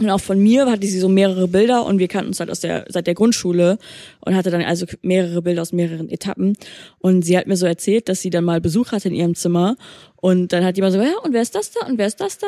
[0.00, 2.58] Und auch von mir hatte sie so mehrere Bilder und wir kannten uns halt aus
[2.58, 3.78] der, seit der Grundschule
[4.20, 6.56] und hatte dann also mehrere Bilder aus mehreren Etappen.
[6.98, 9.76] Und sie hat mir so erzählt, dass sie dann mal Besuch hatte in ihrem Zimmer
[10.16, 11.86] und dann hat jemand so, ja, und wer ist das da?
[11.86, 12.46] Und wer ist das da?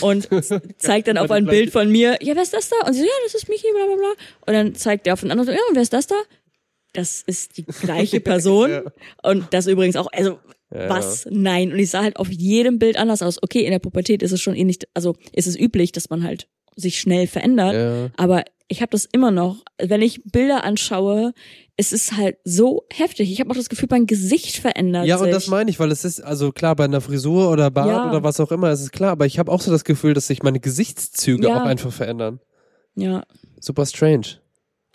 [0.00, 0.28] Und
[0.78, 2.86] zeigt dann auf ein Bild von mir, ja, wer ist das da?
[2.86, 4.12] Und sie so, ja, das ist Michi, bla, bla, bla.
[4.46, 6.14] Und dann zeigt er auf den anderen so, ja, und wer ist das da?
[6.96, 8.70] Das ist die gleiche Person.
[8.70, 8.82] Ja.
[9.22, 10.38] Und das übrigens auch, also,
[10.74, 10.88] Ja.
[10.88, 11.26] was?
[11.30, 11.72] Nein.
[11.72, 13.42] Und ich sah halt auf jedem Bild anders aus.
[13.42, 16.48] Okay, in der Pubertät ist es schon ähnlich, also ist es üblich, dass man halt
[16.74, 17.74] sich schnell verändert.
[17.74, 18.10] Ja.
[18.16, 19.62] Aber ich habe das immer noch.
[19.80, 21.32] Wenn ich Bilder anschaue,
[21.76, 23.30] es ist halt so heftig.
[23.30, 25.26] Ich habe auch das Gefühl, mein Gesicht verändert Ja, sich.
[25.26, 28.10] und das meine ich, weil es ist, also klar, bei einer Frisur oder Bart Ja.
[28.10, 30.26] oder was auch immer, ist es klar, aber ich habe auch so das Gefühl, dass
[30.26, 31.62] sich meine Gesichtszüge Ja.
[31.62, 32.40] auch einfach verändern.
[32.96, 33.22] ja,
[33.60, 34.26] Super strange.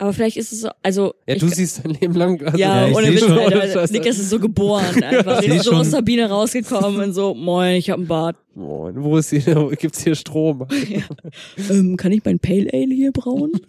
[0.01, 2.43] Aber vielleicht ist es so, also Ja, ich, du siehst dein Leben lang.
[2.43, 3.37] Also, ja, Ja, ich ohne Witz, schon.
[3.37, 3.93] Alter, Scheiße.
[3.93, 5.41] Niklas ist so geboren einfach.
[5.41, 5.79] Der ist so schon.
[5.81, 8.35] aus Sabine rausgekommen und so, moin, ich hab einen Bart.
[8.55, 10.67] Moin, wo ist hier, gibt's hier Strom?
[11.69, 13.51] Ähm, kann ich mein Pale Ale hier brauen?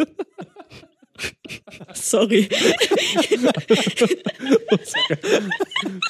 [1.93, 2.49] Sorry.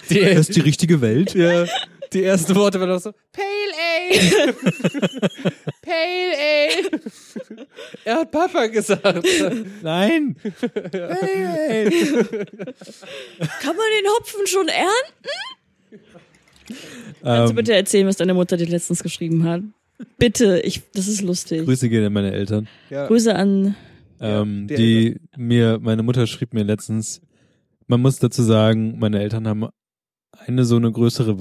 [0.09, 1.35] Das ist die richtige Welt.
[1.35, 1.65] ja,
[2.13, 3.47] die ersten Worte waren auch so, Pale
[3.95, 4.55] Ale!
[5.83, 7.01] Pale Ale!
[8.05, 9.27] er hat Papa gesagt.
[9.83, 10.37] Nein.
[10.43, 10.53] Kann
[13.77, 15.29] man den Hopfen schon ernten?
[17.23, 19.63] Kannst du Ähm, bitte erzählen, was deine Mutter dir letztens geschrieben hat?
[20.19, 21.65] Bitte, ich, das ist lustig.
[21.65, 22.69] Grüße gehen an meine Eltern.
[22.91, 23.07] Ja.
[23.07, 23.77] Grüße an,
[24.21, 27.21] Ähm, die die mir, meine Mutter schrieb mir letztens,
[27.87, 29.69] man muss dazu sagen, meine Eltern haben
[30.47, 31.39] eine so eine größere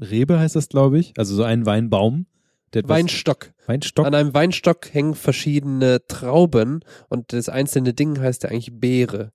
[0.00, 1.12] Weinrebe, heißt das, glaube ich.
[1.16, 2.26] Also so einen Weinbaum.
[2.72, 3.52] Der etwas- Weinstock.
[3.66, 4.06] Weinstock.
[4.06, 9.32] An einem Weinstock hängen verschiedene Trauben und das einzelne Ding heißt ja eigentlich Beere.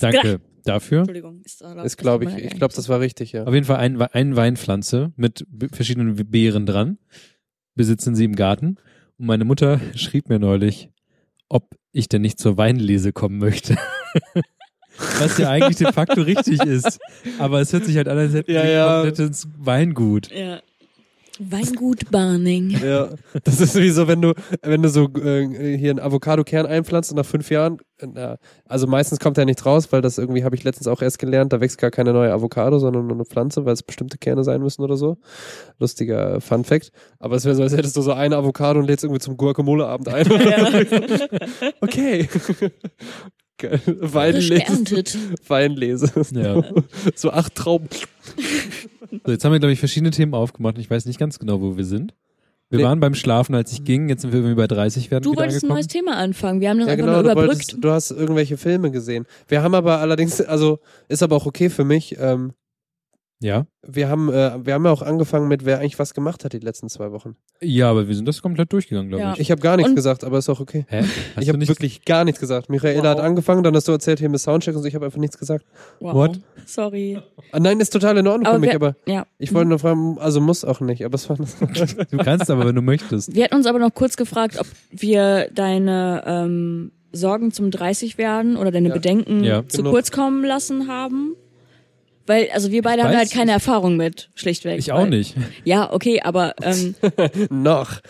[0.00, 0.98] Danke dafür.
[1.00, 1.40] Entschuldigung.
[1.44, 3.44] Ist, Ist, glaube das ich, ich glaube, das war richtig, ja.
[3.44, 6.98] Auf jeden Fall ein, eine Weinpflanze mit verschiedenen Beeren dran.
[7.74, 8.76] Besitzen sie im Garten.
[9.18, 10.90] Und meine Mutter schrieb mir neulich,
[11.48, 13.76] ob ich denn nicht zur Weinlese kommen möchte.
[15.20, 16.98] Was ja eigentlich de facto richtig ist.
[17.38, 19.02] Aber es hört sich halt an, als hätten Ja, wir ja.
[19.02, 20.30] komplettes Weingut.
[20.30, 20.60] Ja.
[21.40, 22.70] Weingut Barning.
[22.70, 23.10] Ja,
[23.44, 27.16] das ist wie so, wenn du, wenn du so äh, hier einen Avocado-Kern einpflanzt und
[27.16, 28.36] nach fünf Jahren, äh,
[28.66, 31.52] also meistens kommt er nicht raus, weil das irgendwie, habe ich letztens auch erst gelernt,
[31.52, 34.60] da wächst gar keine neue Avocado, sondern nur eine Pflanze, weil es bestimmte Kerne sein
[34.60, 35.18] müssen oder so.
[35.78, 36.90] Lustiger Fun Fact.
[37.20, 40.08] Aber es wäre so, als hättest du so eine Avocado und lädst irgendwie zum Guacamole-Abend
[40.08, 40.26] ein.
[41.80, 42.28] okay.
[43.86, 45.04] Weinlese.
[45.46, 46.12] Weinlese.
[46.32, 46.62] Ja.
[47.14, 47.88] So acht Trauben.
[49.24, 50.78] So, jetzt haben wir, glaube ich, verschiedene Themen aufgemacht.
[50.78, 52.14] Ich weiß nicht ganz genau, wo wir sind.
[52.70, 52.84] Wir Nee.
[52.84, 54.08] waren beim Schlafen, als ich ging.
[54.10, 55.74] Jetzt sind wir irgendwie bei 30 werden Du wolltest ein angekommen.
[55.76, 56.60] neues Thema anfangen.
[56.60, 57.50] Wir haben das Ja, einfach genau, nur du, überbrückt.
[57.72, 59.24] wolltest, du hast irgendwelche Filme gesehen.
[59.48, 60.78] Wir haben aber allerdings, also
[61.08, 62.52] ist aber auch okay für mich, ähm,
[63.40, 63.66] Ja.
[63.86, 66.58] wir haben, äh, wir haben ja auch angefangen mit, wer eigentlich was gemacht hat die
[66.58, 67.36] letzten zwei Wochen.
[67.60, 69.32] Ja, aber wir sind das komplett durchgegangen, glaube Ja.
[69.34, 69.38] ich.
[69.40, 70.84] Ich habe gar nichts Und- gesagt, aber ist auch okay.
[70.88, 71.02] Hä?
[71.02, 72.68] Hast ich habe nicht wirklich gar nichts gesagt.
[72.68, 73.06] Michaela Wow.
[73.10, 75.38] hat angefangen, dann hast du erzählt hier mit Soundcheck und so, ich habe einfach nichts
[75.38, 75.64] gesagt.
[76.00, 76.14] Wow.
[76.14, 76.40] What?
[76.66, 77.20] Sorry.
[77.52, 79.24] Ah, nein, ist total in Ordnung Aber für mich, wir- aber Ja.
[79.38, 82.74] ich wollte nur fragen, also muss auch nicht, aber es war Du kannst aber, wenn
[82.74, 83.34] du möchtest.
[83.36, 88.56] Wir hatten uns aber noch kurz gefragt, ob wir deine ähm, Sorgen zum 30 werden
[88.56, 88.94] oder deine Ja.
[88.94, 89.66] Bedenken Ja.
[89.68, 89.92] zu Genug.
[89.92, 91.34] kurz kommen lassen haben.
[92.28, 94.78] Weil, also wir beide Ich haben halt keine Erfahrung mit, schlichtweg.
[94.78, 95.34] Ich auch weil, nicht.
[95.64, 96.94] Ja, okay, aber, ähm,
[97.50, 98.00] noch.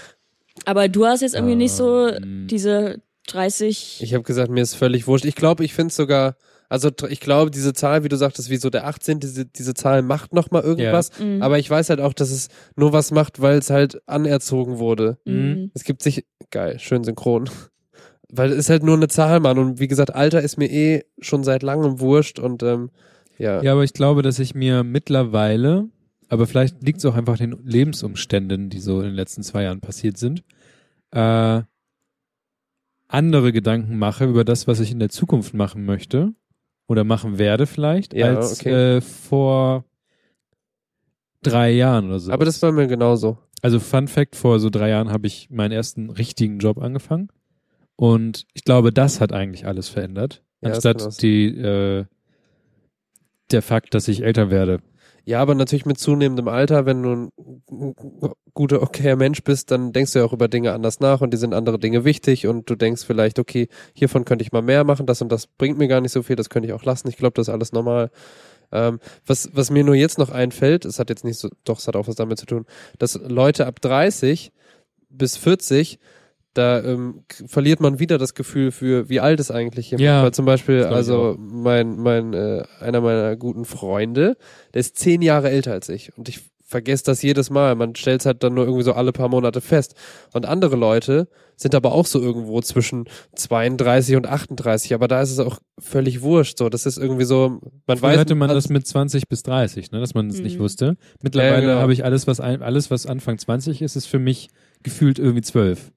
[0.65, 2.49] aber du hast jetzt irgendwie nicht so Ähm.
[2.51, 4.01] diese 30.
[4.03, 5.25] Ich habe gesagt, mir ist völlig wurscht.
[5.25, 6.37] Ich glaube, ich finde sogar,
[6.69, 10.03] also ich glaube, diese Zahl, wie du sagtest, wie so der 18., diese, diese Zahl
[10.03, 11.11] macht noch mal irgendwas.
[11.21, 11.41] Mhm.
[11.41, 15.19] Aber ich weiß halt auch, dass es nur was macht, weil es halt anerzogen wurde.
[15.27, 15.71] Mhm.
[15.75, 17.49] Es gibt sich, geil, schön synchron.
[18.31, 19.57] Weil es ist halt nur eine Zahl, Mann.
[19.57, 22.91] Und wie gesagt, Alter ist mir eh schon seit langem wurscht und ähm,
[23.39, 23.63] ja.
[23.63, 25.89] Ja, aber ich glaube, dass ich mir mittlerweile
[26.29, 29.63] aber vielleicht liegt es auch einfach an den Lebensumständen, die so in den letzten zwei
[29.63, 30.45] Jahren passiert sind,
[31.11, 31.63] äh,
[33.09, 36.35] andere Gedanken mache über das, was ich in der Zukunft machen möchte
[36.87, 38.97] oder machen werde vielleicht, Ja, als okay.
[38.97, 39.85] äh, vor
[41.43, 42.33] drei Jahren oder so.
[42.33, 43.39] Aber das war mir genauso.
[43.63, 47.29] Also Fun Fact, vor so drei Jahren habe ich meinen ersten richtigen Job angefangen.
[47.97, 50.45] Und ich glaube, das hat eigentlich alles verändert.
[50.61, 52.05] Ja, anstatt die, äh,
[53.53, 54.81] der Fakt, dass ich älter werde.
[55.25, 57.31] Ja, aber natürlich mit zunehmendem Alter, wenn du
[57.71, 57.95] ein
[58.55, 61.37] guter, okayer Mensch bist, dann denkst du ja auch über Dinge anders nach und die
[61.37, 65.05] sind andere Dinge wichtig und du denkst vielleicht, okay, hiervon könnte ich mal mehr machen,
[65.05, 67.09] das und das bringt mir gar nicht so viel, das könnte ich auch lassen.
[67.09, 68.11] Ich glaube, das ist alles normal.
[68.73, 71.87] Ähm, was, was mir nur jetzt noch einfällt, es hat jetzt nicht so, doch, es
[71.87, 72.65] hat auch was damit zu tun,
[72.99, 74.51] dass Leute ab 30
[75.11, 75.99] bis 40
[76.59, 80.05] da ähm, verliert man wieder das Gefühl für, wie alt ist eigentlich jemand.
[80.05, 84.37] Ja, Weil zum Beispiel, also mein, mein, äh, einer meiner guten Freunde,
[84.75, 87.75] der ist zehn Jahre älter als ich und ich vergesse das jedes Mal.
[87.77, 89.95] Man stellt es halt dann nur irgendwie so alle paar Monate fest.
[90.35, 93.07] Und andere Leute sind aber auch so irgendwo zwischen
[93.37, 96.59] 32 und 38, aber da ist es auch völlig wurscht.
[96.59, 99.93] So, das ist irgendwie so, man Früher weiß, hatte man das mit 20 bis 30,
[99.93, 100.63] ne, dass man es nicht Mhm.
[100.63, 100.97] wusste.
[101.23, 101.81] Mittlerweile Ja, genau.
[101.81, 104.51] habe ich alles, was ein, alles, was Anfang 20 ist, ist für mich
[104.83, 105.91] gefühlt irgendwie 12.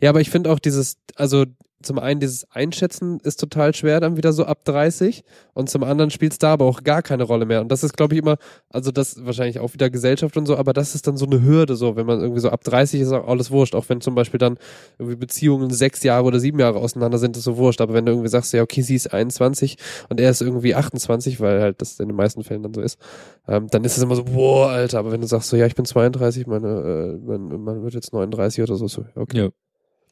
[0.00, 1.44] Ja, aber ich finde auch dieses, also
[1.80, 5.22] zum einen dieses Einschätzen ist total schwer dann wieder so ab 30
[5.54, 7.60] und zum anderen spielt es da aber auch gar keine Rolle mehr.
[7.60, 8.36] Und das ist, glaube ich, immer,
[8.68, 11.76] also das wahrscheinlich auch wieder Gesellschaft und so, aber das ist dann so eine Hürde,
[11.76, 14.38] so, wenn man irgendwie so ab 30 ist auch alles wurscht, auch wenn zum Beispiel
[14.38, 14.58] dann
[14.98, 17.80] irgendwie Beziehungen sechs Jahre oder sieben Jahre auseinander sind, ist so wurscht.
[17.80, 19.76] Aber wenn du irgendwie sagst, ja, okay, sie ist 21
[20.08, 22.98] und er ist irgendwie 28, weil halt das in den meisten Fällen dann so ist,
[23.46, 25.76] ähm, dann ist es immer so, boah, Alter, aber wenn du sagst so, ja, ich
[25.76, 29.38] bin 32, meine, äh, mein, man wird jetzt 39 oder so, so, okay.
[29.38, 29.48] Ja.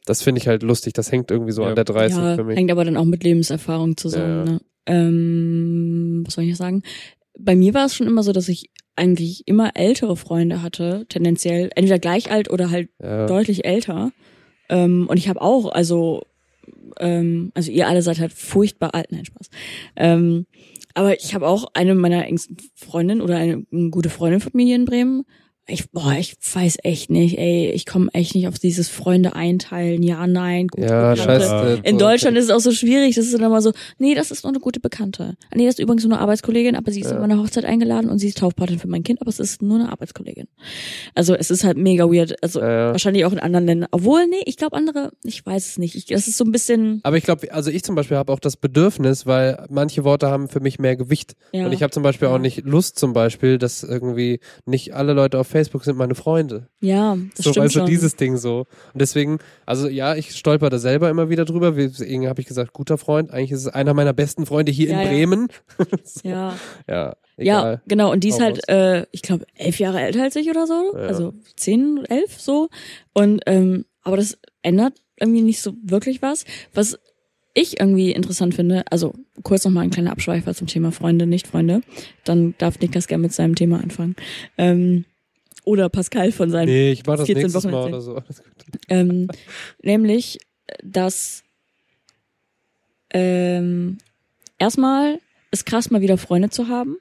[0.07, 0.95] Das finde ich halt lustig.
[0.95, 1.69] Das hängt irgendwie so Ja.
[1.69, 2.57] an der 30 ja, für mich.
[2.57, 4.47] hängt aber dann auch mit Lebenserfahrung zusammen.
[4.47, 4.53] Ja.
[4.55, 4.61] Ne?
[4.87, 6.83] Ähm, was soll ich noch sagen?
[7.39, 11.71] Bei mir war es schon immer so, dass ich eigentlich immer ältere Freunde hatte, tendenziell
[11.75, 13.27] entweder gleich alt oder halt Ja.
[13.27, 14.13] deutlich älter.
[14.69, 16.23] Ähm, und ich habe auch, also,
[16.99, 19.51] ähm, also ihr alle seid halt furchtbar alt, nein, Spaß.
[19.97, 20.47] Ähm,
[20.95, 24.65] aber ich habe auch eine meiner engsten Freundinnen oder eine, eine gute Freundin von mir
[24.65, 25.25] hier in Bremen.
[25.69, 30.01] Ich, boah, ich weiß echt nicht, ey, ich komme echt nicht auf dieses Freunde einteilen,
[30.05, 31.41] ja, nein, gute Ja, Bekannte.
[31.45, 31.81] scheiße.
[31.83, 34.45] In Deutschland ist es auch so schwierig, das ist dann immer so, nee, das ist
[34.45, 35.37] nur eine gute Bekannte.
[35.51, 37.17] Ah, Nee, das ist übrigens nur eine Arbeitskollegin, aber sie ist Ja.
[37.17, 39.81] in meiner Hochzeit eingeladen und sie ist Taufpatin für mein Kind, aber es ist nur
[39.81, 40.47] eine Arbeitskollegin.
[41.17, 42.41] Also es ist halt mega weird.
[42.45, 42.91] Also Ja, ja.
[42.93, 43.89] wahrscheinlich auch in anderen Ländern.
[43.91, 45.97] Obwohl, nee, ich glaube andere, ich weiß es nicht.
[45.97, 48.39] Ich, das ist so ein bisschen, Aber ich glaube, also ich zum Beispiel habe auch
[48.39, 51.35] das Bedürfnis, weil manche Worte haben für mich mehr Gewicht.
[51.53, 51.67] ja.
[51.67, 52.35] Und ich habe zum Beispiel Ja.
[52.35, 56.69] auch nicht Lust zum Beispiel, dass irgendwie nicht alle Leute auf Facebook sind meine Freunde.
[56.81, 57.87] ja, das so, stimmt du, schon.
[57.87, 58.67] dieses Ding so.
[58.93, 61.73] Und deswegen, also ja, ich stolper da selber immer wieder drüber.
[61.73, 63.31] Deswegen habe ich gesagt, guter Freund.
[63.31, 65.09] Eigentlich ist es einer meiner besten Freunde hier Ja, in ja.
[65.09, 65.49] Bremen.
[66.05, 66.55] so, ja.
[66.89, 67.83] ja, Ja, egal.
[67.89, 68.13] genau.
[68.13, 70.93] Und die ist halt, äh, ich glaube, elf Jahre älter als ich oder so.
[70.95, 71.07] Ja.
[71.07, 72.69] Also zehn, elf so.
[73.15, 76.45] Und ähm, aber das ändert irgendwie nicht so wirklich was.
[76.75, 76.99] Was
[77.59, 81.81] ich irgendwie interessant finde, also kurz nochmal ein kleiner Abschweifer zum Thema Freunde, nicht Freunde.
[82.25, 84.15] Dann darf Niklas gerne mit seinem Thema anfangen.
[84.59, 85.07] Ähm,
[85.67, 88.23] oder Pascal von seinem Nee, ich mach das 14 nächstes Wochen Mal oder so.
[88.89, 89.29] Ähm,
[89.83, 90.39] nämlich,
[90.83, 91.43] dass
[93.11, 93.99] ähm,
[94.59, 95.19] erstmal
[95.51, 96.97] ist krass, mal wieder Freunde zu haben.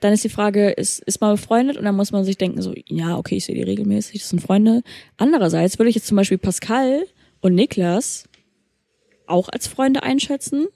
[0.00, 1.78] Dann ist die Frage, ist, ist man befreundet?
[1.78, 4.40] Und dann muss man sich denken, so, ja, okay, ich sehe die regelmäßig, das sind
[4.40, 4.82] Freunde.
[5.16, 7.06] Andererseits würde ich jetzt zum Beispiel Pascal
[7.40, 8.24] und Niklas
[9.26, 10.66] auch als Freunde einschätzen.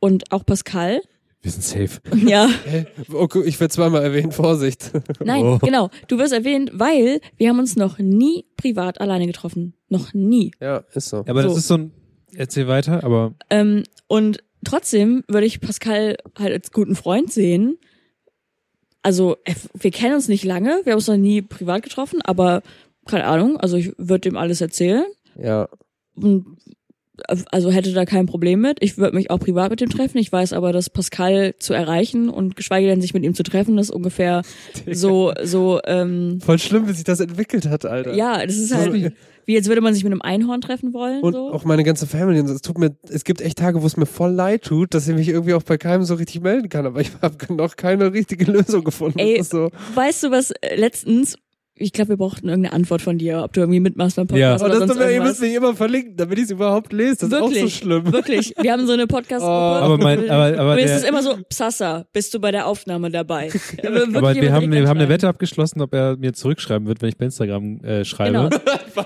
[0.00, 1.00] Und auch Pascal.
[1.46, 2.00] Wir sind safe.
[2.26, 2.50] Ja?
[3.12, 4.90] Okay, ich werde zweimal erwähnt, Vorsicht.
[5.24, 5.58] nein, Oh.
[5.62, 5.90] genau.
[6.08, 9.74] Du wirst erwähnt, weil wir haben uns noch nie privat alleine getroffen.
[9.88, 10.50] Noch nie.
[10.60, 11.18] ja, ist so.
[11.18, 11.58] Ja, aber das So.
[11.58, 11.92] ist so ein,
[12.34, 17.78] erzähl weiter, aber Ähm, und trotzdem würde ich Pascal halt als guten Freund sehen.
[19.02, 19.36] Also,
[19.74, 22.62] wir kennen uns nicht lange, wir haben uns noch nie privat getroffen, aber
[23.06, 25.04] keine Ahnung, also ich würde dem alles erzählen.
[25.40, 25.68] Ja,
[26.16, 26.56] Und,
[27.50, 28.78] also hätte da kein Problem mit.
[28.80, 30.18] Ich würde mich auch privat mit ihm treffen.
[30.18, 33.78] Ich weiß aber, dass Pascal zu erreichen und geschweige denn sich mit ihm zu treffen,
[33.78, 34.42] ist ungefähr
[34.92, 38.14] so, so, ähm, voll schlimm, wie sich das entwickelt hat, Alter.
[38.14, 38.92] ja, das ist halt
[39.46, 41.22] wie, jetzt würde man sich mit einem Einhorn treffen wollen.
[41.22, 41.52] Und so.
[41.52, 42.40] auch meine ganze Family.
[42.40, 45.06] Und es tut mir, es gibt echt Tage, wo es mir voll leid tut, dass
[45.06, 46.84] ich mich irgendwie auch bei keinem so richtig melden kann.
[46.84, 49.20] Aber ich habe noch keine richtige Lösung gefunden.
[49.20, 49.70] Ey, so.
[49.94, 51.36] Weißt du, was äh, letztens
[51.78, 54.52] ich glaube, wir brauchten irgendeine Antwort von dir, ob du irgendwie mitmachst beim Ja.
[54.52, 57.16] Podcast Aber oder das sonst ihr müsst mich immer verlinken, damit ich es überhaupt lese.
[57.16, 58.12] Das ist auch so Wirklich, schlimm.
[58.12, 58.54] Wirklich.
[58.58, 59.46] Wir haben so eine Podcast-Gruppe.
[59.46, 59.78] Oh.
[59.86, 63.10] Aber mein, aber, aber und es ist immer so, Psassa, bist du bei der Aufnahme
[63.10, 63.50] dabei?
[63.84, 67.16] aber wir haben, wir haben eine Wette abgeschlossen, ob er mir zurückschreiben wird, wenn ich
[67.16, 68.32] bei Instagram äh, schreibe.
[68.32, 68.48] Genau.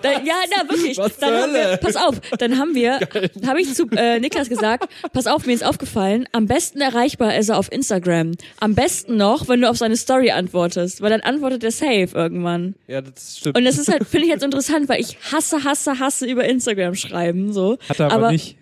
[0.03, 0.97] Da, ja, na wirklich.
[0.99, 3.01] Was dann haben wir, pass auf, dann haben wir,
[3.45, 7.49] habe ich zu äh, Niklas gesagt, pass auf, mir ist aufgefallen, am besten erreichbar ist
[7.49, 8.33] er auf Instagram.
[8.61, 12.60] Am besten noch, wenn du auf seine Story antwortest, weil dann antwortet er safe irgendwann.
[12.87, 13.57] Ja, das stimmt.
[13.57, 16.95] Und das ist halt, finde ich jetzt interessant, weil ich hasse, hasse, hasse über Instagram
[16.95, 17.79] schreiben, so.
[17.89, 18.57] Hat er aber, Aber- nicht.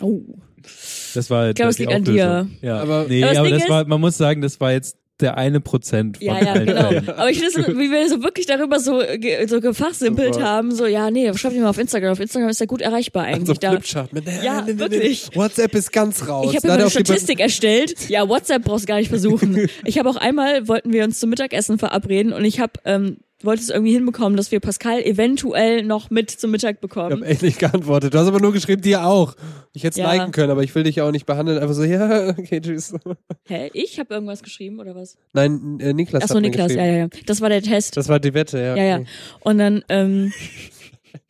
[0.00, 0.20] Oh.
[1.14, 2.58] Das war glaub, es die liegt an Auflösung.
[2.62, 2.80] Ja.
[2.80, 5.36] Aber- nee, Aber das aber das ist- war, man muss sagen, das war jetzt der
[5.36, 6.88] eine Prozent von Ja, ja, genau.
[6.90, 7.08] Fällen.
[7.08, 10.46] Aber ich finde, es, wie wir so wirklich darüber so, ge- so gefachsimpelt Super.
[10.46, 12.12] haben, so, ja, nee, schreib ihn mal auf Instagram.
[12.12, 13.58] Auf Instagram ist er gut erreichbar eigentlich.
[13.58, 14.12] da, Flipchart.
[14.12, 15.28] Mit, Ja, wirklich.
[15.34, 16.46] WhatsApp ist ganz raus.
[16.50, 18.08] Ich habe Da eine Statistik erstellt.
[18.08, 19.66] Ja, WhatsApp brauchst du gar nicht versuchen.
[19.84, 23.62] Ich habe auch einmal, wollten wir uns zum Mittagessen verabreden und ich habe, ähm, wollte
[23.62, 27.12] es irgendwie hinbekommen, dass wir Pascal eventuell noch mit zum Mittag Ich bekommen.
[27.12, 28.12] habe echt nicht geantwortet.
[28.14, 29.34] Du hast aber nur geschrieben, dir auch.
[29.72, 30.12] Ich hätte es Ja.
[30.12, 31.58] liken können, aber ich will dich auch nicht behandeln.
[31.58, 32.94] Einfach so, ja, okay, tschüss.
[33.46, 33.70] Hä?
[33.74, 35.16] Ich habe irgendwas geschrieben oder was?
[35.34, 37.08] Nein, äh, Niklas Achso, hat mir Niklas, ja, ja, ja.
[37.26, 37.96] Das war der Test.
[37.96, 38.74] Das war die Wette, ja.
[38.76, 39.00] ja, ja.
[39.40, 40.32] Und dann, ähm,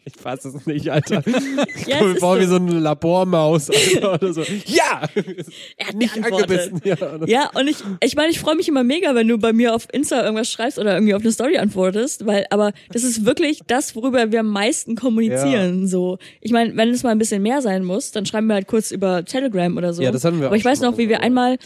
[0.05, 1.23] Ich fass es nicht, Alter.
[1.27, 2.57] ja, Komm, es wir ist bauen wie so.
[2.57, 4.43] so eine Labormaus Alter, oder so.
[4.65, 5.03] Ja!
[5.77, 6.73] Er hat Nicht geantwortet.
[6.73, 6.81] angebissen.
[6.85, 9.75] Ja, Ja, und ich, ich meine, ich freue mich immer mega, wenn du bei mir
[9.75, 13.61] auf Insta irgendwas schreibst oder irgendwie auf eine Story antwortest, weil, aber das ist wirklich
[13.67, 16.17] das, worüber wir am meisten kommunizieren, so.
[16.41, 18.91] Ich meine, wenn es mal ein bisschen mehr sein muss, dann schreiben wir halt kurz
[18.91, 20.03] über Telegram oder so.
[20.03, 21.59] Ja, das hatten wir Aber ich weiß noch, wie wir einmal,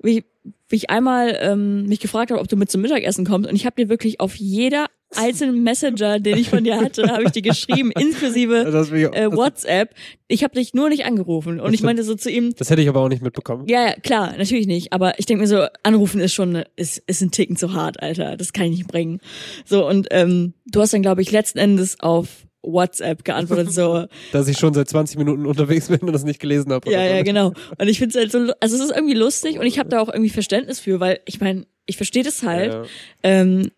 [0.00, 0.24] wie,
[0.68, 3.66] wie ich einmal ähm, mich gefragt habe, ob du mit zum Mittagessen kommst und ich
[3.66, 7.42] habe dir wirklich auf jeder einzelnen Messenger, den ich von dir hatte, habe ich dir
[7.42, 8.68] geschrieben, inklusive ich-
[9.16, 9.94] äh, das, WhatsApp.
[10.28, 12.88] Ich habe dich nur nicht angerufen und ich meinte so zu ihm, das hätte ich
[12.88, 13.66] aber auch nicht mitbekommen.
[13.66, 14.92] ja, ja, klar, natürlich nicht.
[14.92, 18.36] Aber ich denke mir so, anrufen ist schon, ist, ist ein Ticken zu hart, Alter.
[18.36, 19.20] Das kann ich nicht bringen.
[19.64, 22.28] So, und ähm, du hast dann, glaube ich, letzten Endes auf
[22.62, 26.72] WhatsApp geantwortet, so, Dass ich schon seit 20 Minuten unterwegs bin und das nicht gelesen
[26.72, 26.90] habe.
[26.92, 27.52] ja, ja, genau.
[27.78, 30.00] Und ich finde es halt so, also es ist irgendwie lustig und ich habe da
[30.00, 32.72] auch irgendwie Verständnis für, weil ich meine, ich verstehe das halt.
[32.74, 32.82] Ja.
[33.22, 33.70] Ähm,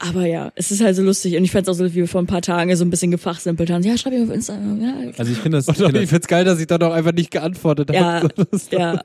[0.00, 2.08] aber ja, es ist halt so lustig und ich fand es auch so, wie wir
[2.08, 3.82] vor ein paar Tagen so ein bisschen gefachsimpelt haben.
[3.84, 4.80] Ja, schreib mir auf Instagram.
[4.82, 6.92] Ja, Also ich finde das, ich Und finde ich find's geil, dass ich dann auch
[6.92, 8.32] einfach nicht geantwortet Ja, habe.
[8.70, 9.00] Ja,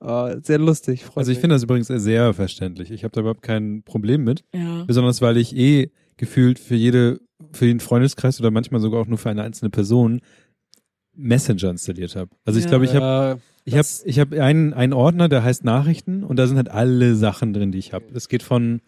[0.00, 1.04] Ah, sehr lustig.
[1.04, 2.90] freut also ich finde das übrigens sehr verständlich.
[2.90, 4.42] Ich habe da überhaupt kein Problem mit.
[4.52, 4.82] ja.
[4.84, 7.20] Besonders weil ich eh gefühlt für jede,
[7.52, 10.20] für den Freundeskreis oder manchmal sogar auch nur für eine einzelne Person
[11.14, 12.30] Messenger installiert habe.
[12.44, 12.70] Also ich Ja.
[12.70, 16.36] glaube, ich habe ich habe das- ich hab einen, einen Ordner, der heißt Nachrichten und
[16.36, 18.06] da sind halt alle Sachen drin, die ich habe.
[18.12, 18.80] Das geht von,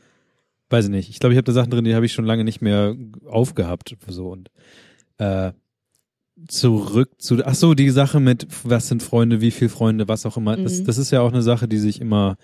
[0.71, 2.45] weiß ich nicht, ich glaube, ich habe da Sachen drin, die habe ich schon lange
[2.45, 2.97] nicht mehr
[3.27, 3.97] aufgehabt.
[4.09, 4.51] So und
[5.19, 5.53] äh,
[6.49, 10.37] zurück zu, ach so, die Sache mit, was sind Freunde, wie viel Freunde, was auch
[10.37, 10.57] immer.
[10.57, 10.85] Das, Mhm.
[10.87, 12.37] das ist ja auch eine Sache, die sich immer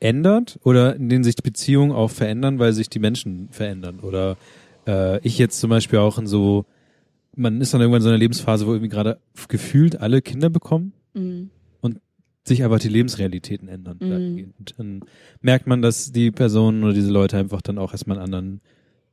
[0.00, 4.00] ändert oder in denen sich die Beziehungen auch verändern, weil sich die Menschen verändern.
[4.00, 4.36] Oder
[4.86, 6.64] äh, ich jetzt zum Beispiel auch in so,
[7.34, 10.92] man ist dann irgendwann in so einer Lebensphase, wo irgendwie gerade gefühlt alle Kinder bekommen,
[11.14, 11.50] Mhm.
[12.46, 13.98] Sich aber die Lebensrealitäten ändern.
[14.00, 14.54] Mhm.
[14.76, 15.00] dann
[15.40, 18.60] merkt man, dass die Personen oder diese Leute einfach dann auch erstmal einen anderen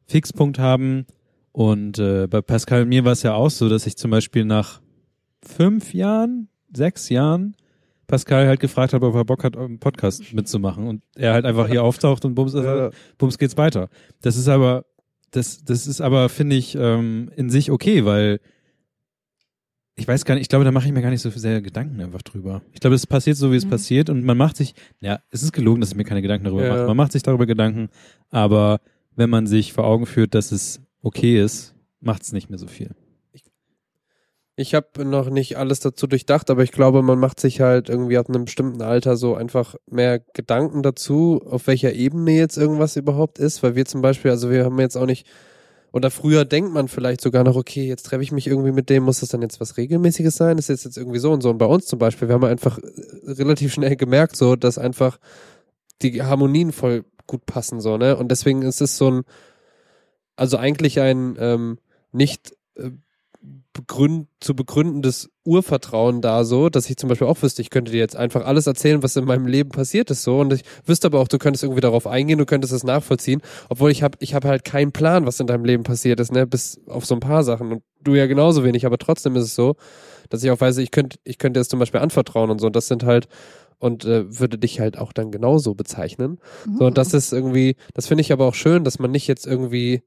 [0.08, 1.06] Fixpunkt haben.
[1.52, 4.46] Und äh, bei Pascal und mir war es ja auch so, dass ich zum Beispiel
[4.46, 4.82] nach
[5.42, 7.56] fünf Jahren, sechs Jahren
[8.08, 10.88] Pascal halt gefragt habe, ob er Bock hat, einen Podcast mitzumachen.
[10.88, 12.90] Und er halt einfach hier auftaucht und bums, Ja.
[13.18, 13.90] bums geht's weiter.
[14.22, 14.86] Das ist aber,
[15.32, 18.40] das, das ist aber, finde ich, ähm, in sich okay, weil
[19.96, 22.02] ich weiß gar nicht, ich glaube, da mache ich mir gar nicht so sehr Gedanken
[22.02, 22.62] einfach drüber.
[22.74, 23.70] Ich glaube, es passiert so, wie es Mhm.
[23.70, 26.64] passiert und man macht sich, ja, es ist gelogen, dass ich mir keine Gedanken darüber
[26.64, 26.70] Ja.
[26.70, 26.88] mache.
[26.88, 27.90] Man macht sich darüber Gedanken,
[28.30, 28.80] aber
[29.16, 32.68] wenn man sich vor Augen führt, dass es okay ist, macht es nicht mehr so
[32.68, 32.92] viel.
[34.56, 38.20] Ich habe noch nicht alles dazu durchdacht, aber ich glaube, man macht sich halt irgendwie
[38.20, 43.40] ab einem bestimmten Alter so einfach mehr Gedanken dazu, auf welcher Ebene jetzt irgendwas überhaupt
[43.40, 45.26] ist, weil wir zum Beispiel, also wir haben jetzt auch nicht,
[45.94, 49.04] oder früher denkt man vielleicht sogar noch, okay, jetzt treffe ich mich irgendwie mit dem,
[49.04, 50.58] muss das dann jetzt was Regelmäßiges sein?
[50.58, 51.52] Ist jetzt jetzt irgendwie so und so.
[51.52, 55.20] Und bei uns zum Beispiel, wir haben einfach äh, relativ schnell gemerkt, so, dass einfach
[56.02, 58.18] die Harmonien voll gut passen, so, ne?
[58.18, 59.22] Und deswegen ist es so ein,
[60.36, 61.78] also eigentlich ein ähm,
[62.12, 62.90] nicht äh,
[63.74, 67.98] begründ, zu begründendes Urvertrauen da so, dass ich zum Beispiel auch wüsste, ich könnte dir
[68.00, 70.40] jetzt einfach alles erzählen, was in meinem Leben passiert ist so.
[70.40, 73.92] Und ich wüsste aber auch, du könntest irgendwie darauf eingehen, du könntest es nachvollziehen, obwohl
[73.92, 76.80] ich habe ich habe halt keinen Plan, was in deinem Leben passiert ist, ne, bis
[76.88, 77.72] auf so ein paar Sachen.
[77.72, 79.76] Und du ja genauso wenig, aber trotzdem ist es so,
[80.30, 82.68] dass ich auch weiß, ich könnte ich könnte es zum Beispiel anvertrauen und so.
[82.68, 83.28] Und das sind halt
[83.80, 86.40] und äh, würde dich halt auch dann genauso bezeichnen.
[86.78, 89.46] So, und das ist irgendwie, das finde ich aber auch schön, dass man nicht jetzt
[89.46, 90.04] irgendwie,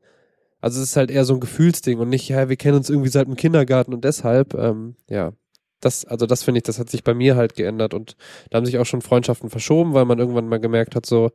[0.66, 3.08] also es ist halt eher so ein Gefühlsding und nicht, ja, wir kennen uns irgendwie
[3.08, 5.32] seit dem Kindergarten und deshalb, ähm, ja,
[5.80, 8.16] das, also das finde ich, das hat sich bei mir halt geändert und
[8.50, 11.30] da haben sich auch schon Freundschaften verschoben, weil man irgendwann mal gemerkt hat, so,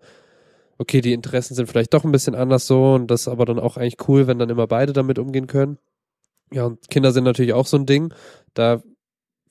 [0.78, 3.60] okay, die Interessen sind vielleicht doch ein bisschen anders so und das ist aber dann
[3.60, 5.78] auch eigentlich cool, wenn dann immer beide damit umgehen können.
[6.52, 8.14] Ja, und Kinder sind natürlich auch so ein Ding.
[8.54, 8.84] Da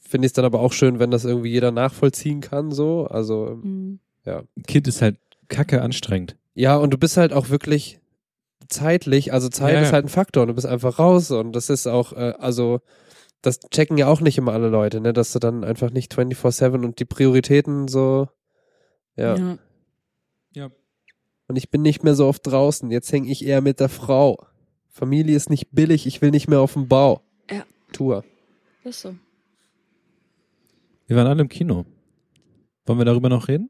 [0.01, 3.07] finde ich es dann aber auch schön, wenn das irgendwie jeder nachvollziehen kann, so.
[3.07, 4.01] Also, Mhm.
[4.67, 5.17] Kind ist halt
[5.49, 6.37] kacke anstrengend.
[6.55, 8.01] ja, und du bist halt auch wirklich
[8.71, 11.71] zeitlich, also Zeit Ja, ist halt ein Faktor und du bist einfach raus und das
[11.71, 12.81] ist auch, äh, also,
[13.43, 16.85] das checken ja auch nicht immer alle Leute, ne, dass du dann einfach nicht 24-7
[16.85, 18.29] und die Prioritäten so,
[19.17, 19.37] ja.
[19.37, 19.59] ja.
[21.51, 22.93] Und ich bin nicht mehr so oft draußen.
[22.93, 24.47] Jetzt hänge ich eher mit der Frau.
[24.89, 26.07] Familie ist nicht billig.
[26.07, 27.23] Ich will nicht mehr auf dem Bau.
[27.51, 27.65] Ja.
[27.93, 28.25] Tour.
[28.85, 29.17] Das ist so.
[31.09, 31.87] Wir waren alle im Kino.
[32.87, 33.69] Wollen wir darüber noch reden?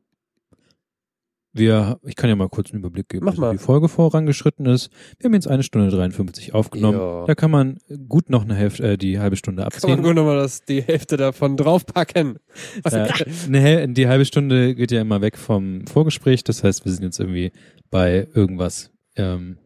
[1.53, 3.53] Wir, ich kann ja mal kurz einen Überblick geben, Mach also mal.
[3.53, 4.91] wie die Folge vorangeschritten ist.
[5.19, 6.99] Wir haben jetzt eine Stunde 53 aufgenommen.
[6.99, 7.25] Ja.
[7.27, 7.79] Da kann man
[8.09, 10.03] gut noch eine Hälfte, äh, die halbe Stunde Kann man abziehen.
[10.03, 12.39] nur nochmal das, die Hälfte davon draufpacken.
[12.85, 13.09] Was Ja,
[13.47, 16.45] eine, Häl- die halbe Stunde geht ja immer weg vom Vorgespräch.
[16.45, 17.51] Das heißt, wir sind jetzt irgendwie
[17.91, 18.91] bei irgendwas.
[19.17, 19.59] Ähm,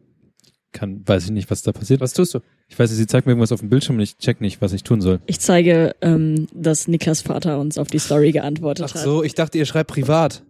[0.71, 2.01] kann, weiß ich nicht, was da passiert.
[2.01, 2.39] Was tust du?
[2.67, 4.73] Ich weiß nicht, sie zeigt mir irgendwas auf dem Bildschirm und ich check nicht, was
[4.73, 5.19] ich tun soll.
[5.27, 9.03] Ich zeige, ähm, dass Niklas Vater uns auf die Story geantwortet Ach hat.
[9.03, 10.43] so, ich dachte, ihr schreibt privat.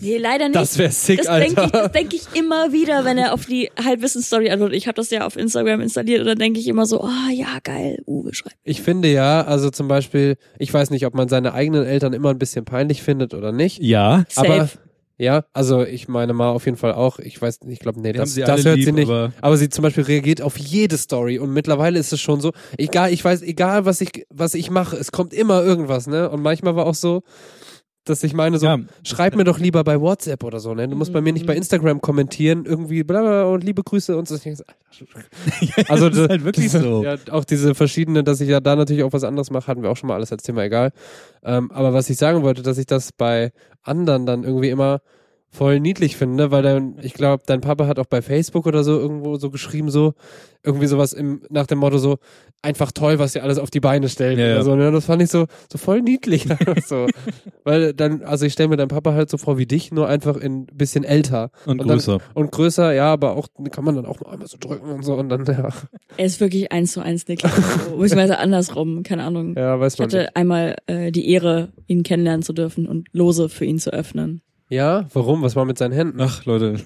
[0.00, 0.56] Nee, leider nicht.
[0.56, 1.64] Das wäre sick, das denke Alter.
[1.64, 4.76] ich, das denk ich immer wieder, wenn er auf die Halbwissen-Story antwortet.
[4.76, 7.58] Ich habe das ja auf Instagram installiert und dann denke ich immer so, ah ja,
[7.62, 8.56] geil, Uwe schreibt.
[8.64, 12.30] Ich finde ja, also zum Beispiel, ich weiß nicht, ob man seine eigenen Eltern immer
[12.30, 13.80] ein bisschen peinlich findet oder nicht.
[13.80, 14.24] Ja.
[14.28, 14.52] Safe.
[14.52, 14.68] Aber
[15.16, 17.20] ja, also ich meine mal auf jeden Fall auch.
[17.20, 19.08] Ich weiß nicht, ich glaube, nee, das, sie das hört lieb, sie nicht.
[19.08, 22.50] aber- Aber sie zum Beispiel reagiert auf jede Story und mittlerweile ist es schon so,
[22.78, 26.28] egal, ich weiß, egal was ich, was ich mache, es kommt immer irgendwas, ne?
[26.28, 27.22] Und manchmal war auch so,
[28.04, 28.78] dass ich meine so, Ja.
[29.02, 30.86] schreib mir doch lieber bei WhatsApp oder so, ne?
[30.88, 34.28] Du musst bei mir nicht bei Instagram kommentieren, irgendwie bla bla und liebe Grüße und
[34.28, 34.36] so.
[35.88, 37.02] Also das ist halt wirklich so.
[37.02, 39.90] ja, auch diese verschiedenen, dass ich ja da natürlich auch was anderes mache, hatten wir
[39.90, 40.92] auch schon mal alles als Thema, egal.
[41.42, 43.52] Ähm, aber was ich sagen wollte, dass ich das bei
[43.82, 45.00] anderen dann irgendwie immer
[45.54, 48.98] voll niedlich finde, weil dann, ich glaube, dein Papa hat auch bei Facebook oder so
[48.98, 50.14] irgendwo so geschrieben, so,
[50.64, 52.16] irgendwie sowas im, nach dem Motto so,
[52.62, 54.38] einfach toll, was ihr alles auf die Beine stellt.
[54.38, 54.54] Ja, ja.
[54.56, 54.90] oder So, ne?
[54.90, 56.46] Das fand ich so, so voll niedlich.
[56.86, 57.06] so.
[57.62, 60.36] Weil dann, also ich stelle mir deinen Papa halt so vor wie dich, nur einfach
[60.36, 61.50] in bisschen älter.
[61.66, 62.18] Und, dann- größer.
[62.34, 65.14] Und größer, ja, aber auch, kann man dann auch mal einmal so drücken und so
[65.14, 65.68] und dann, ja,
[66.16, 67.52] Er ist wirklich eins zu eins Niklas.
[67.90, 69.54] Beziehungsweise andersrum, keine Ahnung.
[69.56, 70.16] ja weiß Ich man nicht.
[70.18, 74.40] hatte einmal äh, die Ehre, ihn kennenlernen zu dürfen und Lose für ihn zu öffnen.
[74.74, 75.42] Ja, warum?
[75.42, 76.20] Was war mit seinen Händen?
[76.20, 76.80] Ach, Leute.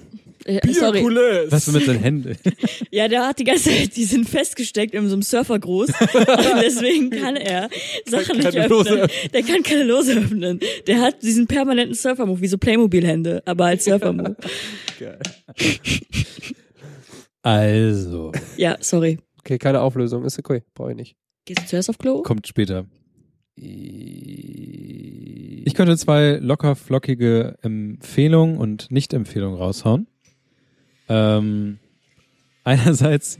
[0.45, 1.03] Äh, sorry.
[1.49, 2.37] Was du mit seinen Händen?
[2.91, 5.89] Ja, der hat die ganze Zeit, die sind festgesteckt in so einem Surfergruß.
[5.89, 7.69] und deswegen kann er
[8.05, 8.69] Sachen nicht öffnen.
[8.69, 10.59] Lose Der kann keine Lose öffnen.
[10.87, 14.35] Der hat diesen permanenten Surfer-Move, wie so Playmobil-Hände, aber als Surfer-Move.
[17.43, 19.19] Also, Ja, sorry.
[19.39, 21.15] Okay, keine Auflösung, ist okay, brauche ich nicht.
[21.45, 22.21] Gehst du zuerst auf Klo?
[22.23, 22.85] kommt später.
[25.69, 30.07] Ich könnte zwei locker flockige Empfehlungen und Nicht-Empfehlungen raushauen.
[31.07, 31.77] Ähm,
[32.63, 33.37] einerseits,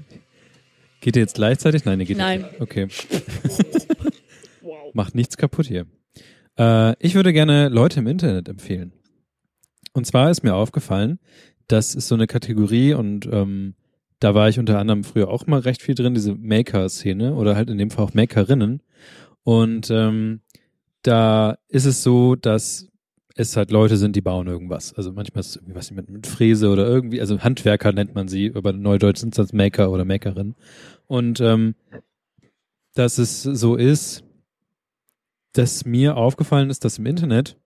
[1.01, 1.85] geht ihr jetzt gleichzeitig?
[1.85, 2.41] Nein, ihr geht Nein.
[2.41, 2.61] Nicht.
[2.61, 2.87] Okay.
[4.93, 5.87] Macht nichts kaputt hier.
[6.55, 8.93] Äh, ich würde gerne Leute im Internet empfehlen.
[9.93, 11.17] Und zwar ist mir aufgefallen,
[11.67, 13.73] das ist so eine Kategorie und ähm,
[14.19, 17.71] da war ich unter anderem früher auch mal recht viel drin, diese Maker-Szene oder halt
[17.71, 18.83] in dem Fall auch Makerinnen.
[19.41, 20.41] Und ähm,
[21.03, 22.87] da ist es so, dass
[23.35, 24.93] es halt Leute sind, die bauen irgendwas.
[24.93, 28.27] Also manchmal ist es irgendwie was mit, mit Fräse oder irgendwie, also Handwerker nennt man
[28.27, 30.55] sie, aber Neudeutsch sind das Maker oder Makerin.
[31.07, 31.75] Und ähm,
[32.95, 34.23] dass es so ist,
[35.53, 37.57] dass mir aufgefallen ist, dass im Internet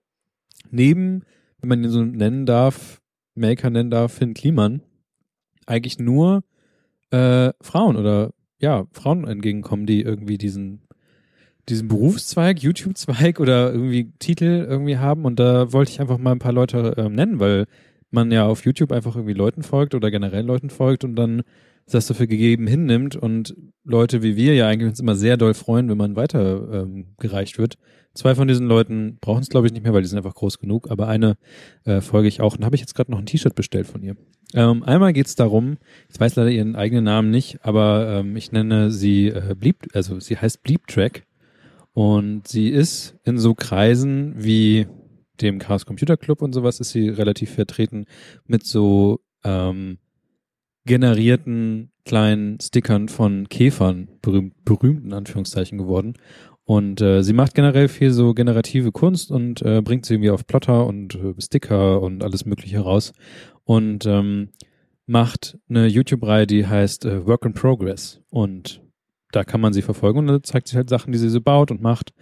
[0.70, 1.24] neben,
[1.58, 3.02] wenn man ihn so nennen darf,
[3.34, 4.82] Maker nennen darf, Finn Kliman,
[5.66, 6.44] eigentlich nur
[7.10, 10.86] äh, Frauen oder ja, Frauen entgegenkommen, die irgendwie diesen
[11.68, 16.38] diesen Berufszweig, YouTube-Zweig oder irgendwie Titel irgendwie haben und da wollte ich einfach mal ein
[16.38, 17.66] paar Leute ähm, nennen, weil
[18.10, 21.42] man ja auf YouTube einfach irgendwie Leuten folgt oder generell Leuten folgt und dann
[21.86, 23.54] das so für gegeben hinnimmt und
[23.84, 27.58] Leute wie wir ja eigentlich uns immer sehr doll freuen, wenn man weiter ähm, gereicht
[27.58, 27.76] wird.
[28.14, 30.58] Zwei von diesen Leuten brauchen es glaube ich nicht mehr, weil die sind einfach groß
[30.58, 31.36] genug, aber eine
[31.84, 34.16] äh, folge ich auch und habe ich jetzt gerade noch ein T-Shirt bestellt von ihr.
[34.54, 35.76] Ähm, einmal geht es darum,
[36.08, 40.20] ich weiß leider ihren eigenen Namen nicht, aber ähm, ich nenne sie äh, Bleep, also
[40.20, 41.24] sie heißt Bleep Track
[41.94, 44.86] und sie ist in so Kreisen wie
[45.40, 48.06] dem Chaos Computer Club und sowas ist sie relativ vertreten
[48.46, 49.98] mit so ähm,
[50.84, 56.14] generierten kleinen Stickern von Käfern, berühmt, berühmten Anführungszeichen geworden.
[56.64, 60.46] Und äh, sie macht generell viel so generative Kunst und äh, bringt sie irgendwie auf
[60.46, 63.12] Plotter und äh, Sticker und alles Mögliche raus.
[63.64, 64.48] Und ähm,
[65.06, 68.20] macht eine YouTube-Reihe, die heißt äh, Work in Progress.
[68.30, 68.83] Und
[69.34, 71.70] da kann man sie verfolgen und dann zeigt sie halt Sachen, die sie so baut
[71.70, 72.12] und macht.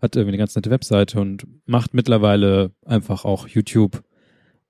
[0.00, 4.02] Hat irgendwie eine ganz nette Webseite und macht mittlerweile einfach auch YouTube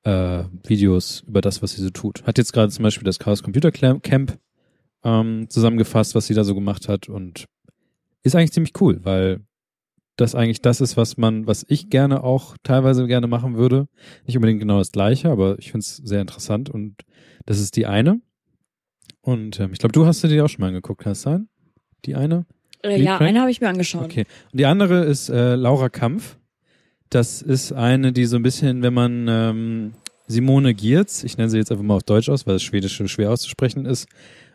[0.05, 2.25] äh, Videos über das, was sie so tut.
[2.25, 4.39] Hat jetzt gerade zum Beispiel das Chaos Computer Camp
[5.05, 7.47] ähm, zusammengefasst, was sie da so gemacht hat und
[8.23, 9.41] ist eigentlich ziemlich cool, weil
[10.17, 13.87] das eigentlich das ist, was man, was ich gerne auch teilweise gerne machen würde.
[14.27, 16.97] Nicht unbedingt genau das gleiche, aber ich finde es sehr interessant und
[17.47, 18.21] das ist die eine.
[19.23, 21.49] Und ähm, ich glaube, du hast dir auch schon mal angeguckt, kann es sein?
[22.05, 22.45] Die eine?
[22.83, 24.05] Äh, ja, eine habe ich mir angeschaut.
[24.05, 24.25] Okay.
[24.51, 26.37] Und die andere ist äh, Laura Kampf.
[27.11, 29.93] Das ist eine, die so ein bisschen, wenn man ähm,
[30.27, 33.31] Simone Giertz, ich nenne sie jetzt einfach mal auf Deutsch aus, weil das Schwedische schwer
[33.31, 34.09] auszusprechen ist,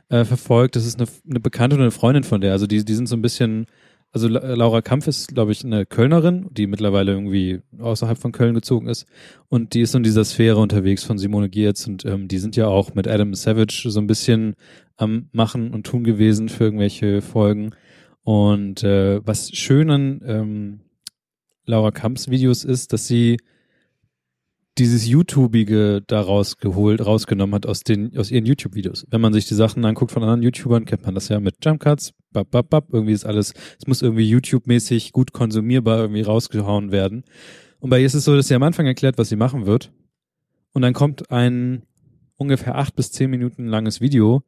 [0.10, 0.76] äh, verfolgt.
[0.76, 2.54] Das ist eine, eine Bekannte und eine Freundin von der.
[2.54, 3.68] Also die, die sind so ein bisschen,
[4.12, 8.56] also La- Laura Kampf ist, glaube ich, eine Kölnerin, die mittlerweile irgendwie außerhalb von Köln
[8.56, 9.06] gezogen ist.
[9.50, 11.88] Und die ist in dieser Sphäre unterwegs von Simone Giertz.
[11.88, 14.56] Und ähm, die sind ja auch mit Adam Savage so ein bisschen
[14.96, 17.72] am Machen und Tun gewesen für irgendwelche Folgen.
[18.24, 20.80] Und äh, was schön an ähm,
[21.66, 23.38] Laura Kamps Videos ist, dass sie
[24.78, 29.08] dieses YouTubige da rausgeholt, rausgenommen hat aus den, aus ihren YouTube-Videos.
[29.10, 32.14] Wenn man sich die Sachen anguckt von anderen YouTubern, kennt man das ja mit Jumpcuts,
[32.32, 37.24] bap, bap, bap, irgendwie ist alles, es muss irgendwie YouTube-mäßig gut konsumierbar irgendwie rausgehauen werden.
[37.80, 39.92] Und bei ihr ist es so, dass sie am Anfang erklärt, was sie machen wird.
[40.74, 41.84] Und dann kommt ein
[42.36, 44.44] ungefähr acht bis zehn Minuten langes Video,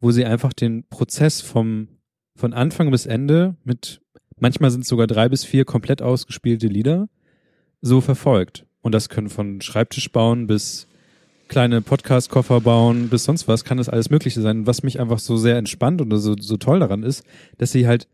[0.00, 1.88] wo sie einfach den Prozess vom,
[2.36, 4.00] von Anfang bis Ende mit,
[4.38, 7.08] manchmal sind es sogar drei bis vier komplett ausgespielte Lieder,
[7.80, 8.66] so verfolgt.
[8.82, 10.86] Und das können von Schreibtisch bauen bis
[11.48, 14.66] kleine Podcast-Koffer bauen, bis sonst was, kann das alles Mögliche sein.
[14.66, 17.24] Was mich einfach so sehr entspannt und so, so toll daran ist,
[17.58, 18.08] dass sie halt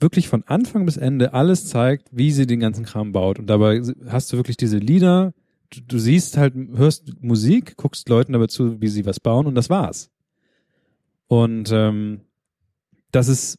[0.00, 3.38] wirklich von Anfang bis Ende alles zeigt, wie sie den ganzen Kram baut.
[3.38, 5.32] Und dabei hast du wirklich diese Lieder,
[5.70, 9.54] du, du siehst halt, hörst Musik, guckst Leuten dabei zu, wie sie was bauen und
[9.54, 10.10] das war's.
[11.26, 12.20] Und ähm,
[13.10, 13.58] das ist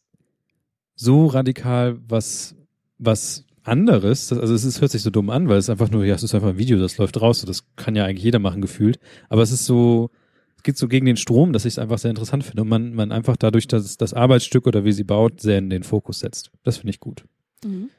[0.95, 2.55] so radikal was,
[2.97, 4.27] was anderes.
[4.27, 6.23] Das, also es ist, hört sich so dumm an, weil es einfach nur, ja, es
[6.23, 7.41] ist einfach ein Video, das läuft raus.
[7.41, 8.99] So, das kann ja eigentlich jeder machen, gefühlt.
[9.29, 10.09] Aber es ist so,
[10.57, 12.61] es geht so gegen den Strom, dass ich es einfach sehr interessant finde.
[12.63, 15.83] Und man, man einfach dadurch, dass das Arbeitsstück oder wie sie baut, sehr in den
[15.83, 16.51] Fokus setzt.
[16.63, 17.25] Das finde ich gut.
[17.63, 17.89] Mhm.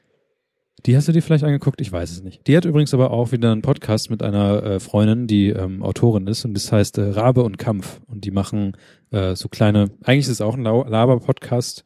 [0.85, 1.81] Die hast du dir vielleicht angeguckt?
[1.81, 2.45] Ich weiß es nicht.
[2.47, 6.27] Die hat übrigens aber auch wieder einen Podcast mit einer äh, Freundin, die ähm, Autorin
[6.27, 7.99] ist und das heißt äh, Rabe und Kampf.
[8.07, 8.77] Und die machen
[9.11, 11.83] äh, so kleine, eigentlich ist es auch ein Laber-Podcast,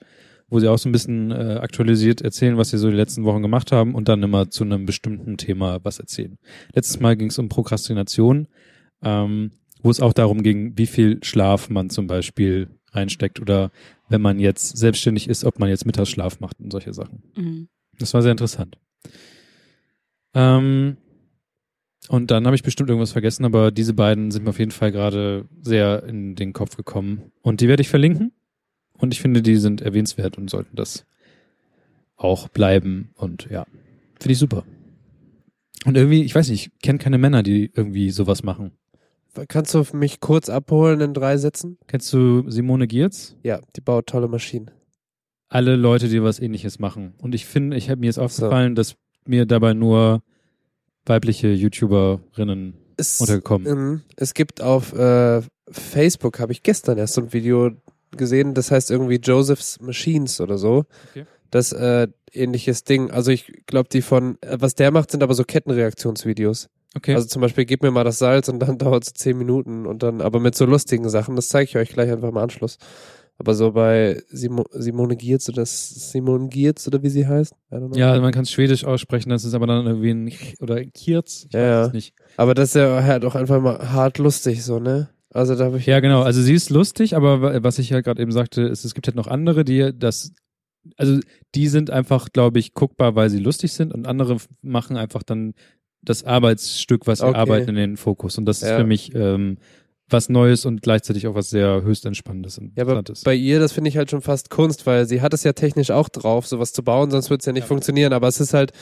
[0.52, 3.42] wo sie auch so ein bisschen äh, aktualisiert erzählen, was sie so die letzten Wochen
[3.42, 6.38] gemacht haben und dann immer zu einem bestimmten Thema was erzählen.
[6.76, 8.48] Letztes Mal ging es um Prokrastination,
[9.02, 9.52] ähm,
[9.82, 13.72] wo es auch darum ging, wie viel Schlaf man zum Beispiel reinsteckt oder
[14.10, 17.24] wenn man jetzt selbstständig ist, ob man jetzt Mittagsschlaf macht und solche Sachen.
[17.36, 17.70] Mhm.
[17.98, 18.78] Das war sehr interessant.
[20.34, 20.98] Ähm,
[22.10, 24.92] und dann habe ich bestimmt irgendwas vergessen, aber diese beiden sind mir auf jeden Fall
[24.92, 27.32] gerade sehr in den Kopf gekommen.
[27.42, 28.34] Und die werde ich verlinken.
[29.02, 31.06] Und ich finde, die sind erwähnenswert und sollten das
[32.16, 33.10] auch bleiben.
[33.16, 33.66] Und ja,
[34.20, 34.64] finde ich super.
[35.86, 38.72] Und irgendwie, ich weiß nicht, ich kenne keine Männer, die irgendwie sowas machen.
[39.48, 41.78] Kannst du mich kurz abholen in drei Sätzen?
[41.88, 43.36] Kennst du Simone Giertz?
[43.44, 44.70] Ja, die baut tolle Maschinen.
[45.50, 47.14] Alle Leute, die was ähnliches machen.
[47.18, 48.96] Und ich finde, ich habe mir jetzt aufgefallen, dass
[49.26, 50.22] mir dabei nur
[51.06, 53.68] weibliche YouTuberinnen Es, untergekommen.
[53.68, 57.72] ähm, es gibt auf äh, Facebook, habe ich gestern erst so ein Video
[58.18, 60.86] gesehen, das heißt irgendwie Joseph's Machines oder so.
[61.12, 61.26] Okay.
[61.50, 63.12] Das äh, ähnliches Ding.
[63.12, 66.70] Also ich glaube, die von, äh, was der macht, sind aber so Kettenreaktionsvideos.
[66.96, 67.16] Okay.
[67.16, 70.04] Also zum Beispiel, gib mir mal das Salz und dann dauert es zehn Minuten und
[70.04, 72.78] dann, aber mit so lustigen Sachen, das zeige ich euch gleich einfach im Anschluss.
[73.38, 77.54] Aber so bei Simo, Simone Giertz oder Simone Giertz oder wie sie heißt.
[77.72, 77.98] I don't know.
[77.98, 81.48] ja, man kann es schwedisch aussprechen, das ist aber dann irgendwie ein oder Kirz.
[81.48, 82.14] Ich Ja, weiß es nicht.
[82.38, 85.10] Aber das ist ja halt auch einfach mal hart lustig so, ne?
[85.34, 85.86] Also da habe ich.
[85.86, 86.22] Ja, genau.
[86.24, 89.08] Also sie ist lustig, aber wa- was ich ja gerade eben sagte, ist, es gibt
[89.08, 90.34] halt noch andere, die das,
[90.98, 91.20] also
[91.56, 95.54] die sind einfach, glaube ich, guckbar, weil sie lustig sind und andere machen einfach dann
[96.04, 97.38] das Arbeitsstück, was sie Okay.
[97.38, 98.38] arbeiten, in den Fokus.
[98.38, 98.78] Und das ist Ja.
[98.78, 99.58] für mich ähm,
[100.10, 103.72] was Neues und gleichzeitig auch was sehr höchst Entspannendes und Ja, aber bei ihr, das
[103.72, 106.74] finde ich halt schon fast Kunst, weil sie hat es ja technisch auch drauf, sowas
[106.74, 107.68] zu bauen, sonst wird es ja nicht Ja.
[107.68, 108.12] funktionieren.
[108.12, 108.74] Aber es ist halt,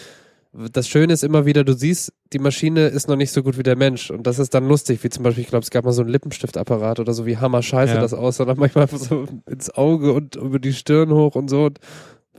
[0.51, 3.63] das Schöne ist immer wieder, du siehst, die Maschine ist noch nicht so gut wie
[3.63, 4.09] der Mensch.
[4.09, 6.09] Und das ist dann lustig, wie zum Beispiel, ich glaube, es gab mal so einen
[6.09, 8.01] Lippenstiftsapparat oder so, wie hammer scheiße Ja.
[8.01, 8.45] das aussah.
[8.45, 11.65] Dann manchmal so ins Auge und über die Stirn hoch und so.
[11.65, 11.79] Und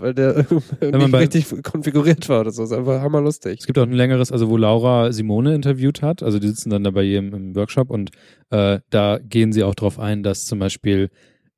[0.01, 0.47] weil der
[0.81, 2.63] nicht richtig konfiguriert war oder so.
[2.63, 3.61] Das ist einfach hammerlustig.
[3.61, 6.85] Es gibt auch ein längeres, also wo Laura Simone interviewt hat, also die sitzen dann
[6.85, 8.11] da bei ihr im, im Workshop und
[8.51, 11.11] äh, da gehen sie auch drauf ein, dass zum Beispiel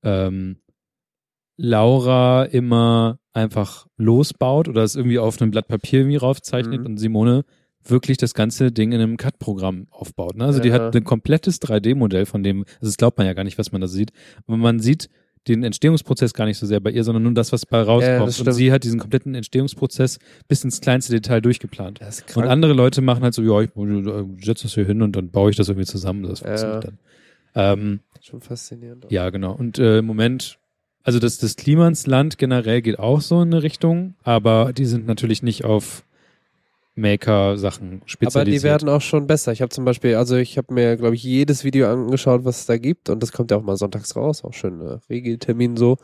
[0.03, 0.57] ähm,
[1.57, 6.87] Laura immer einfach losbaut oder es irgendwie auf einem Blatt Papier irgendwie raufzeichnet Mhm.
[6.87, 7.45] und Simone
[7.85, 10.37] wirklich das ganze Ding in einem CAD-Programm aufbaut.
[10.37, 10.45] Ne?
[10.45, 10.75] Also die Ja.
[10.75, 13.81] hat ein komplettes 3D-Modell von dem, also das glaubt man ja gar nicht, was man
[13.81, 14.13] da sieht,
[14.47, 15.09] aber man sieht
[15.49, 18.39] den Entstehungsprozess gar nicht so sehr bei ihr, sondern nur das, was bei rauskommt.
[18.39, 21.99] Ja, und sie hat diesen kompletten Entstehungsprozess bis ins kleinste Detail durchgeplant.
[22.37, 25.31] Und andere Leute machen halt so, ja, ich äh, setze das hier hin und dann
[25.31, 26.23] baue ich das irgendwie zusammen.
[26.23, 26.91] Das funktioniert Ja.
[26.91, 26.99] dann.
[27.81, 29.07] Ähm, Schon faszinierend.
[29.11, 29.53] ja, genau.
[29.57, 30.59] Und äh, im Moment,
[31.05, 35.43] also das, das Klimansland generell geht auch so in eine Richtung, aber die sind natürlich
[35.43, 36.05] nicht auf
[36.95, 38.61] Maker-Sachen Aber spezialisiert.
[38.62, 39.53] die werden auch schon besser.
[39.53, 42.66] Ich habe zum Beispiel, also ich habe mir, glaube ich, jedes Video angeschaut, was es
[42.66, 43.09] da gibt.
[43.09, 45.97] Und das kommt ja auch mal sonntags raus, auch schön äh, Regeltermin so.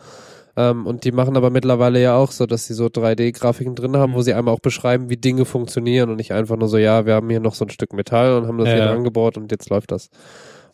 [0.56, 4.12] Ähm, und die machen aber mittlerweile ja auch so, dass sie so 3D-Grafiken drin haben,
[4.12, 4.16] Mhm.
[4.16, 7.14] wo sie einmal auch beschreiben, wie Dinge funktionieren und nicht einfach nur so, ja, wir
[7.14, 8.92] haben hier noch so ein Stück Metall und haben das Ja, hier ja.
[8.92, 10.08] angebaut und jetzt läuft das.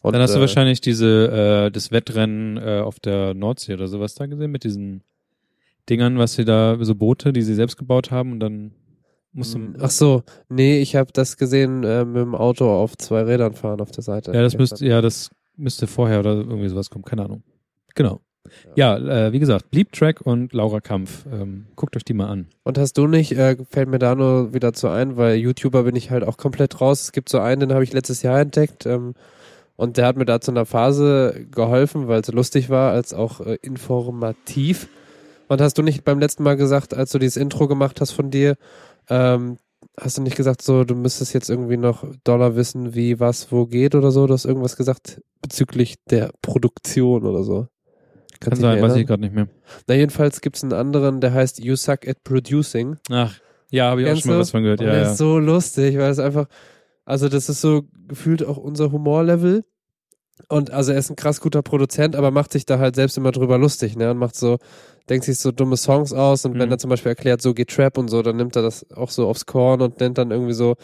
[0.04, 3.88] Und, dann hast du äh, wahrscheinlich diese, äh, das Wettrennen äh, auf der Nordsee oder
[3.88, 5.02] sowas da gesehen mit diesen
[5.88, 8.72] Dingern, was sie da, so Boote, die sie selbst gebaut haben und dann
[9.32, 12.98] musst du, Mm, Ach so, nee, ich habe das gesehen äh, mit dem Auto auf
[12.98, 14.32] zwei Rädern fahren auf der Seite.
[14.32, 17.42] ja, das müsste, ja, das müsste vorher oder irgendwie sowas kommen, keine Ahnung.
[17.94, 18.20] Genau.
[18.76, 21.24] Ja, äh, wie gesagt, Bleep Track und Laura Kampf.
[21.32, 22.48] Ähm, guckt euch die mal an.
[22.62, 25.96] Und hast du nicht, äh, fällt mir da nur wieder zu ein, weil YouTuber bin
[25.96, 27.00] ich halt auch komplett raus.
[27.00, 29.14] Es gibt so einen, den habe ich letztes Jahr entdeckt ähm,
[29.76, 33.40] und der hat mir da zu einer Phase geholfen, weil es lustig war, als auch
[33.40, 34.88] äh, informativ.
[35.48, 38.30] Und hast du nicht beim letzten Mal gesagt, als du dieses Intro gemacht hast von
[38.30, 38.56] dir,
[39.08, 39.58] ähm,
[40.00, 43.66] hast du nicht gesagt, so, du müsstest jetzt irgendwie noch Dollar wissen, wie was wo
[43.66, 44.26] geht oder so?
[44.26, 47.68] Du hast irgendwas gesagt bezüglich der Produktion oder so.
[48.40, 49.48] Kann Kannst sein, weiß ich gerade nicht mehr.
[49.86, 52.96] Na, jedenfalls gibt's einen anderen, der heißt You Suck at Producing.
[53.10, 53.34] Ach,
[53.70, 54.80] ja, habe ich auch Kennst schon mal was von gehört.
[54.80, 55.10] Und Ja, der ja.
[55.12, 56.46] ist so lustig, weil es einfach,
[57.04, 59.64] also das ist so gefühlt auch unser Humorlevel.
[60.48, 63.30] Und also er ist ein krass guter Produzent, aber macht sich da halt selbst immer
[63.30, 64.10] drüber lustig, ne?
[64.10, 64.58] Und macht so,
[65.08, 66.72] denkt sich so dumme Songs aus und wenn Mhm.
[66.72, 69.28] er zum Beispiel erklärt, so geht Trap und so, dann nimmt er das auch so
[69.28, 70.74] aufs Korn und nennt dann irgendwie so,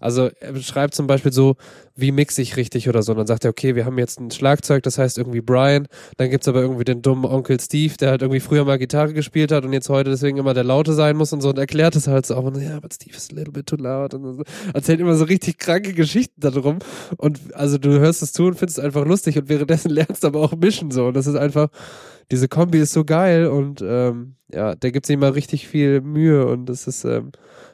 [0.00, 1.56] also er beschreibt zum Beispiel so,
[1.94, 3.12] wie mix ich richtig oder so.
[3.12, 5.88] Und dann sagt er, okay, wir haben jetzt ein Schlagzeug, das heißt irgendwie Brian.
[6.18, 9.50] Dann gibt's aber irgendwie den dummen Onkel Steve, der halt irgendwie früher mal Gitarre gespielt
[9.52, 12.06] hat und jetzt heute deswegen immer der Laute sein muss und so und erklärt es
[12.06, 12.36] halt so.
[12.36, 14.42] Und ja, aber Steve ist a little bit too loud und so.
[14.74, 16.78] erzählt immer so richtig kranke Geschichten darum.
[17.16, 20.28] Und also du hörst es zu und findest es einfach lustig und währenddessen lernst du
[20.28, 21.06] aber auch mischen so.
[21.06, 21.68] Und das ist einfach,
[22.30, 26.46] diese Kombi ist so geil und ähm, ja, der gibt sich immer richtig viel Mühe
[26.46, 27.32] und das ist ähm,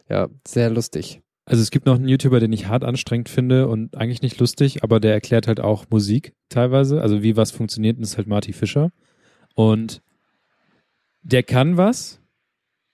[0.08, 1.21] ja sehr lustig.
[1.44, 4.84] Also es gibt noch einen YouTuber, den ich hart anstrengend finde und eigentlich nicht lustig,
[4.84, 8.28] aber der erklärt halt auch Musik teilweise, also wie was funktioniert, und das ist halt
[8.28, 8.90] Marty Fischer.
[9.54, 10.02] Und
[11.22, 12.20] der kann was,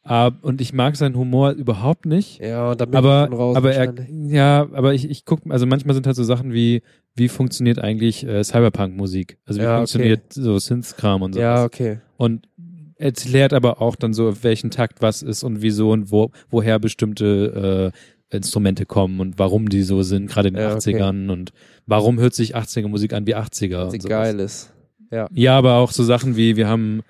[0.03, 2.41] ab- und ich mag seinen Humor überhaupt nicht.
[2.41, 5.41] Ja, und da bin aber, ich schon raus aber er, ja, aber ich, ich guck,
[5.51, 6.83] also manchmal sind halt so Sachen wie,
[7.15, 9.39] wie funktioniert eigentlich äh, Cyberpunk-Musik?
[9.45, 9.79] Also wie Ja, okay.
[9.79, 11.41] funktioniert so Synth-Kram und so.
[11.41, 12.01] Ja, okay.
[12.17, 12.49] Und
[12.97, 16.79] erklärt aber auch dann so, auf welchen Takt was ist und wieso und wo, woher
[16.79, 17.99] bestimmte äh,
[18.31, 20.95] Instrumente kommen und warum die so sind, gerade in den Ja, okay.
[20.97, 21.53] 80ern und
[21.87, 24.05] warum hört sich 80er Musik an wie 80er Sie und sowas.
[24.05, 24.73] geil ist.
[25.11, 25.29] Ja.
[25.33, 27.01] Ja, aber auch so Sachen wie, wir haben,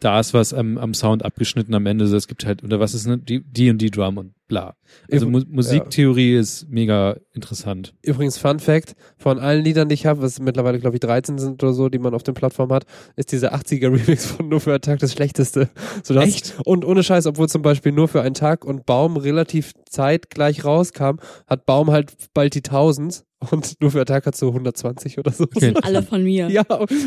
[0.00, 3.06] da ist was am, am Sound abgeschnitten am Ende, es gibt halt, oder was ist
[3.06, 4.76] ne, die, die und die Drum und bla.
[5.10, 5.32] Also Ja.
[5.32, 7.94] Mu Musiktheorie ist mega interessant.
[8.02, 11.62] Übrigens, Fun Fact, von allen Liedern, die ich habe, was mittlerweile, glaube ich, 13 sind
[11.62, 14.80] oder so, die man auf den Plattformen hat, ist dieser 80er-Remix von Nur für einen
[14.80, 15.68] Tag das schlechteste.
[16.02, 16.54] So, das Echt?
[16.64, 21.16] Und ohne Scheiß, obwohl zum Beispiel Nur für einen Tag und Baum relativ zeitgleich rauskam,
[21.46, 25.30] hat Baum halt bald die 1000 und Nur für einen Tag hat so 120 oder
[25.30, 25.44] so.
[25.44, 25.72] Okay.
[25.82, 26.48] Alle von mir.
[26.50, 26.62] Ja,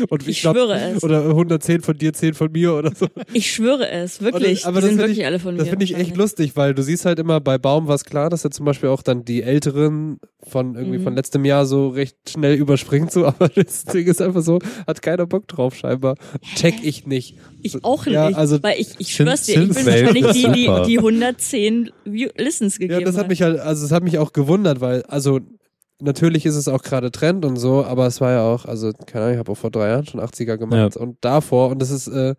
[0.08, 1.02] und Ich glaub, schwöre es.
[1.04, 3.06] Oder 110 von dir, 10 von mir oder so.
[3.34, 4.62] Ich schwöre es, wirklich.
[4.62, 5.70] Und- aber die das sind wirklich ich- alle von Das mir.
[5.70, 8.50] finde ich echt lustig, weil du siehst halt immer bei Baum was klar, dass er
[8.50, 11.02] zum Beispiel auch dann die Älteren von irgendwie Mhm.
[11.04, 15.02] von letztem Jahr so recht schnell überspringt, so, aber das Ding ist einfach so, hat
[15.02, 16.16] keiner Bock drauf scheinbar.
[16.56, 17.36] Check ich nicht.
[17.60, 18.14] Ich auch nicht.
[18.14, 22.30] Ja, also- weil ich, ich schwör's dir, ich bin wahrscheinlich die, die, die 110 View
[22.38, 25.40] Listens gegeben Ja, das hat mich halt, also es hat mich auch gewundert, weil, also
[26.02, 29.24] natürlich ist es auch gerade Trend und so, aber es war ja auch, also keine
[29.24, 32.08] Ahnung, ich habe auch vor drei Jahren schon 80er gemacht und davor und das ist,
[32.08, 32.34] äh,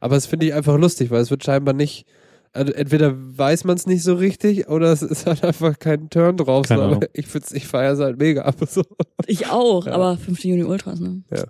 [0.00, 2.06] aber das finde ich einfach lustig, weil es wird scheinbar nicht,
[2.52, 6.36] also entweder weiß man es nicht so richtig oder es ist halt einfach kein Turn
[6.36, 6.96] drauf, so, Keine Ahnung.
[6.96, 8.82] aber ich find's, ich feiere es halt mega ab so.
[9.26, 9.92] Ich auch, Ja.
[9.92, 10.44] aber 5.
[10.44, 11.22] Juni Ultras, ne?
[11.30, 11.44] Ja.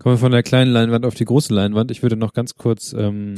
[0.00, 1.90] Kommen wir von der kleinen Leinwand auf die große Leinwand.
[1.90, 3.34] Ich würde noch ganz kurz ähm,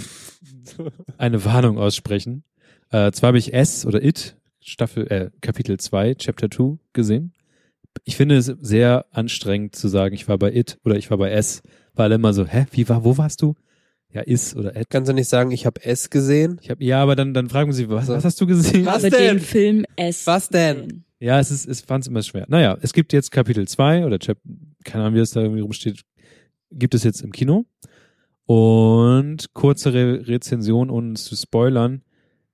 [1.18, 2.44] eine Warnung aussprechen.
[2.90, 7.32] Äh, zwar habe ich S oder It, Staffel, äh, Kapitel 2, Chapter 2 gesehen.
[8.04, 11.30] Ich finde es sehr anstrengend zu sagen, ich war bei It oder ich war bei
[11.30, 11.62] S,
[11.94, 13.54] weil alle immer so, hä, wie war, wo warst du?
[14.12, 14.90] Ja, Is oder It.
[14.90, 16.58] Kannst du nicht sagen, ich habe es gesehen?
[16.62, 18.86] Ich hab, ja, aber dann, dann fragen sie, was, was hast du gesehen?
[18.86, 19.12] Was denn?
[19.12, 20.26] den Film S.
[20.26, 21.04] Was denn?
[21.18, 22.46] Ja, es ist, es fand es immer schwer.
[22.48, 24.38] Naja, es gibt jetzt Kapitel 2 oder Chap
[24.84, 26.02] keine Ahnung, wie es da irgendwie rumsteht,
[26.70, 27.66] gibt es jetzt im Kino.
[28.46, 32.02] Und kurze Re Rezension, ohne zu spoilern.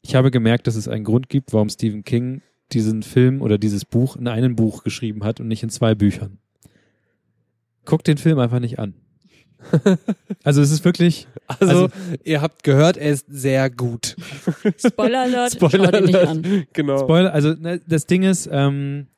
[0.06, 2.40] Ich habe gemerkt, dass es einen Grund gibt, warum Stephen King
[2.72, 6.38] diesen Film oder dieses Buch in einem Buch geschrieben hat und nicht in zwei Büchern.
[7.84, 8.94] Guck den Film einfach nicht an.
[10.44, 11.88] Also es ist wirklich, Also, Also-
[12.22, 14.14] ihr habt gehört, er ist sehr gut.
[14.78, 16.28] Spoiler Alert, Spoiler dir nicht Alert.
[16.28, 16.64] an.
[16.72, 16.98] Genau.
[16.98, 19.08] Spoiler, also ne, das Ding ist, ähm,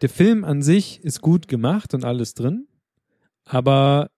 [0.00, 2.66] der Film an sich ist gut gemacht und alles drin,
[3.44, 4.10] aber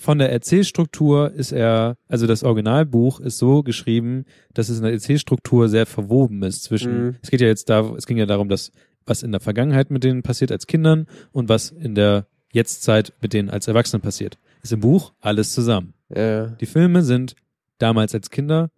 [0.00, 4.24] von der Erzählstruktur ist er, also das Originalbuch ist so geschrieben,
[4.54, 7.16] dass es in der Erzählstruktur sehr verwoben ist zwischen, Mhm.
[7.20, 8.72] es geht ja jetzt da, es ging ja darum, dass
[9.04, 13.34] was in der Vergangenheit mit denen passiert als Kindern und was in der Jetztzeit mit
[13.34, 14.38] denen als Erwachsenen passiert.
[14.62, 15.92] Ist im Buch alles zusammen.
[16.08, 17.34] Ja, Die Filme sind
[17.78, 18.70] damals als Kinder,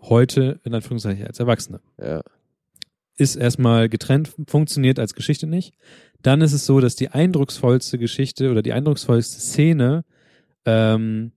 [0.00, 2.22] heute in Anführungszeichen als Erwachsene ja.
[3.18, 5.74] ist erstmal getrennt, funktioniert als Geschichte nicht.
[6.22, 10.04] Dann ist es so, dass die eindrucksvollste Geschichte oder die eindrucksvollste Szene,
[10.66, 11.32] ähm,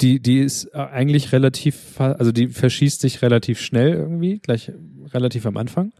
[0.00, 4.72] die, die ist äh, eigentlich relativ, also die verschießt sich relativ schnell irgendwie, gleich
[5.12, 5.92] relativ am Anfang.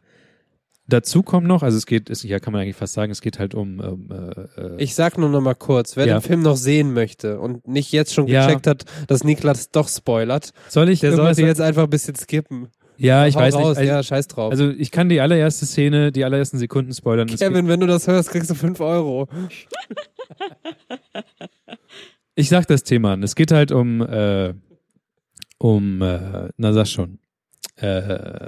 [0.89, 3.39] Dazu kommt noch, also es geht, es, ja kann man eigentlich fast sagen, es geht
[3.39, 6.19] halt um, um äh, äh, Ich sag nur noch mal kurz, wer Ja.
[6.19, 8.47] den Film noch sehen möchte und nicht jetzt schon Ja.
[8.47, 12.69] gecheckt hat, dass Niklas doch spoilert, soll ich der sollte jetzt einfach ein bisschen skippen.
[13.03, 14.51] Ja, ich Hau weiß raus, nicht, ja, scheiß drauf.
[14.51, 17.29] also ich kann die allererste Szene, die allerersten Sekunden spoilern.
[17.29, 19.29] Kevin, wenn du das hörst, kriegst du 5 Euro.
[22.35, 23.23] Ich sag das Thema an.
[23.23, 24.55] Es geht halt um, äh,
[25.59, 27.19] um, äh, na sag schon.
[27.77, 28.47] Äh,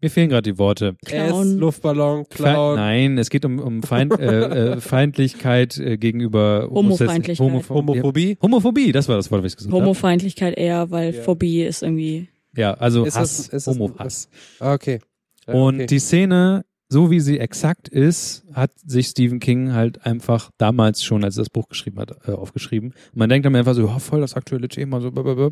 [0.00, 0.96] mir fehlen gerade die Worte.
[1.04, 1.52] Clown.
[1.54, 6.68] S, Luftballon, Fe Clown, Nein, es geht um, um Feind, äh, äh, Feindlichkeit äh, gegenüber
[6.70, 7.38] Homofeindlichkeit.
[7.44, 8.38] Homopho Homophobie.
[8.40, 9.82] Homophobie, das war das Wort, was ich gesucht habe.
[9.84, 11.22] Homofeindlichkeit eher, weil Ja.
[11.22, 12.28] Phobie ist irgendwie.
[12.56, 14.28] Ja, also Ist Hass, das- das- Homo-Hass.
[14.60, 15.00] Ah, okay.
[15.46, 15.86] Ja, Und okay.
[15.86, 21.22] die Szene, so wie sie exakt ist, hat sich Stephen King halt einfach damals schon,
[21.24, 22.90] als er das Buch geschrieben hat, äh, aufgeschrieben.
[22.90, 25.50] Und man denkt dann einfach so, oh, voll das aktuelle Thema, so blablabla.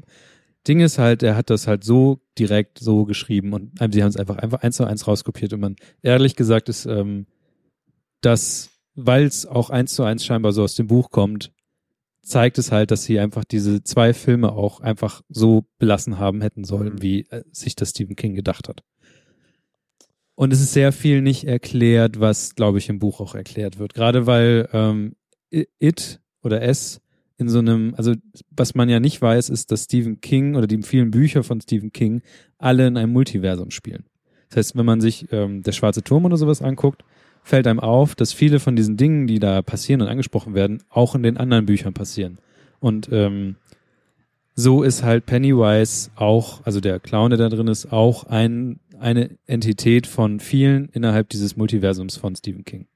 [0.67, 4.17] Ding ist halt, er hat das halt so direkt so geschrieben und sie haben es
[4.17, 7.27] einfach einfach eins zu eins rauskopiert und man ehrlich gesagt ist, ähm,
[8.23, 11.53] dass, weil es auch eins zu eins scheinbar so aus dem Buch kommt,
[12.25, 16.65] zeigt es halt, dass sie einfach diese zwei Filme auch einfach so belassen haben hätten
[16.65, 17.03] sollen, Mhm.
[17.03, 18.83] wie äh, sich das Stephen King gedacht hat.
[20.35, 23.95] Und es ist sehr viel nicht erklärt, was, glaube ich, im Buch auch erklärt wird.
[23.95, 25.15] Gerade weil ähm,
[25.79, 27.01] It oder S
[27.37, 28.15] in so einem, also
[28.51, 31.93] was man ja nicht weiß, ist, dass Stephen King oder die vielen Bücher von Stephen
[31.93, 32.23] King
[32.59, 34.05] alle in einem Multiversum spielen.
[34.49, 37.03] Das heißt, wenn man sich ähm, der Schwarze Turm oder sowas anguckt,
[37.45, 41.15] fällt einem auf, dass viele von diesen Dingen, die da passieren und angesprochen werden, auch
[41.15, 42.39] in den anderen Büchern passieren.
[42.81, 43.57] Und ähm,
[44.57, 49.31] so ist halt Pennywise auch, also der Clown, der da drin ist, auch ein, eine
[49.47, 52.87] Entität von vielen innerhalb dieses Multiversums von Stephen King.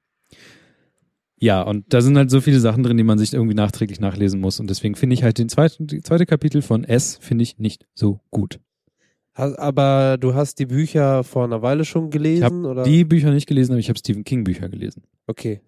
[1.40, 4.40] Ja, und da sind halt so viele Sachen drin, die man sich irgendwie nachträglich nachlesen
[4.40, 4.58] muss.
[4.60, 7.86] Und deswegen finde ich halt den zweiten, die zweite Kapitel von S finde ich nicht
[7.94, 8.58] so gut.
[9.38, 12.82] Aber du hast die Bücher vor einer Weile schon Ich gelesen, habe oder?
[12.82, 15.02] die Bücher nicht gelesen, aber ich habe Stephen King Bücher gelesen.
[15.26, 15.60] Okay.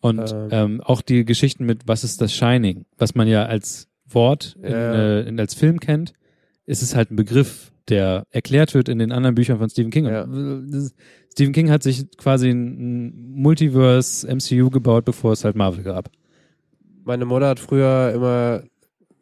[0.00, 0.48] Und Ähm.
[0.52, 4.70] ähm, auch die Geschichten mit Was ist das Shining, was man ja als Wort in,
[4.70, 4.94] Ja.
[4.94, 6.12] äh, in, als Film kennt,
[6.64, 10.06] ist es halt ein Begriff, der erklärt wird in den anderen Büchern von Stephen King.
[10.06, 10.26] Ja.
[10.26, 10.94] Das-
[11.32, 16.10] Stephen King hat sich quasi ein Multiverse MCU gebaut, bevor es halt Marvel gab.
[17.04, 18.62] Meine Mutter hat früher immer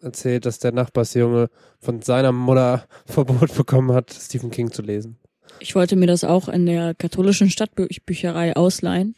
[0.05, 1.49] erzählt, dass der Nachbarsjunge
[1.81, 5.19] von seiner Mutter Verbot bekommen hat, Stephen King zu lesen.
[5.61, 9.15] Ich wollte mir das auch in der katholischen Stadtbücherei ausleihen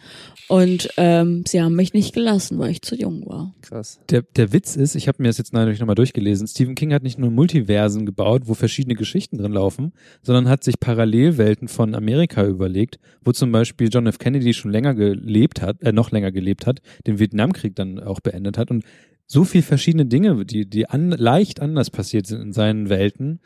[0.49, 3.55] und ähm, sie haben mich nicht gelassen, weil ich zu jung war.
[3.63, 4.01] Krass.
[4.11, 7.03] Der, der Witz ist, ich habe mir das jetzt natürlich nochmal durchgelesen, Stephen King hat
[7.03, 9.93] nicht nur Multiversen gebaut, wo verschiedene Geschichten drin laufen,
[10.23, 14.19] sondern hat sich Parallelwelten von Amerika überlegt, wo zum Beispiel John F.
[14.19, 18.59] Kennedy schon länger gelebt hat, äh, noch länger gelebt hat, den Vietnamkrieg dann auch beendet
[18.59, 18.85] hat und
[19.27, 23.40] so viel verschiedene Dinge, die, die an, leicht anders passiert sind in seinen Welten,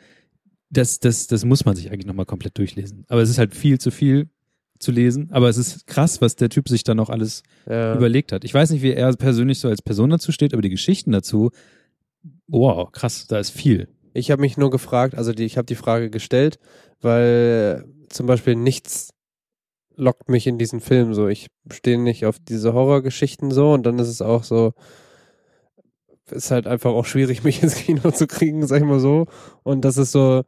[0.69, 3.03] das, das, das muss man sich eigentlich nochmal komplett durchlesen.
[3.09, 4.29] Aber es ist halt viel zu viel
[4.79, 7.95] zu lesen, aber es ist krass, was der Typ sich dann noch alles Ja.
[7.95, 8.43] überlegt hat.
[8.43, 11.51] Ich weiß nicht, wie er persönlich so als Person dazu steht, aber die Geschichten dazu,
[12.47, 13.87] wow, krass, da ist viel.
[14.13, 16.59] Ich habe mich nur gefragt, also die, ich habe die Frage gestellt,
[16.99, 19.11] weil zum Beispiel nichts
[19.95, 21.27] lockt mich in diesen Film so.
[21.27, 24.73] Ich stehe nicht auf diese Horrorgeschichten so und dann ist es auch so,
[26.31, 29.25] ist halt einfach auch schwierig, mich ins Kino zu kriegen, sag ich mal so.
[29.63, 30.43] Und das ist so,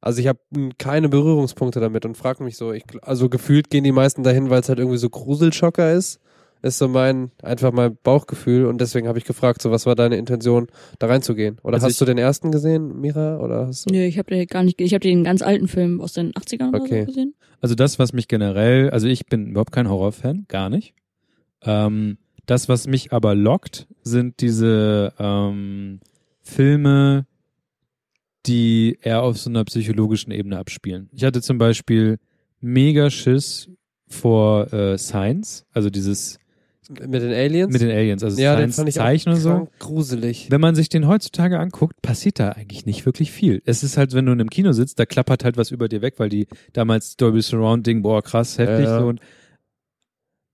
[0.00, 0.38] also ich habe
[0.78, 4.60] keine Berührungspunkte damit und frage mich so, ich, also gefühlt gehen die meisten dahin, weil
[4.60, 6.20] es halt irgendwie so Gruselschocker ist.
[6.62, 10.16] Ist so mein, einfach mein Bauchgefühl und deswegen habe ich gefragt, so was war deine
[10.16, 10.68] Intention,
[10.98, 11.58] da reinzugehen?
[11.62, 13.38] Oder Also hast ich- du den ersten gesehen, Mira?
[13.38, 13.92] Oder hast du?
[13.92, 16.70] Nee, ich habe den gar nicht, ich habe den ganz alten Film aus den 80ern
[16.70, 17.00] oder Okay.
[17.02, 17.34] so gesehen.
[17.60, 20.94] Also das, was mich generell, also ich bin überhaupt kein Horrorfan, gar nicht.
[21.62, 26.00] Ähm, das, was mich aber lockt, sind diese ähm,
[26.42, 27.26] Filme,
[28.46, 31.10] die eher auf so einer psychologischen Ebene abspielen.
[31.12, 32.18] Ich hatte zum Beispiel
[32.60, 33.68] mega Schiss
[34.08, 36.38] vor äh, Science, also dieses
[36.88, 37.72] Mit den Aliens?
[37.72, 39.68] mit den Aliens, also ja, den Science ich Zeichen und so.
[39.80, 40.46] gruselig.
[40.48, 43.60] Wenn man sich den heutzutage anguckt, passiert da eigentlich nicht wirklich viel.
[43.64, 46.02] Es ist halt, wenn du in einem Kino sitzt, da klappert halt was über dir
[46.02, 49.00] weg, weil die damals Dolby Surround Ding, boah, krass, heftig Ja, ja.
[49.00, 49.20] so und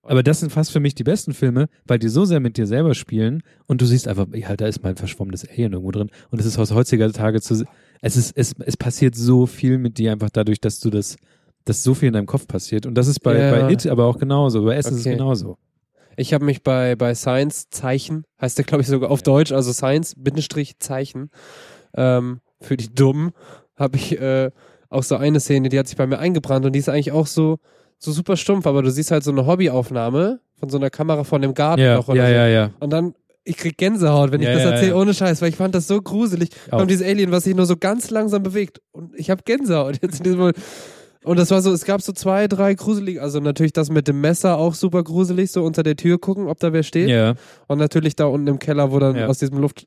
[0.03, 2.67] aber das sind fast für mich die besten Filme, weil die so sehr mit dir
[2.67, 6.41] selber spielen und du siehst einfach, ja, da ist mein verschwommenes Alien irgendwo drin und
[6.41, 7.65] es ist aus heutiger Tage zu,
[8.01, 11.17] es ist, es, es passiert so viel mit dir einfach dadurch, dass du das,
[11.65, 13.51] dass so viel in deinem Kopf passiert und das ist bei, Ja.
[13.51, 15.17] bei It aber auch genauso, bei S ist es Okay.
[15.17, 15.57] genauso.
[16.17, 19.73] Ich habe mich bei, bei Science Zeichen, heißt der glaube ich sogar auf Deutsch, also
[19.73, 21.31] Science Bindestrich Zeichen,
[21.95, 23.31] ähm, für die Dummen,
[23.77, 24.51] habe ich äh,
[24.91, 27.27] auch so eine Szene, die hat sich bei mir eingebrannt und die ist eigentlich auch
[27.27, 27.59] so,
[28.03, 31.43] so super stumpf, aber du siehst halt so eine Hobbyaufnahme von so einer Kamera von
[31.43, 32.35] dem Garten Ja, noch oder ja, so.
[32.35, 32.71] ja, ja.
[32.81, 33.15] Und dann,
[33.45, 34.97] ich krieg Gänsehaut, wenn ich Ja, das erzähle, ja.
[34.97, 36.51] ohne Scheiß, weil ich fand das so gruselig.
[36.71, 36.79] Auch.
[36.79, 38.81] Kommt dieses Alien, was sich nur so ganz langsam bewegt.
[38.93, 40.57] Und ich habe Gänsehaut jetzt in diesem Moment.
[41.25, 44.21] Und das war so, es gab so zwei, drei gruselige, also natürlich das mit dem
[44.21, 47.09] Messer auch super gruselig, so unter der Tür gucken, ob da wer steht.
[47.09, 47.35] Ja,
[47.69, 49.87] Und natürlich da unten im Keller, wo dann aus diesem Luft.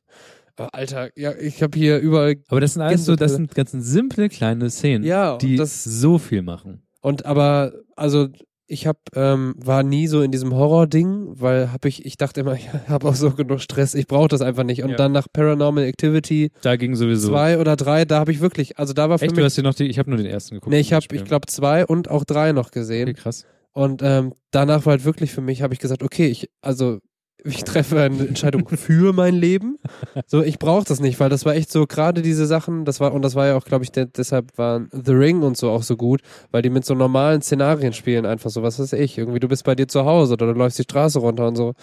[0.57, 2.35] Oh, Alter, ja, ich habe hier überall.
[2.47, 5.83] aber das sind alles so, das sind ganz simple kleine Szenen, Ja, die das.
[5.83, 6.81] so viel machen.
[7.05, 8.29] Und aber, also
[8.67, 12.53] ich hab, ähm, war nie so in diesem Horror-Ding, weil hab ich, ich dachte immer,
[12.55, 14.81] ich habe auch so genug Stress, ich brauche das einfach nicht.
[14.81, 14.95] Und Ja.
[14.95, 17.29] dann nach Paranormal Activity Da ging sowieso.
[17.29, 19.45] zwei oder drei, da habe ich wirklich, also da war für Echt, du mich.
[19.45, 20.71] hast dir noch die, ich habe nur den ersten geguckt.
[20.71, 23.07] Nee, ich habe, ich glaube, zwei und auch drei noch gesehen.
[23.09, 23.45] Okay, krass.
[23.71, 26.99] Und ähm, danach war halt wirklich für mich, habe ich gesagt, okay, ich, also
[27.43, 29.77] ich treffe eine Entscheidung für mein Leben.
[30.25, 33.13] So, ich brauche das nicht, weil das war echt so, gerade diese Sachen, das war,
[33.13, 35.83] und das war ja auch, glaube ich, de deshalb waren The Ring und so auch
[35.83, 36.21] so gut,
[36.51, 39.63] weil die mit so normalen Szenarien spielen, einfach so, was weiß ich, irgendwie du bist
[39.63, 41.73] bei dir zu Hause oder du läufst die Straße runter und so.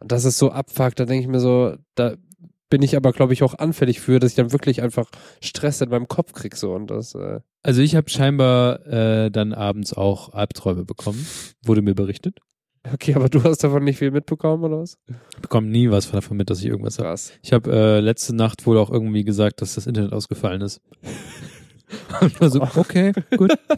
[0.00, 2.14] Und das ist so abfuckt, da denke ich mir so, da
[2.68, 5.08] bin ich aber, glaube ich, auch anfällig für, dass ich dann wirklich einfach
[5.40, 9.52] Stress in meinem Kopf krieg so und das, äh, Also ich habe scheinbar äh, dann
[9.52, 11.26] abends auch Albträume bekommen,
[11.62, 12.40] wurde mir berichtet.
[12.92, 14.98] Okay, aber du hast davon nicht viel mitbekommen oder was?
[15.34, 17.14] Ich bekomme nie was davon mit, dass ich irgendwas habe.
[17.42, 20.80] Ich habe äh, letzte Nacht wohl auch irgendwie gesagt, dass das Internet ausgefallen ist.
[22.20, 23.52] Und war so, okay, gut.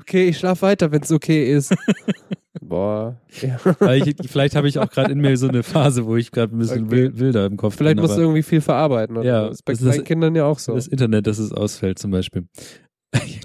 [0.00, 1.74] Okay, ich schlaf weiter, wenn es okay ist.
[2.62, 3.20] Boah.
[3.42, 3.58] Ja.
[3.94, 6.58] Ich, vielleicht habe ich auch gerade in mir so eine Phase, wo ich gerade ein
[6.58, 6.90] bisschen Okay.
[6.96, 8.02] wil- wilder im Kopf Vielleicht bin.
[8.04, 9.18] musst du irgendwie viel verarbeiten.
[9.18, 9.26] Oder?
[9.26, 10.74] Ja, das ist bei das ist- Kindern ja auch so.
[10.74, 12.46] das Internet, dass es ausfällt zum Beispiel.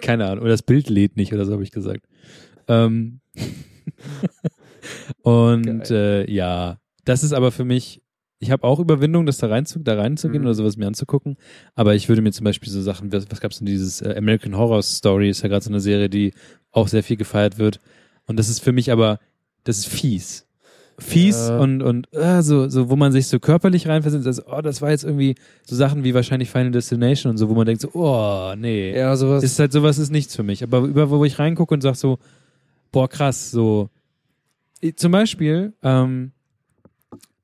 [0.02, 0.40] Keine Ahnung.
[0.44, 2.06] Oder das Bild lädt nicht oder so habe ich gesagt.
[2.70, 3.20] Ähm
[5.22, 8.02] und äh, ja, das ist aber für mich,
[8.40, 10.48] ich habe auch Überwindung, das da, reinzu, da reinzugehen Mhm.
[10.48, 11.38] oder sowas mir anzugucken.
[11.76, 14.58] Aber ich würde mir zum Beispiel so Sachen, was, was gab's denn dieses äh, American
[14.58, 16.34] Horror Story, ist ja gerade so eine Serie, die
[16.72, 17.80] auch sehr viel gefeiert wird.
[18.26, 19.20] Und das ist für mich aber,
[19.64, 20.46] das ist fies.
[21.00, 21.58] Fies Ja.
[21.58, 24.92] und, und äh, so, so, wo man sich so körperlich reinversetzt, also, oh, das war
[24.92, 25.36] jetzt irgendwie
[25.66, 28.96] so Sachen wie wahrscheinlich Final Destination und so, wo man denkt so, oh, nee.
[28.96, 29.44] ja, sowas.
[29.44, 30.64] Ist halt sowas ist nichts für mich.
[30.64, 32.20] Aber über wo ich reingucke und sag so,
[32.92, 33.90] boah, krass, so.
[34.96, 36.32] Zum Beispiel, ähm,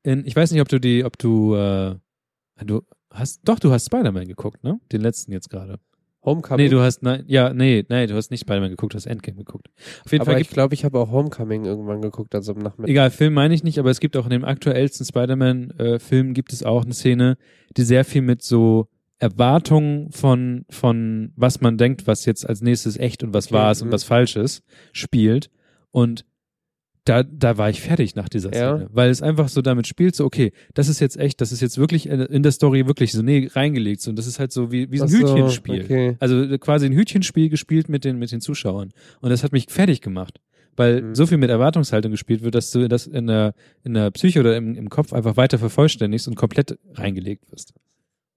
[0.03, 1.95] in, ich weiß nicht, ob du die, ob du, äh,
[2.65, 4.79] du hast, doch, du hast Spider-Man geguckt, ne?
[4.91, 5.79] Den letzten jetzt gerade.
[6.23, 6.65] Homecoming.
[6.65, 9.37] Nee, du hast, nein, ja, nee, nee, du hast nicht Spider-Man geguckt, du hast Endgame
[9.37, 9.69] geguckt.
[10.05, 12.89] Auf jeden aber Fall ich glaube, ich habe auch Homecoming irgendwann geguckt, also am Nachmittag.
[12.89, 16.63] egal, Film meine ich nicht, aber es gibt auch in dem aktuellsten Spider-Man-Film gibt es
[16.63, 17.37] auch eine Szene,
[17.77, 22.97] die sehr viel mit so Erwartungen von, von was man denkt, was jetzt als nächstes
[22.97, 23.93] echt und was Okay, wahr ist und mhm.
[23.93, 25.49] was falsch ist, spielt.
[25.91, 26.25] Und
[27.09, 28.75] da, da war ich fertig nach dieser Ja.
[28.77, 31.59] Szene, weil es einfach so damit spielt, so, okay, das ist jetzt echt, das ist
[31.61, 34.01] jetzt wirklich in der Story wirklich so nee, reingelegt.
[34.01, 35.83] So, und das ist halt so wie, wie so ein so, Hütchenspiel.
[35.83, 36.17] Okay.
[36.19, 38.91] Also äh, quasi ein Hütchenspiel gespielt mit den, mit den Zuschauern.
[39.21, 40.39] Und das hat mich fertig gemacht.
[40.75, 41.15] Weil Mhm.
[41.15, 43.53] so viel mit Erwartungshaltung gespielt wird, dass du das in der,
[43.83, 47.73] in der Psyche oder im, im Kopf einfach weiter vervollständigst und komplett reingelegt wirst.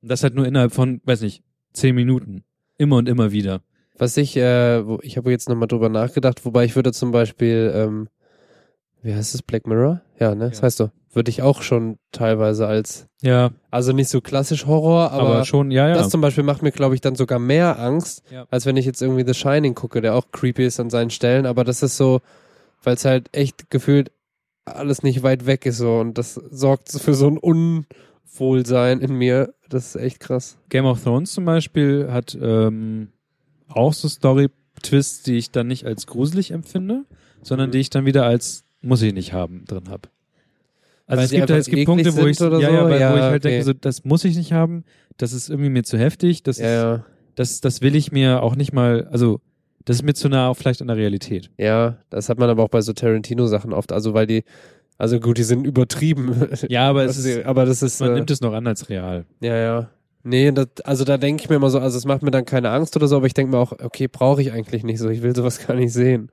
[0.01, 1.43] Und das halt nur innerhalb von, weiß nicht,
[1.75, 2.43] zehn Minuten.
[2.79, 3.61] Immer und immer wieder.
[3.99, 8.09] Was ich, äh, ich habe jetzt nochmal drüber nachgedacht, wobei ich würde zum Beispiel, ähm,
[9.03, 10.01] wie heißt es, Black Mirror?
[10.19, 10.49] Ja, ne?
[10.49, 10.65] Das Ja.
[10.65, 10.91] heißt so.
[11.15, 15.71] Würde ich auch schon teilweise als, Ja, also nicht so klassisch Horror, aber, aber, schon,
[15.71, 15.95] ja, ja.
[15.95, 18.47] das zum Beispiel macht mir, glaube ich, dann sogar mehr Angst, Ja.
[18.51, 21.45] als wenn ich jetzt irgendwie The Shining gucke, der auch creepy ist an seinen Stellen,
[21.45, 22.21] aber das ist so,
[22.83, 24.11] weil es halt echt gefühlt
[24.65, 29.53] alles nicht weit weg ist so und das sorgt für so ein Unwohlsein in mir.
[29.69, 30.57] Das ist echt krass.
[30.69, 33.09] Game of Thrones zum Beispiel hat ähm,
[33.69, 37.05] auch so Story-Twists, die ich dann nicht als gruselig empfinde,
[37.43, 37.73] sondern Mhm.
[37.73, 40.09] die ich dann wieder als muss ich nicht haben drin habe.
[41.07, 42.61] Also Weil es gibt, einfach es gibt Punkte, wo ich, ja, so?
[42.61, 43.51] ja, weil, Ja, wo ich halt okay.
[43.51, 44.85] denke, so, das muss ich nicht haben,
[45.17, 47.03] das ist irgendwie mir zu heftig, das, Ja, ist,
[47.37, 49.41] das, das will ich mir auch nicht mal, also
[49.85, 51.51] das ist mir zu nah vielleicht an der Realität.
[51.59, 53.91] Ja, das hat man aber auch bei so Tarantino-Sachen oft.
[53.93, 54.45] Also weil die,
[54.97, 56.49] also gut, die sind übertrieben.
[56.69, 59.25] Ja, aber es ist, aber das ist, man äh, nimmt es noch an als real.
[59.41, 59.91] ja, ja.
[60.25, 62.71] Nee, das, also da denke ich mir immer so, also es macht mir dann keine
[62.71, 65.09] Angst oder so, aber ich denke mir auch, okay, brauche ich eigentlich nicht so.
[65.09, 66.31] Ich will sowas gar nicht sehen.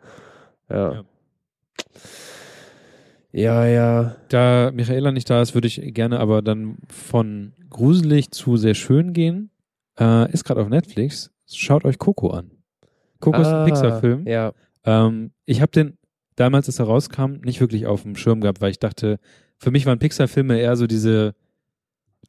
[0.69, 0.93] Ja.
[0.93, 1.03] Ja.
[3.31, 4.15] Ja, ja.
[4.29, 9.13] Da Michaela nicht da ist, würde ich gerne aber dann von gruselig zu sehr schön
[9.13, 9.51] gehen.
[9.99, 11.31] Äh, ist gerade auf Netflix.
[11.47, 12.51] Schaut euch Coco an.
[13.19, 14.27] Coco ist Ah, ein Pixar-Film.
[14.27, 14.53] Ja.
[14.83, 15.97] Ähm, ich habe den
[16.35, 19.19] damals, als er rauskam, nicht wirklich auf dem Schirm gehabt, weil ich dachte,
[19.57, 21.35] für mich waren Pixar-Filme eher so diese,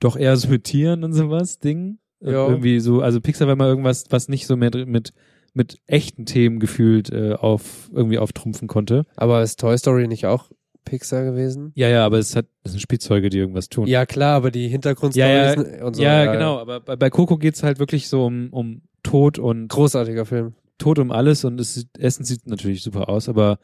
[0.00, 1.98] doch eher so mit Tieren und sowas Ding.
[2.20, 2.48] Ja.
[2.48, 5.12] Irgendwie so, also Pixar war mal irgendwas, was nicht so mehr mit
[5.52, 9.04] mit echten Themen gefühlt äh, auf irgendwie auftrumpfen konnte.
[9.16, 10.50] Aber ist Toy Story nicht auch
[10.90, 11.72] Pixar gewesen?
[11.76, 13.86] Ja, ja, aber es hat es sind Spielzeuge, die irgendwas tun.
[13.86, 16.02] Ja, klar, aber die Hintergrundstory Ja, ja, und so.
[16.02, 16.58] ja, genau.
[16.58, 20.54] Aber bei, bei Coco geht's halt wirklich so um, um Tod und Großartiger Film.
[20.78, 23.58] Tod um alles und es sieht, Essen sieht natürlich super aus, aber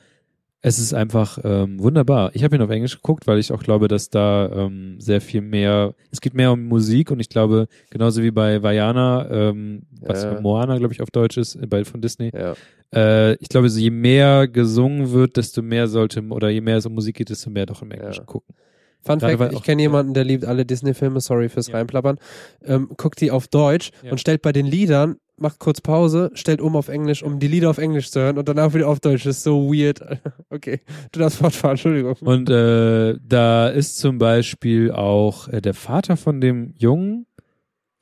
[0.63, 2.31] es ist einfach ähm, wunderbar.
[2.35, 5.41] Ich habe ihn auf Englisch geguckt, weil ich auch glaube, dass da ähm, sehr viel
[5.41, 10.25] mehr, es geht mehr um Musik und ich glaube, genauso wie bei Vajana, ähm, was
[10.25, 10.41] Ja.
[10.41, 12.55] Moana, glaube ich, auf Deutsch ist, bei von Disney, Ja.
[12.95, 16.87] äh, ich glaube, so je mehr gesungen wird, desto mehr sollte, oder je mehr es
[16.87, 18.27] um Musik geht, desto mehr doch im Englischen Ja.
[18.27, 18.55] gucken.
[19.03, 21.75] Fun Gerade Fact, ich kenne jemanden, der liebt alle Disney-Filme, sorry fürs Ja.
[21.77, 22.19] Reinplappern,
[22.65, 24.11] ähm, guckt die auf Deutsch Ja.
[24.11, 27.71] und stellt bei den Liedern, macht kurz Pause, stellt um auf Englisch, um die Lieder
[27.71, 29.25] auf Englisch zu hören und danach wieder auf Deutsch.
[29.25, 30.01] Das ist so weird.
[30.49, 30.81] Okay,
[31.13, 32.15] du darfst fortfahren, Entschuldigung.
[32.21, 37.27] Und äh, da ist zum Beispiel auch äh, der Vater von dem Jungen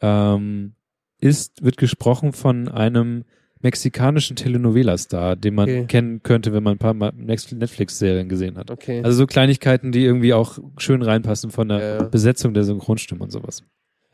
[0.03, 0.75] ähm,
[1.21, 3.25] ist, wird gesprochen von einem
[3.61, 5.87] mexikanischen Telenovela-Star, den man Okay.
[5.87, 8.71] kennen könnte, wenn man ein paar Netflix-Serien gesehen hat.
[8.71, 9.01] Okay.
[9.03, 12.03] Also so Kleinigkeiten, die irgendwie auch schön reinpassen von der ja.
[12.05, 13.63] Besetzung der Synchronstimme und sowas.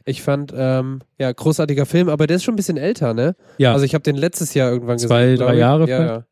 [0.05, 3.36] Ich fand, ähm, ja, großartiger Film, aber der ist schon ein bisschen älter, ne?
[3.59, 5.36] Ja, Also ich habe den letztes Jahr irgendwann Zwei, gesehen.
[5.39, 5.59] drei glaub ich.
[5.60, 6.24] Jahre ja, ja.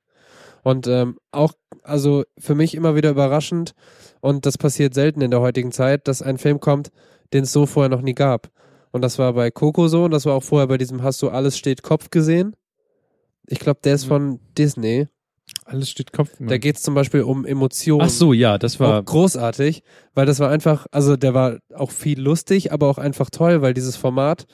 [0.63, 3.73] Und ähm, auch, also für mich immer wieder überraschend
[4.21, 6.91] und das passiert selten in der heutigen Zeit, dass ein Film kommt,
[7.33, 8.49] den es so vorher noch nie gab.
[8.91, 11.29] Und das war bei Coco so und das war auch vorher bei diesem Hast du
[11.29, 12.57] alles steht Kopf gesehen.
[13.47, 14.09] Ich glaube, der ist Mhm.
[14.09, 15.09] von Disney.
[15.69, 16.31] Alles steht Kopf.
[16.41, 18.03] Da geht es zum Beispiel um Emotionen.
[18.07, 19.83] Ach so, ja, das war Auch großartig,
[20.15, 23.75] weil das war einfach, also der war auch viel lustig, aber auch einfach toll, weil
[23.75, 24.47] dieses Format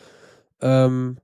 [0.60, 1.18] ähm,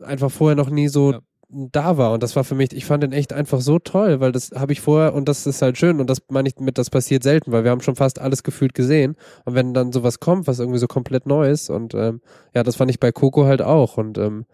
[0.00, 1.20] einfach vorher noch nie so Ja.
[1.48, 2.12] da war.
[2.12, 4.72] Und das war für mich, ich fand den echt einfach so toll, weil das habe
[4.72, 7.52] ich vorher, und das ist halt schön, und das meine ich mit, das passiert selten,
[7.52, 9.16] weil wir haben schon fast alles gefühlt gesehen.
[9.44, 12.20] Und wenn dann sowas kommt, was irgendwie so komplett neu ist, und ähm,
[12.54, 13.98] ja, das fand ich bei Coco halt auch.
[13.98, 14.46] Und ähm,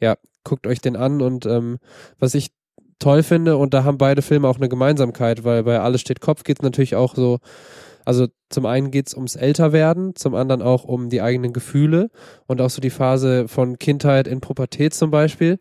[0.00, 1.78] ja, guckt euch den an und ähm,
[2.18, 2.50] was ich
[2.98, 6.44] toll finde und da haben beide Filme auch eine Gemeinsamkeit, weil bei Alles steht Kopf
[6.44, 7.38] geht es natürlich auch so,
[8.04, 12.10] also zum einen geht es ums Älterwerden, zum anderen auch um die eigenen Gefühle
[12.46, 15.58] und auch so die Phase von Kindheit in Pubertät zum Beispiel.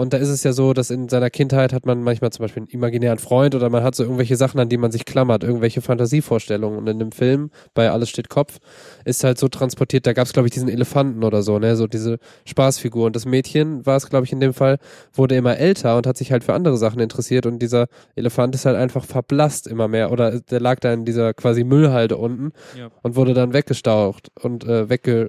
[0.00, 2.62] Und da ist es ja so, dass in seiner Kindheit hat man manchmal zum Beispiel
[2.62, 5.82] einen imaginären Freund oder man hat so irgendwelche Sachen, an die man sich klammert, irgendwelche
[5.82, 6.78] Fantasievorstellungen.
[6.78, 8.60] Und in dem Film, bei Alles steht Kopf,
[9.04, 11.86] ist halt so transportiert, da gab es, glaube ich, diesen Elefanten oder so, ne, so
[11.86, 13.04] diese Spaßfigur.
[13.04, 14.78] Und das Mädchen war es, glaube ich, in dem Fall,
[15.12, 17.44] wurde immer älter und hat sich halt für andere Sachen interessiert.
[17.44, 17.86] Und dieser
[18.16, 20.10] Elefant ist halt einfach verblasst immer mehr.
[20.12, 22.88] Oder der lag da in dieser quasi Müllhalde unten Ja.
[23.02, 25.28] und wurde dann weggestaucht und äh, wegge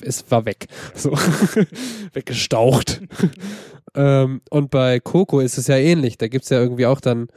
[0.00, 0.66] es war weg.
[0.94, 1.12] So.
[2.12, 3.02] Weggestaucht.
[3.94, 6.18] ähm, und bei Coco ist es ja ähnlich.
[6.18, 7.28] Da gibt's ja irgendwie auch dann,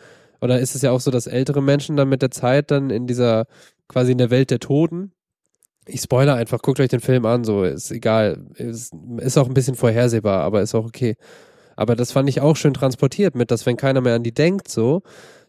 [0.41, 3.07] oder ist es ja auch so, dass ältere Menschen dann mit der Zeit dann in
[3.07, 3.45] dieser,
[3.88, 5.11] quasi in der Welt der Toten,
[5.90, 8.45] ich spoiler einfach, guckt euch den Film an, so, ist egal.
[8.56, 11.16] Ist, ist auch ein bisschen vorhersehbar, aber ist auch okay.
[11.76, 14.68] Aber das fand ich auch schön transportiert mit, dass wenn keiner mehr an die denkt,
[14.68, 15.02] so,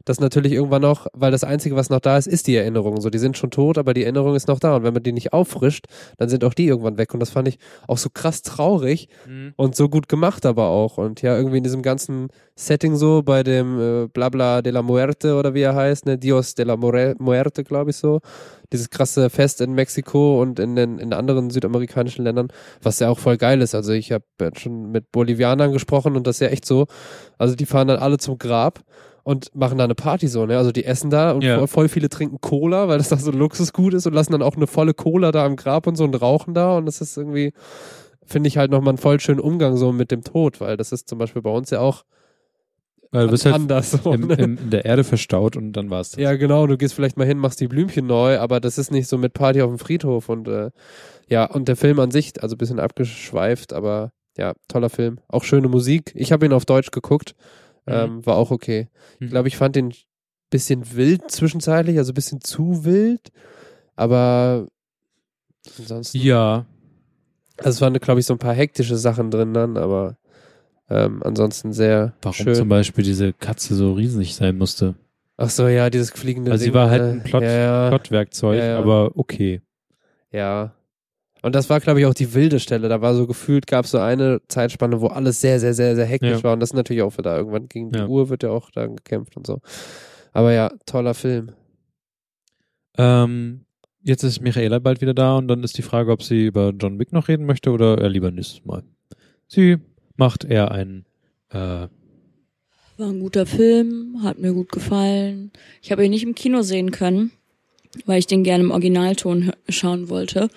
[0.04, 3.00] dass natürlich irgendwann noch, weil das Einzige, was noch da ist, ist die Erinnerung.
[3.00, 4.76] So, die sind schon tot, aber die Erinnerung ist noch da.
[4.76, 5.86] Und wenn man die nicht auffrischt,
[6.18, 7.14] dann sind auch die irgendwann weg.
[7.14, 7.58] Und das fand ich
[7.88, 9.52] auch so krass traurig Mhm.
[9.56, 10.98] und so gut gemacht aber auch.
[10.98, 15.34] Und ja, irgendwie in diesem ganzen Setting so, bei dem äh, Blabla de la Muerte
[15.36, 18.20] oder wie er heißt, ne, Dios de la More Muerte, glaube ich so.
[18.72, 22.48] Dieses krasse Fest in Mexiko und in den in anderen südamerikanischen Ländern,
[22.82, 23.74] was ja auch voll geil ist.
[23.74, 24.24] Also ich habe
[24.56, 26.86] schon mit Bolivianern gesprochen und das ist ja echt so.
[27.38, 28.80] Also die fahren dann alle zum Grab
[29.30, 30.58] und machen da eine Party so, ne?
[30.58, 31.58] Also die essen da und Ja.
[31.58, 34.42] voll, voll viele trinken Cola, weil das da so ein Luxusgut ist und lassen dann
[34.42, 37.16] auch eine volle Cola da am Grab und so und rauchen da und das ist
[37.16, 37.52] irgendwie,
[38.26, 41.08] finde ich halt nochmal einen voll schönen Umgang so mit dem Tod, weil das ist
[41.08, 42.04] zum Beispiel bei uns ja auch
[43.12, 43.90] Weil du bist halt anders.
[44.02, 44.34] So, im, ne?
[44.34, 46.20] im, in der Erde verstaut und dann war's das.
[46.20, 49.08] Ja, genau, du gehst vielleicht mal hin, machst die Blümchen neu, aber das ist nicht
[49.08, 50.70] so mit Party auf dem Friedhof und äh,
[51.28, 55.18] ja, und der Film an sich, also ein bisschen abgeschweift, aber ja, toller Film.
[55.28, 56.12] Auch schöne Musik.
[56.14, 57.34] Ich habe ihn auf Deutsch geguckt,
[57.86, 58.88] ähm, war auch okay.
[59.18, 59.24] Mhm.
[59.26, 59.92] Ich glaube, ich fand den
[60.50, 63.30] bisschen wild zwischenzeitlich, also ein bisschen zu wild,
[63.96, 64.66] aber
[65.78, 66.18] ansonsten.
[66.18, 66.66] Ja,
[67.58, 70.16] Also es waren, glaube ich, so ein paar hektische Sachen drin dann, aber
[70.88, 72.54] ähm, ansonsten sehr warum schön.
[72.54, 74.94] zum Beispiel diese Katze so riesig sein musste.
[75.36, 77.88] Ach so, ja, dieses fliegende Also sie Ding, war halt äh, ein Plot- ja, ja.
[77.88, 78.78] Plotwerkzeug, ja.
[78.78, 79.62] aber okay.
[80.32, 80.74] Ja.
[81.42, 82.88] Und das war, glaube ich, auch die wilde Stelle.
[82.88, 86.04] Da war so gefühlt, gab es so eine Zeitspanne, wo alles sehr, sehr, sehr, sehr
[86.06, 86.42] hektisch Ja.
[86.44, 86.52] war.
[86.52, 88.06] Und das ist natürlich auch wieder irgendwann gegen die Ja.
[88.06, 89.60] Uhr wird ja auch dann gekämpft und so.
[90.32, 91.52] Aber ja, toller Film.
[92.98, 93.64] Ähm,
[94.02, 96.98] jetzt ist Michaela bald wieder da und dann ist die Frage, ob sie über John
[96.98, 98.82] Wick noch reden möchte oder er lieber nächstes Mal.
[99.46, 99.78] Sie
[100.16, 101.06] macht eher einen
[101.50, 101.88] äh, War
[102.98, 105.52] ein guter Film, hat mir gut gefallen.
[105.82, 107.30] Ich habe ihn nicht im Kino sehen können,
[108.06, 110.48] weil ich den gerne im Originalton schauen wollte.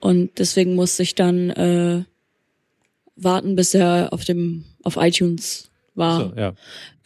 [0.00, 2.04] Und deswegen musste ich dann äh,
[3.16, 6.30] warten, bis er auf dem auf iTunes war.
[6.30, 6.54] so, ja.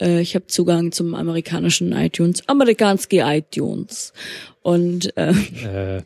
[0.01, 4.13] Äh, ich habe Zugang zum amerikanischen iTunes, amerikanski iTunes.
[4.63, 6.03] Und äh, Äh,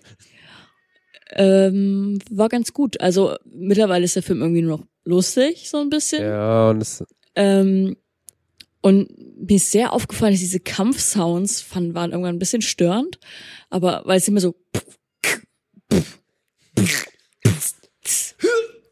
[1.33, 3.01] ähm, war ganz gut.
[3.01, 6.23] Also mittlerweile ist der Film irgendwie nur noch lustig, so ein bisschen.
[6.23, 7.05] Ja, und es,
[7.35, 7.97] Ähm,
[8.81, 9.11] und
[9.47, 13.19] mir ist sehr aufgefallen, dass diese Kampfsounds fanden, waren irgendwann ein bisschen störend,
[13.71, 14.55] aber weil es immer so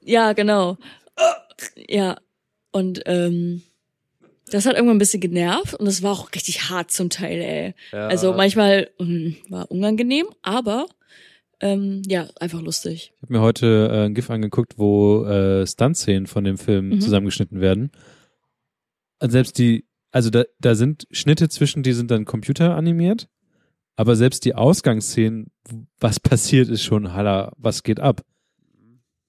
[0.03, 0.77] ja, genau.
[1.89, 2.19] Ja.
[2.73, 3.63] Und ähm,
[4.51, 7.75] das hat irgendwann ein bisschen genervt und es war auch richtig hart zum Teil, ey.
[7.93, 10.87] ja, Also manchmal mm, war unangenehm, aber
[11.61, 13.13] ähm, ja, einfach lustig.
[13.17, 17.01] Ich habe mir heute äh, ein GIF angeguckt, wo äh, Stunt-Szenen von dem Film Mhm.
[17.01, 17.91] zusammengeschnitten werden.
[19.21, 23.29] Und selbst die, also da, da sind Schnitte zwischen, die sind dann computeranimiert,
[23.97, 25.47] aber selbst die Ausgangsszenen,
[25.99, 28.23] was passiert, ist schon Halla, was geht ab?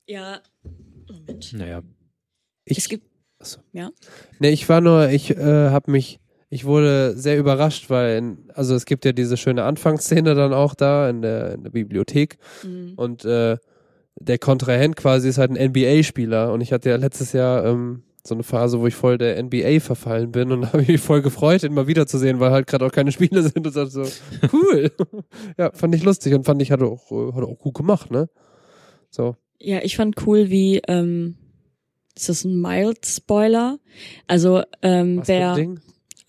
[0.07, 0.41] Ja.
[1.07, 1.53] Moment.
[1.53, 1.81] Naja.
[2.65, 3.07] ich, Es gibt
[3.39, 3.59] Achso.
[3.71, 3.91] Ja.
[4.39, 6.19] Nee, ich war nur, ich äh, habe mich,
[6.49, 10.73] ich wurde sehr überrascht, weil, in, also es gibt ja diese schöne Anfangsszene dann auch
[10.73, 13.57] da in der, in der Bibliothek mm, und äh,
[14.19, 18.35] der Kontrahent quasi ist halt ein NBA-Spieler und ich hatte ja letztes Jahr ähm, so
[18.35, 21.63] eine Phase, wo ich voll der NBA verfallen bin und habe ich mich voll gefreut,
[21.63, 24.03] ihn mal wiederzusehen, weil halt gerade auch keine Spiele sind und so,
[24.53, 24.91] cool.
[25.57, 28.11] ja, fand ich lustig und fand ich, hat er auch, äh, hat auch gut gemacht,
[28.11, 28.29] ne?
[29.09, 29.35] So.
[29.59, 31.35] Ja, ich fand cool, wie ähm,
[32.15, 33.79] ist das ein mild Spoiler?
[34.27, 35.79] Also ähm, Was wer Ding?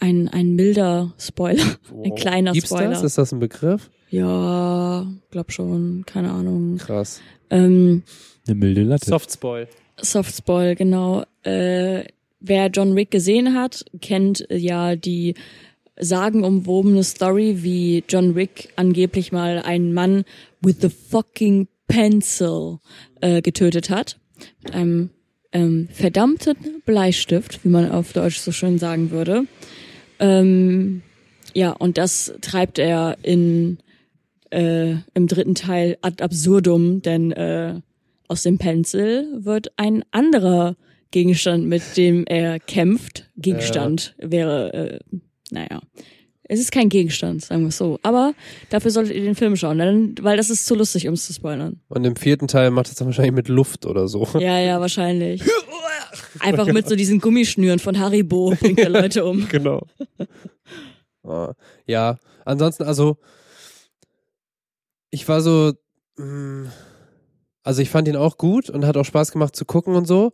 [0.01, 1.65] ein ein milder Spoiler,
[2.05, 2.91] ein kleiner Gibt's Spoiler.
[2.91, 3.03] das?
[3.03, 3.91] Ist das ein Begriff?
[4.11, 6.79] Ja, glaub schon, keine Ahnung.
[6.79, 7.20] Krass.
[7.51, 8.03] Ähm,
[8.47, 9.07] Eine milde Latte.
[9.07, 9.69] Softspoil.
[10.01, 11.25] Softspoil, genau.
[11.43, 12.05] Äh,
[12.41, 15.35] wer John Wick gesehen hat, kennt ja die
[15.99, 20.25] sagenumwobene Story, wie John Wick angeblich mal einen Mann
[20.61, 22.79] with the fucking pencil
[23.20, 24.19] äh, getötet hat.
[24.62, 25.11] Mit einem
[25.53, 29.45] ähm, verdammten Bleistift, wie man auf Deutsch so schön sagen würde.
[30.20, 31.03] Ähm,
[31.55, 33.79] ja, und das treibt er in
[34.51, 37.81] äh, im dritten Teil ad absurdum, denn äh,
[38.29, 40.77] aus dem Pencil wird ein anderer
[41.11, 43.31] Gegenstand, mit dem er kämpft.
[43.37, 44.99] Gegenstand wäre, äh,
[45.51, 45.81] naja.
[46.51, 47.99] Es ist kein Gegenstand, sagen wir es so.
[48.03, 48.33] Aber
[48.71, 51.35] dafür solltet ihr den Film schauen, denn, weil das ist zu lustig, um es zu
[51.35, 51.81] spoilern.
[51.89, 54.27] Und im vierten Teil macht es dann wahrscheinlich mit Luft oder so.
[54.39, 55.43] Ja, ja, wahrscheinlich.
[56.41, 59.47] Einfach mit so diesen Gummischnüren von Haribo bringt er Leute um.
[59.51, 59.87] genau.
[61.23, 61.53] Ah,
[61.87, 63.19] ja, ansonsten, also,
[65.11, 65.73] ich war so,
[66.17, 66.71] mh,
[67.69, 70.32] also ich fand ihn auch gut und hat auch Spaß gemacht zu gucken und so.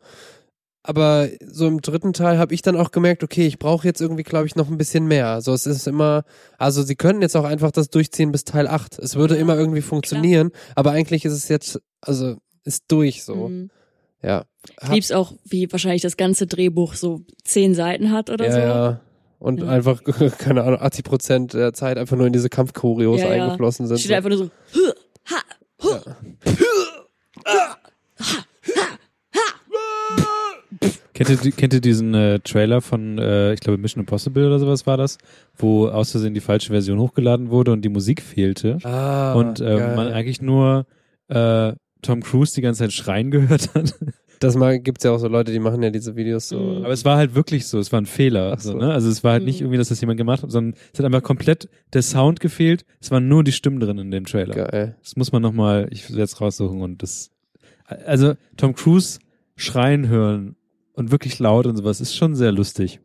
[0.85, 4.23] Aber so im dritten Teil habe ich dann auch gemerkt, okay, ich brauche jetzt irgendwie,
[4.23, 5.29] glaube ich, noch ein bisschen mehr.
[5.29, 6.23] Also es ist immer,
[6.59, 8.99] also sie können jetzt auch einfach das durchziehen bis Teil 8.
[9.01, 13.49] Es würde Ja, immer irgendwie funktionieren, aber eigentlich ist es jetzt, also ist durch so.
[13.49, 13.71] Mhm.
[14.23, 14.45] Ja.
[14.83, 18.59] Ich lieb's auch, wie wahrscheinlich das ganze Drehbuch so zehn Seiten hat oder ja, so.
[18.61, 19.01] ja.
[19.41, 19.69] Und Ja.
[19.71, 20.03] einfach,
[20.39, 23.45] keine Ahnung, 80 Prozent der Zeit einfach nur in diese Kampfchoreos Ja, ja.
[23.45, 23.99] eingeflossen sind.
[23.99, 24.93] Steht einfach nur so, "Huh,
[25.31, 25.41] ha,
[25.83, 25.99] huh,
[31.15, 34.85] Kennt ihr, kennt ihr diesen äh, Trailer von, äh, ich glaube, Mission Impossible oder sowas
[34.85, 35.19] war das,
[35.57, 39.65] wo aus Versehen die falsche Version hochgeladen wurde und die Musik fehlte Ah, und äh,
[39.77, 39.95] geil.
[39.97, 40.87] man eigentlich nur
[41.29, 41.73] äh,
[42.03, 43.95] Tom Cruise die ganze Zeit schreien gehört hat.
[44.41, 46.59] das mal gibt's ja auch so Leute, die machen ja diese Videos so.
[46.79, 48.59] Aber es war halt wirklich so, es war ein Fehler.
[48.59, 48.73] So.
[48.73, 48.79] so.
[48.79, 48.93] ne?
[48.93, 49.67] Also es war halt nicht Mhm.
[49.67, 52.85] irgendwie, dass das jemand gemacht hat, sondern es hat einfach komplett der Sound gefehlt.
[53.01, 54.55] Es waren nur die Stimmen drin in dem Trailer.
[54.67, 54.97] Geil.
[55.01, 57.31] Das muss man nochmal, ich werde es raussuchen und das,
[57.85, 59.19] also Tom Cruise
[59.57, 60.57] schreien hören
[60.95, 63.01] und wirklich laut und sowas ist schon sehr lustig.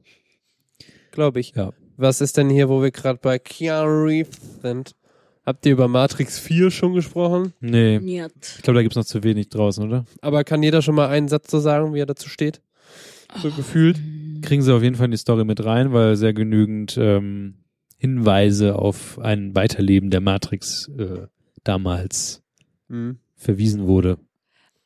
[1.11, 1.53] Glaube ich.
[1.55, 1.71] Ja.
[1.97, 4.95] Was ist denn hier, wo wir gerade bei Keanu Reeves sind?
[5.45, 7.53] Habt ihr über Matrix 4 schon gesprochen?
[7.59, 8.31] Nee, Niet.
[8.57, 10.05] ich glaube, da gibt's noch zu wenig draußen, oder?
[10.21, 12.61] Aber kann jeder schon mal einen Satz so sagen, wie er dazu steht?
[13.41, 13.99] So gefühlt?
[14.41, 17.55] Kriegen sie auf jeden Fall in die Story mit rein, weil sehr genügend ähm,
[17.97, 21.27] Hinweise auf ein Weiterleben der Matrix äh,
[21.63, 22.43] damals
[22.87, 23.17] Mhm.
[23.35, 24.17] verwiesen wurde.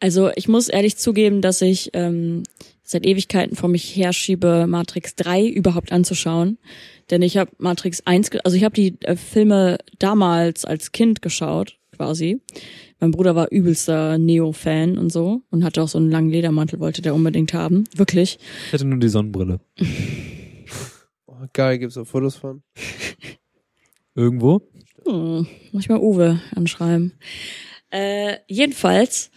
[0.04, 2.44] Also ich muss ehrlich zugeben, dass ich ähm,
[2.84, 6.58] seit Ewigkeiten vor mich herschiebe, Matrix 3 überhaupt anzuschauen.
[7.10, 11.22] Denn ich habe Matrix 1, ge- also ich habe die äh, Filme damals als Kind
[11.22, 12.42] geschaut, quasi.
[13.00, 17.02] Mein Bruder war übelster Neo-Fan und so und hatte auch so einen langen Ledermantel, wollte
[17.02, 17.86] der unbedingt haben.
[17.96, 18.40] Wirklich.
[18.68, 19.62] Ich hätte nur die Sonnenbrille.
[21.26, 22.62] Oh, geil, gibt's auch Fotos von?
[24.16, 24.62] Irgendwo?
[25.06, 27.14] Hm, muss ich mal Uwe anschreiben.
[27.90, 29.32] Äh, jedenfalls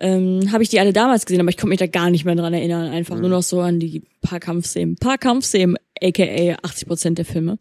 [0.00, 2.34] ähm, habe ich die alle damals gesehen, aber ich konnte mich da gar nicht mehr
[2.36, 2.90] dran erinnern.
[2.92, 3.20] Einfach Mhm.
[3.22, 4.96] nur noch so an die paar Kampfszenen.
[4.96, 7.58] Paar Kampfszenen, aka 80 Prozent der Filme.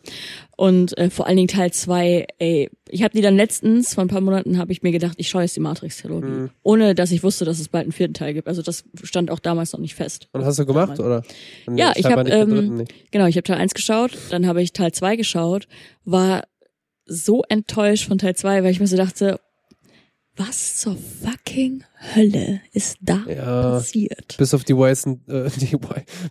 [0.55, 4.07] Und äh, vor allen Dingen Teil 2, ey, ich habe die dann letztens, vor ein
[4.07, 6.27] paar Monaten, habe ich mir gedacht, ich schaue jetzt die Matrix-Trilogie.
[6.27, 6.49] Mhm.
[6.63, 8.47] Ohne, dass ich wusste, dass es bald einen vierten Teil gibt.
[8.47, 10.27] Also das stand auch damals noch nicht fest.
[10.33, 11.23] Und hast du gemacht, oder?
[11.67, 12.85] Nee, Ja, ich scheinbar hab, nicht den ähm.
[13.11, 15.67] Genau, ich habe Teil 1 geschaut, dann habe ich Teil 2 geschaut,
[16.05, 16.43] war
[17.05, 19.39] so enttäuscht von Teil 2, weil ich mir so dachte,
[20.35, 21.83] was zur fucking
[22.15, 23.71] Hölle ist da Ja.
[23.71, 24.35] passiert?
[24.37, 25.77] Bis auf die weißen, äh, die,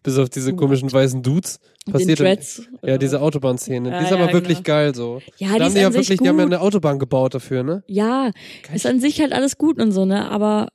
[0.02, 2.20] bis auf diese komischen weißen Dudes passiert.
[2.20, 2.62] Dreads.
[2.82, 3.90] ja, diese Autobahnszene.
[3.90, 4.76] Ja, die ist ja, aber wirklich genau.
[4.76, 5.20] geil so.
[5.38, 6.52] Ja, die haben ist ja an sich wirklich, die haben ja gut.
[6.54, 7.84] eine Autobahn gebaut dafür, ne?
[7.86, 8.30] Ja,
[8.74, 10.30] ist an sich halt alles gut und so, ne?
[10.30, 10.68] Aber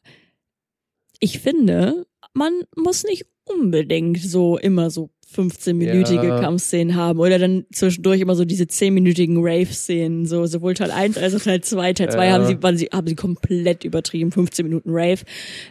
[1.20, 6.40] ich finde, man muss nicht unbedingt so immer so 15-minütige Ja.
[6.42, 11.36] Kampfszenen haben oder dann zwischendurch immer so diese 10-minütigen Rave-Szenen, so sowohl Teil 1 als
[11.36, 11.94] auch Teil 2.
[11.94, 12.34] Teil 2 Ja.
[12.34, 15.22] haben sie, waren sie, haben sie komplett übertrieben, 15 Minuten Rave.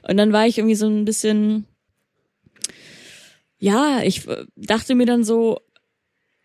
[0.09, 1.67] Und dann war ich irgendwie so ein bisschen,
[3.59, 5.61] ja, ich äh, dachte mir dann so,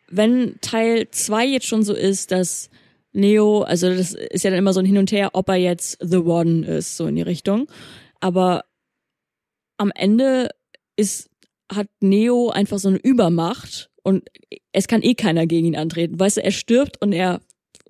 [0.10, 2.70] wenn Teil 2 jetzt schon so ist, dass
[3.14, 5.98] Neo, also das ist ja dann immer so ein Hin und Her, ob er jetzt
[6.02, 7.68] The One ist, so in die Richtung.
[8.20, 8.66] Aber
[9.78, 10.50] am Ende
[10.98, 11.30] ist,
[11.74, 14.24] hat Neo einfach so eine Übermacht und
[14.72, 16.20] es kann eh keiner gegen ihn antreten.
[16.20, 17.42] Weißt du, er stirbt und er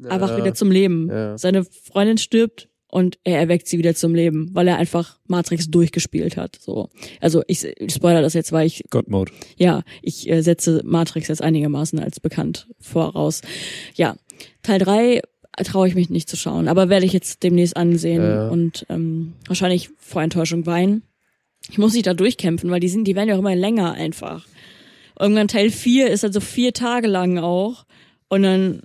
[0.04, 0.38] erwacht Ja.
[0.38, 1.10] wieder zum Leben.
[1.10, 1.38] Ja.
[1.38, 6.38] Seine Freundin stirbt und er erweckt sie wieder zum Leben, weil er einfach Matrix durchgespielt
[6.38, 6.58] hat.
[6.62, 6.90] So,
[7.20, 9.32] also ich, ich spoiler das jetzt, weil ich God Mode.
[9.58, 13.42] ja, ich äh, setze Matrix jetzt einigermaßen als bekannt voraus.
[13.96, 14.16] Ja,
[14.64, 15.22] Teil 3
[15.64, 18.48] traue ich mich nicht zu schauen, aber werde ich jetzt demnächst ansehen Ja.
[18.50, 21.04] und ähm, wahrscheinlich vor Enttäuschung weinen.
[21.70, 24.46] Ich muss nicht da durchkämpfen, weil die sind, die werden ja auch immer länger einfach.
[25.20, 27.86] Irgendwann Teil 4 ist also vier Tage lang auch.
[28.28, 28.82] Und dann,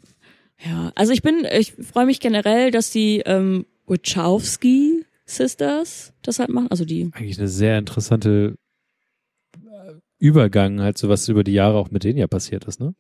[0.65, 6.51] ja, also ich bin, ich freue mich generell, dass die ähm, Wachowski Sisters das halt
[6.51, 6.69] machen.
[6.71, 8.55] Also die Eigentlich eine sehr interessante
[9.57, 12.95] äh, Übergang, halt so was über die Jahre auch mit denen ja passiert ist, ne?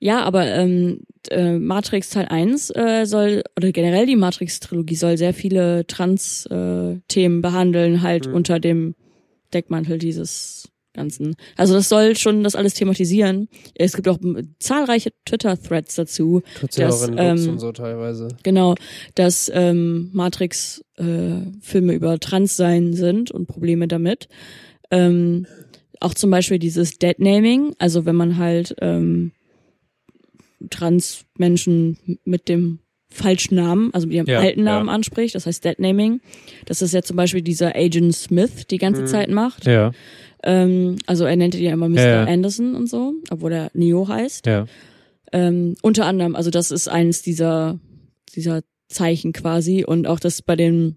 [0.00, 1.00] Ja, aber ähm,
[1.30, 8.02] äh, Matrix Teil 1 äh, soll, oder generell die Matrix-Trilogie soll sehr viele Trans-Themen behandeln,
[8.02, 8.34] halt Mhm.
[8.34, 8.94] unter dem
[9.54, 11.34] Deckmantel dieses Ganzen.
[11.56, 13.48] Also das soll schon das alles thematisieren.
[13.74, 14.18] Es gibt auch
[14.60, 18.28] zahlreiche Twitter-Threads dazu, Tut's ja das, auch in Looks ähm, und so teilweise.
[18.44, 18.76] genau,
[19.16, 24.28] dass ähm, Matrix-Filme über Transsein sind und Probleme damit.
[24.90, 25.46] Ähm,
[26.00, 29.32] auch zum Beispiel dieses Deadnaming, also wenn man halt ähm,
[30.70, 32.78] Trans-Menschen mit dem
[33.14, 34.92] falschen Namen, also mit ihrem Ja, alten Namen ja.
[34.94, 36.20] anspricht, das heißt Deadnaming.
[36.66, 39.06] Das ist ja zum Beispiel dieser Agent Smith die ganze Mhm.
[39.06, 39.66] Zeit macht.
[39.66, 39.92] Ja,
[40.42, 41.96] Ähm, also er nennt ihn ja immer Mr.
[42.00, 42.24] Ja, ja.
[42.24, 44.46] Anderson und so, obwohl er Neo heißt.
[44.46, 44.66] ja.
[45.32, 47.80] Ähm, unter anderem, also das ist eines dieser,
[48.36, 50.96] dieser Zeichen quasi und auch das bei den,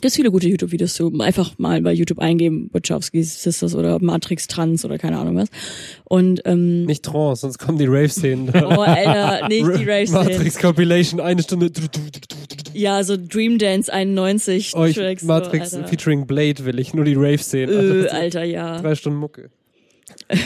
[0.00, 4.84] gibt viele gute YouTube-Videos zu, einfach mal bei YouTube eingeben, Wachowski Sisters oder Matrix Trans
[4.84, 5.48] oder keine Ahnung was.
[6.04, 11.20] Und, ähm, Nicht Trance, sonst kommen die Rave-Szenen oh, Alter, nicht die Rave Matrix Compilation,
[11.20, 11.70] eine Stunde.
[12.72, 15.22] Ja, so Dream Dance 91 Oh, ich, Tracks.
[15.22, 18.06] Matrix so, featuring Blade will ich, nur die Rave-Szenen.
[18.06, 18.80] Äh, Alter, ja.
[18.80, 19.50] Drei Stunden Mucke.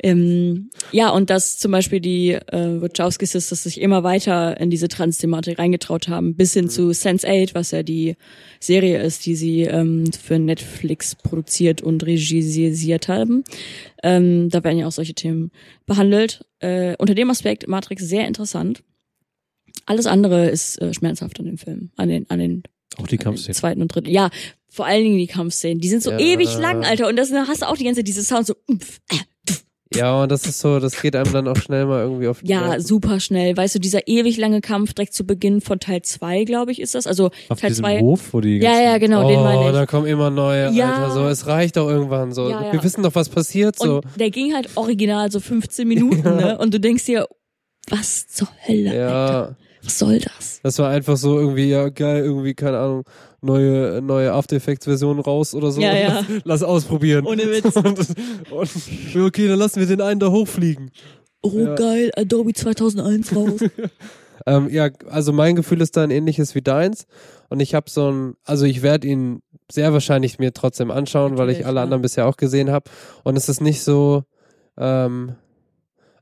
[0.00, 4.86] Ähm, ja, und dass zum Beispiel die äh, Wachowski Sisters sich immer weiter in diese
[4.88, 8.14] Trans-Thematik reingetraut haben, bis hin zu Sense8, was ja die
[8.60, 13.42] Serie ist, die sie ähm, für Netflix produziert und regisiert haben.
[14.02, 15.50] Ähm, da werden ja auch solche Themen
[15.86, 16.44] behandelt.
[16.60, 18.82] Äh, unter dem Aspekt Matrix sehr interessant.
[19.86, 22.62] Alles andere ist äh, schmerzhaft an dem Film, an den, an den
[22.98, 23.54] Auch die Kampfszenen.
[23.54, 24.10] zweiten und dritten.
[24.10, 24.30] Ja,
[24.68, 25.80] vor allen Dingen die Kampfszenen.
[25.80, 26.18] Die sind so Ja.
[26.18, 27.08] ewig lang, Alter.
[27.08, 28.54] Und das hast du auch die ganze Zeit diese Sound so.
[28.66, 29.16] umpf, äh,
[29.94, 32.48] Ja, und das ist so, das geht einem dann auch schnell mal irgendwie auf die
[32.50, 32.80] Ja, Nerven.
[32.84, 33.56] super schnell.
[33.56, 36.94] Weißt du, dieser ewig lange Kampf direkt zu Beginn von Teil 2, glaube ich, ist
[36.94, 37.06] das.
[37.06, 38.00] Also Auf Teil diesem 2.
[38.00, 39.72] Hof, wo die Ja, ja, genau, den oh, meine ich.
[39.72, 40.92] da kommen immer neue, Ja.
[40.92, 41.10] Alter.
[41.14, 42.50] So, es reicht doch irgendwann so.
[42.50, 42.72] Ja, ja.
[42.72, 43.78] Wir wissen doch, was passiert.
[43.78, 43.96] So.
[43.96, 46.58] Und der ging halt original so 15 Minuten, ne?
[46.58, 47.26] Und du denkst dir,
[47.88, 48.90] was zur Hölle?
[48.90, 49.56] Alter?
[49.82, 50.60] Was soll das?
[50.62, 53.04] das war einfach so irgendwie, ja, geil, irgendwie, keine Ahnung,
[53.40, 55.80] neue, neue After Effects Version raus oder so.
[55.80, 56.14] Ja, ja.
[56.14, 57.26] Lass, lass ausprobieren.
[57.26, 57.76] Ohne Witz.
[57.76, 57.98] Und,
[58.50, 60.90] und, okay, dann lassen wir den einen da hochfliegen.
[61.42, 61.74] Oh, Ja.
[61.74, 63.60] geil, Adobe 2001 raus.
[64.46, 67.06] Ähm, ja, also mein Gefühl ist da ein ähnliches wie deins.
[67.50, 71.50] Und ich habe so ein, also ich werde ihn sehr wahrscheinlich mir trotzdem anschauen, weil
[71.50, 71.82] ich Natürlich, alle ja.
[71.82, 72.88] anderen bisher auch gesehen habe.
[73.24, 74.22] Und es ist nicht so,
[74.78, 75.34] ähm,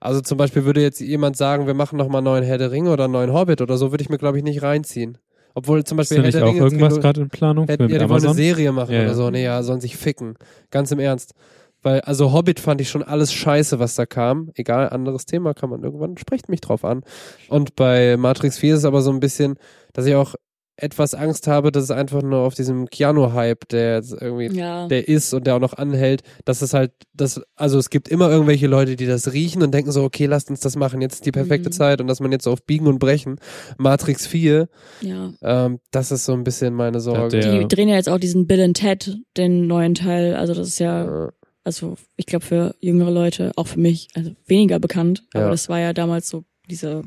[0.00, 2.90] also zum Beispiel würde jetzt jemand sagen, wir machen nochmal einen neuen Herr der Ringe
[2.90, 5.18] oder einen neuen Hobbit oder so, würde ich mir, glaube ich, nicht reinziehen.
[5.54, 7.84] Obwohl zum Ist Beispiel da Herr nicht der auch Ringe irgendwas gerade in Planung Hätten,
[7.84, 8.34] mit ja, die wollen eine?
[8.34, 9.30] Serie machen Ja, oder so.
[9.30, 10.36] Nee, ja, sollen sich ficken.
[10.70, 11.34] Ganz im Ernst.
[11.82, 14.50] Weil, also Hobbit fand ich schon alles scheiße, was da kam.
[14.54, 17.02] Egal, anderes Thema kann man irgendwann, sprecht mich drauf an.
[17.48, 19.54] Und bei Matrix 4 ist es aber so ein bisschen,
[19.92, 20.34] dass ich auch
[20.78, 24.86] etwas Angst habe, dass es einfach nur auf diesem Keanu-Hype, der jetzt irgendwie Ja.
[24.88, 28.30] der ist und der auch noch anhält, dass es halt, das, also es gibt immer
[28.30, 31.26] irgendwelche Leute, die das riechen und denken so, okay, lasst uns das machen, jetzt ist
[31.26, 31.72] die perfekte Mhm.
[31.72, 33.36] Zeit und dass man jetzt so auf Biegen und Brechen,
[33.78, 34.68] Matrix 4,
[35.00, 35.32] ja.
[35.42, 37.40] ähm, das ist so ein bisschen meine Sorge.
[37.40, 40.34] der- Die drehen ja jetzt auch diesen Bill and Ted, den neuen Teil.
[40.36, 41.30] Also das ist ja,
[41.64, 45.24] also ich glaube für jüngere Leute, auch für mich, also weniger bekannt.
[45.34, 45.40] Ja.
[45.42, 47.02] Aber das war ja damals so diese,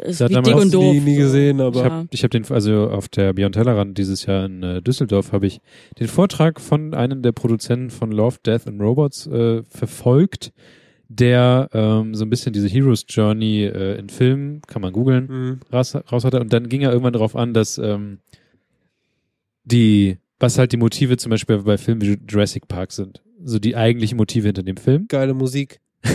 [0.00, 0.94] ist Ja, wie dick und doof.
[0.94, 1.90] nie, nie gesehen, aber Ich Ja.
[1.90, 5.46] habe ich hab den, also auf der Beyond Tellerrand dieses Jahr in äh, Düsseldorf habe
[5.46, 5.60] ich
[5.98, 10.52] den Vortrag von einem der Produzenten von Love, Death and Robots äh, verfolgt,
[11.08, 15.60] der ähm, so ein bisschen diese Hero's Journey äh, in Filmen, kann man googeln, Mhm.
[15.72, 16.40] raus, raus hatte.
[16.40, 18.18] Und dann ging er irgendwann darauf an, dass ähm,
[19.64, 23.22] die, was halt die Motive zum Beispiel bei Filmen wie Jurassic Park sind.
[23.44, 25.06] So die eigentlichen Motive hinter dem Film.
[25.08, 25.80] geile Musik.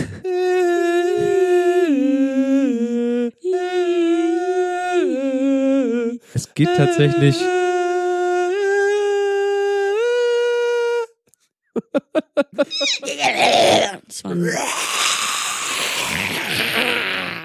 [6.34, 7.36] Es geht tatsächlich,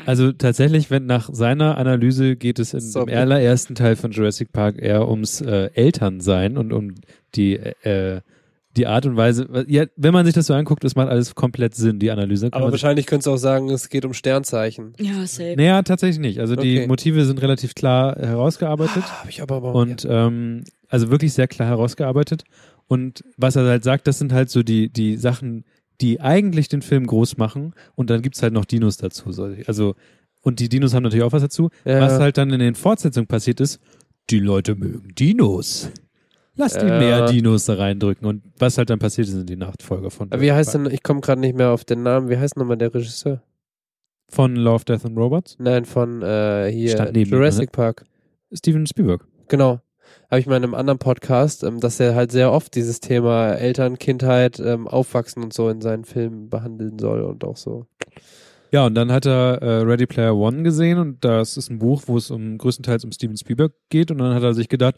[0.05, 3.11] also tatsächlich, wenn nach seiner Analyse geht es in Sorry.
[3.11, 6.95] dem allerersten Teil von Jurassic Park eher ums äh, Elternsein und um
[7.35, 8.21] die äh,
[8.77, 11.75] die Art und Weise, ja, wenn man sich das so anguckt, das macht alles komplett
[11.75, 12.49] Sinn, die Analyse.
[12.51, 14.93] Kann Aber sich- wahrscheinlich könntest du auch sagen, es geht um Sternzeichen.
[14.99, 15.55] ja, safe.
[15.57, 16.39] Naja, tatsächlich nicht.
[16.39, 16.87] Also die Okay.
[16.87, 19.03] Motive sind relativ klar herausgearbeitet.
[19.19, 22.43] Habe ich aber, aber Und ähm, also wirklich sehr klar herausgearbeitet.
[22.87, 25.65] Und was er halt sagt, das sind halt so die, die Sachen,
[25.99, 27.73] die eigentlich den Film groß machen.
[27.95, 29.31] Und dann gibt's halt noch Dinos dazu.
[29.31, 29.49] So.
[29.65, 29.95] Also,
[30.41, 31.69] und die Dinos haben natürlich auch was dazu.
[31.83, 31.99] Ja.
[32.01, 33.79] Was halt dann in den Fortsetzungen passiert ist,
[34.29, 35.89] die Leute mögen Dinos.
[36.57, 36.99] Lass die Ja.
[36.99, 38.27] mehr Dinos da reindrücken.
[38.27, 40.29] Und was halt dann passiert ist, sind die Nachfolger von.
[40.35, 42.93] Wie heißt denn, ich komme gerade nicht mehr auf den Namen, wie heißt nochmal der
[42.93, 43.41] Regisseur?
[44.29, 45.55] Von Love, Death and Robots?
[45.59, 48.05] Nein, von äh, hier neben ihm, Jurassic Park.
[48.51, 49.25] Steven Spielberg.
[49.47, 49.79] Genau.
[50.29, 53.51] Habe ich mal in einem anderen Podcast, ähm, dass er halt sehr oft dieses Thema
[53.53, 57.85] Eltern, Kindheit, ähm, Aufwachsen und so in seinen Filmen behandeln soll und auch so.
[58.71, 62.03] Ja, und dann hat er äh, Ready Player One gesehen und das ist ein Buch,
[62.07, 64.95] wo es um größtenteils um Steven Spielberg geht und dann hat er sich gedacht,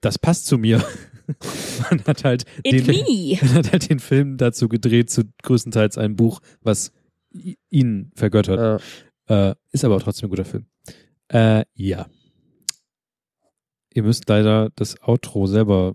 [0.00, 0.84] das passt zu mir.
[1.90, 3.36] Man hat halt It den, me.
[3.42, 6.92] man hat halt den Film dazu gedreht, zu größtenteils ein Buch, was
[7.68, 8.80] ihn vergöttert.
[9.28, 9.50] Ja.
[9.50, 10.66] Äh, ist aber auch trotzdem ein guter Film.
[11.26, 12.06] Äh, ja.
[13.92, 15.94] Ihr müsst leider das Outro selber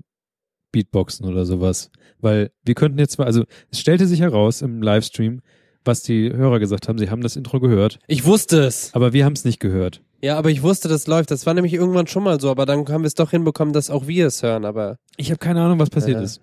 [0.73, 1.91] Beatboxen oder sowas.
[2.19, 5.41] Weil wir könnten jetzt mal, also es stellte sich heraus im Livestream,
[5.85, 6.97] was die Hörer gesagt haben.
[6.99, 8.93] Sie haben das Intro gehört, Ich wusste es.
[8.93, 10.01] aber wir haben es nicht gehört.
[10.23, 11.31] Ja, aber ich wusste, das läuft.
[11.31, 13.89] Das war nämlich irgendwann schon mal so, aber dann haben wir es doch hinbekommen, dass
[13.89, 14.65] auch wir es hören.
[14.65, 16.23] Aber Ich habe keine Ahnung, was passiert Ja.
[16.23, 16.41] ist.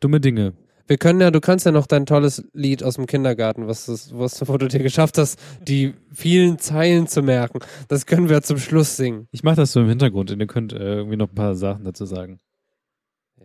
[0.00, 0.52] Dumme Dinge.
[0.88, 4.48] wir können ja, du kannst ja noch dein tolles Lied aus dem Kindergarten, was, was
[4.48, 5.36] wo du dir geschafft hast,
[5.66, 7.58] die vielen Zeilen zu merken.
[7.88, 9.26] Das können wir zum Schluss singen.
[9.32, 11.82] Ich mache das so im Hintergrund und ihr könnt äh, irgendwie noch ein paar Sachen
[11.84, 12.38] dazu sagen.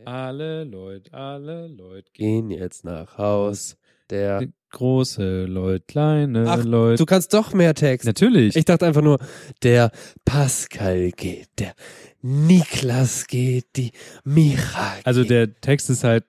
[0.06, 2.50] Alle Leute, alle Leute gehen.
[2.50, 3.76] Gehen jetzt nach Haus.
[4.12, 4.48] Der.
[4.74, 6.98] Große Leute, kleine Ach, Leute.
[6.98, 8.06] Du kannst doch mehr Text.
[8.08, 8.56] Natürlich.
[8.56, 9.20] Ich dachte einfach nur,
[9.64, 9.92] der
[10.24, 11.74] Pascal geht, der
[12.22, 13.92] Niklas geht, die
[14.24, 15.06] Micha geht.
[15.06, 16.24] also der Text ist halt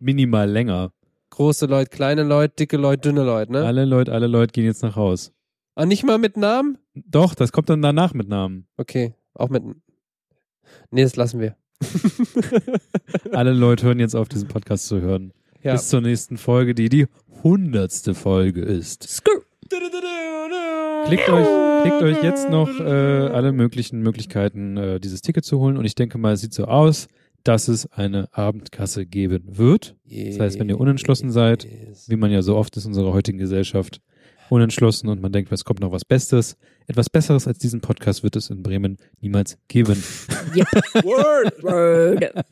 [0.00, 0.92] minimal länger.
[1.30, 3.64] große Leute, kleine Leute, dicke Leute, dünne Leute, ne?
[3.64, 5.32] Alle Leute, alle Leute gehen jetzt nach Haus.
[5.76, 6.78] Ah, nicht mal mit Namen?
[6.94, 8.66] Doch, das kommt dann danach mit Namen.
[8.76, 9.62] Okay, auch mit.
[10.90, 11.56] Nee, das lassen wir.
[13.32, 15.32] Alle Leute hören jetzt auf, diesen Podcast zu hören.
[15.64, 15.72] Ja.
[15.72, 17.06] Bis zur nächsten Folge, die die
[17.42, 19.02] hundertste Folge ist.
[19.08, 19.40] Skrr.
[21.06, 21.46] Klickt euch,
[21.82, 25.78] klickt euch jetzt noch äh, alle möglichen Möglichkeiten, äh, dieses Ticket zu holen.
[25.78, 27.08] Und ich denke mal, es sieht so aus,
[27.44, 29.96] dass es eine Abendkasse geben wird.
[30.04, 31.66] Das heißt, wenn ihr unentschlossen seid,
[32.08, 34.02] wie man ja so oft ist in unserer heutigen Gesellschaft,
[34.50, 36.58] unentschlossen und man denkt, es kommt noch was Besseres.
[36.86, 39.96] Etwas Besseres als diesen Podcast wird es in Bremen niemals geben.
[41.02, 41.62] Word.
[41.62, 42.34] Word.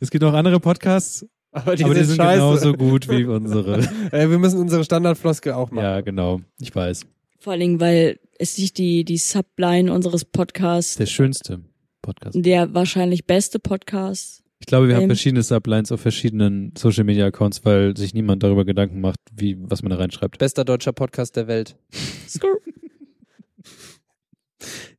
[0.00, 2.34] Es gibt noch andere Podcasts, Aber die aber die sind sind scheiße.
[2.38, 3.80] genauso gut wie unsere.
[4.12, 5.84] Äh, wir müssen unsere Standardfloskel auch machen.
[5.84, 6.40] ja, genau.
[6.60, 7.06] Ich weiß.
[7.38, 11.60] Vor allen Dingen, weil es sich die, die Subline unseres Podcasts, Der schönste
[12.00, 12.36] Podcast.
[12.40, 14.42] der wahrscheinlich beste Podcast.
[14.60, 15.08] Ich glaube, wir haben Ähm.
[15.10, 19.82] verschiedene Sublines auf verschiedenen Social Media Accounts, weil sich niemand darüber Gedanken macht, wie, was
[19.82, 20.38] man da reinschreibt.
[20.38, 21.76] Bester deutscher Podcast der Welt.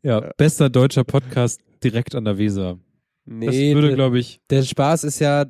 [0.01, 2.77] Ja, bester deutscher Podcast direkt an der Weser.
[3.25, 5.45] Das Nee, würde, der, glaube ich, der Spaß ist ja.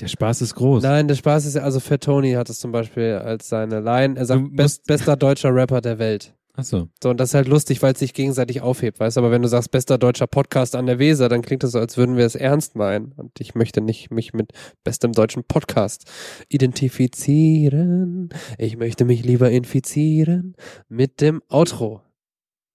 [0.00, 0.82] Der Spaß ist groß.
[0.82, 4.16] Nein, der Spaß ist ja, also Fat Tony hat es zum Beispiel als seine Line.
[4.16, 6.34] Er sagt, best, bester deutscher Rapper der Welt.
[6.58, 6.88] Achso.
[7.00, 9.20] So, und das ist halt lustig, weil es sich gegenseitig aufhebt, weißt du?
[9.20, 11.96] Aber wenn du sagst, bester deutscher Podcast an der Weser, dann klingt das so, als
[11.96, 13.12] würden wir es ernst meinen.
[13.16, 14.50] Und ich möchte nicht mich mit
[14.82, 16.10] bestem deutschen Podcast
[16.48, 18.30] identifizieren.
[18.58, 20.56] Ich möchte mich lieber infizieren
[20.88, 22.02] mit dem Outro.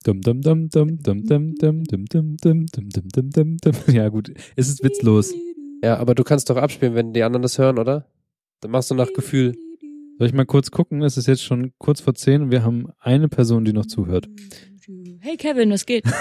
[0.05, 3.73] Dum dum dum dum dum dum dum dum dum dum dum dum dum dum dum.
[3.93, 5.33] Ja gut, es ist witzlos.
[5.83, 8.05] Ja, aber du kannst doch abspielen, wenn die anderen das hören, oder?
[8.61, 9.53] Dann machst du nach Gefühl.
[10.17, 11.01] Soll ich mal kurz gucken?
[11.03, 14.29] Es ist jetzt schon kurz vor zehn und wir haben eine Person, die noch zuhört.
[15.19, 16.05] Hey Kevin, was geht?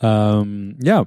[0.00, 1.06] Ähm, ja,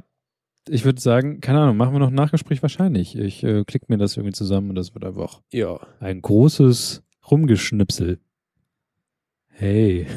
[0.70, 3.16] ich würde sagen, keine Ahnung, machen wir noch ein Nachgespräch wahrscheinlich.
[3.18, 5.80] Ich äh, klick mir das irgendwie zusammen und das wird einfach Ja.
[6.00, 8.20] ein großes Rumgeschnipsel.
[9.50, 10.08] Hey,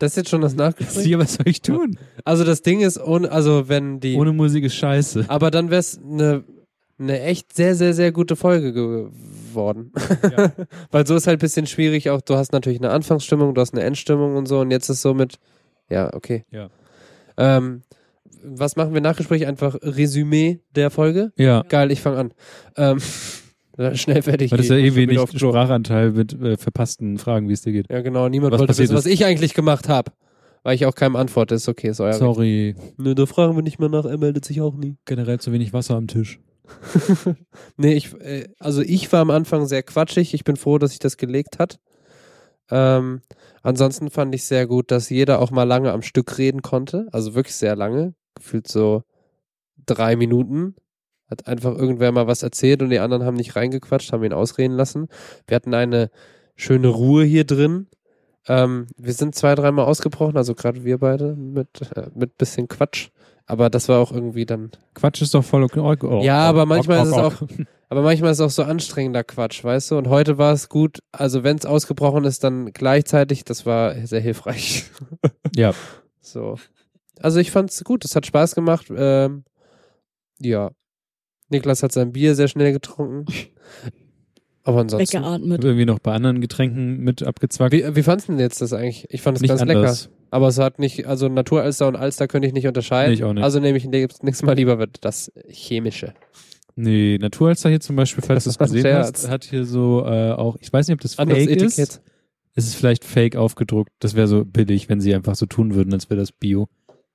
[0.00, 1.04] Das ist jetzt schon das Nachgespräch.
[1.04, 1.98] Sieger, was soll ich tun?
[2.24, 4.16] Also das Ding ist, ohne, also wenn die.
[4.16, 5.26] Ohne Musik ist scheiße.
[5.28, 6.42] aber dann wäre es eine
[6.98, 9.90] eine echt sehr, sehr, sehr gute Folge geworden.
[10.22, 10.52] Ja.
[10.90, 13.72] Weil so ist halt ein bisschen schwierig, auch du hast natürlich eine Anfangsstimmung, du hast
[13.72, 15.38] eine Endstimmung und so und jetzt ist so mit,
[15.88, 16.44] ja, okay.
[16.50, 16.68] Ja.
[17.38, 17.82] Ähm,
[18.42, 19.46] was machen wir Nachgespräch?
[19.46, 21.32] Einfach Resümee der Folge?
[21.36, 22.34] Ja, Geil, ich fange an.
[22.76, 22.98] Ähm,
[23.94, 24.50] schnell fertig.
[24.50, 25.18] weil das ist ja eh wenig.
[25.36, 27.90] Sprachanteil mit äh, verpassten Fragen, wie es dir geht.
[27.90, 29.12] Ja, genau, niemand Was wollte wissen, was ist.
[29.12, 30.12] ich eigentlich gemacht habe.
[30.62, 32.18] Weil ich auch keinem antworte, ist okay, ist euer Recht.
[32.18, 34.96] Sorry, Nö, da fragen wir nicht mehr nach, er meldet sich auch nie.
[35.06, 36.38] generell zu wenig Wasser am Tisch.
[37.76, 40.34] nee, ich, äh, also ich war am Anfang sehr quatschig.
[40.34, 41.80] Ich bin froh, dass sich das gelegt hat.
[42.70, 43.22] Ähm,
[43.62, 47.08] ansonsten fand ich sehr gut, dass jeder auch mal lange am Stück reden konnte.
[47.10, 48.14] Also wirklich sehr lange.
[48.34, 49.02] Gefühlt so
[49.86, 50.74] drei Minuten.
[51.30, 54.74] Hat einfach irgendwer mal was erzählt und die anderen haben nicht reingequatscht, haben ihn ausreden
[54.74, 55.08] lassen.
[55.46, 56.10] Wir hatten eine
[56.56, 57.86] schöne Ruhe hier drin.
[58.48, 63.10] Ähm, wir sind zwei, dreimal ausgebrochen, also gerade wir beide mit, äh, mit bisschen Quatsch.
[63.46, 65.80] Aber das war auch irgendwie dann Quatsch ist doch voll okay.
[65.80, 67.42] Oh, Ja, aber oh, manchmal oh, ist es oh, auch-
[67.88, 69.98] aber manchmal ist es auch so anstrengender Quatsch, weißt du?
[69.98, 74.20] Und heute war es gut, also wenn es ausgebrochen ist, dann gleichzeitig, das war sehr
[74.20, 74.84] hilfreich.
[75.56, 75.74] Ja,
[76.20, 76.56] So.
[77.20, 78.86] Also ich fand's gut, es hat Spaß gemacht.
[78.94, 79.44] Ähm,
[80.38, 80.70] ja.
[81.50, 83.26] Niklas hat sein Bier sehr schnell getrunken.
[84.62, 85.18] Aber ansonsten.
[85.18, 85.58] Weggeatmet.
[85.58, 87.72] hab irgendwie noch bei anderen Getränken mit abgezwackt.
[87.72, 89.06] Wie, wie fandst du denn jetzt das eigentlich?
[89.08, 90.04] Ich fand es Nicht ganz anders.
[90.04, 90.14] lecker.
[90.30, 93.10] Aber es hat nicht, also Naturalster und Alster könnte ich nicht unterscheiden.
[93.10, 93.42] Nee, ich auch nicht.
[93.42, 96.14] Also nehme ich nächstes Mal lieber das Chemische.
[96.76, 99.24] Nee, Naturalster hier zum Beispiel, falls du es gesehen Scherz.
[99.24, 101.78] hast, hat hier so äh, auch, ich weiß nicht, ob das fake ist.
[101.78, 102.00] Etikett.
[102.54, 103.92] Es ist vielleicht fake aufgedruckt.
[104.00, 106.68] Das wäre so billig, wenn sie einfach so tun würden, als wäre das Bio.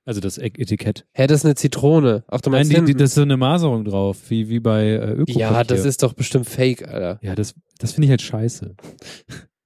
[0.06, 1.04] Also das Etikett.
[1.12, 2.22] Hä, das ist eine Zitrone.
[2.28, 2.98] Ach, du Nein, meinst die, die, hinten?
[2.98, 5.40] das ist so eine Maserung drauf, wie, wie bei äh, Ökopapier.
[5.40, 7.18] Ja, das ist doch bestimmt fake, Alter.
[7.22, 8.76] Ja, das, das finde ich halt scheiße.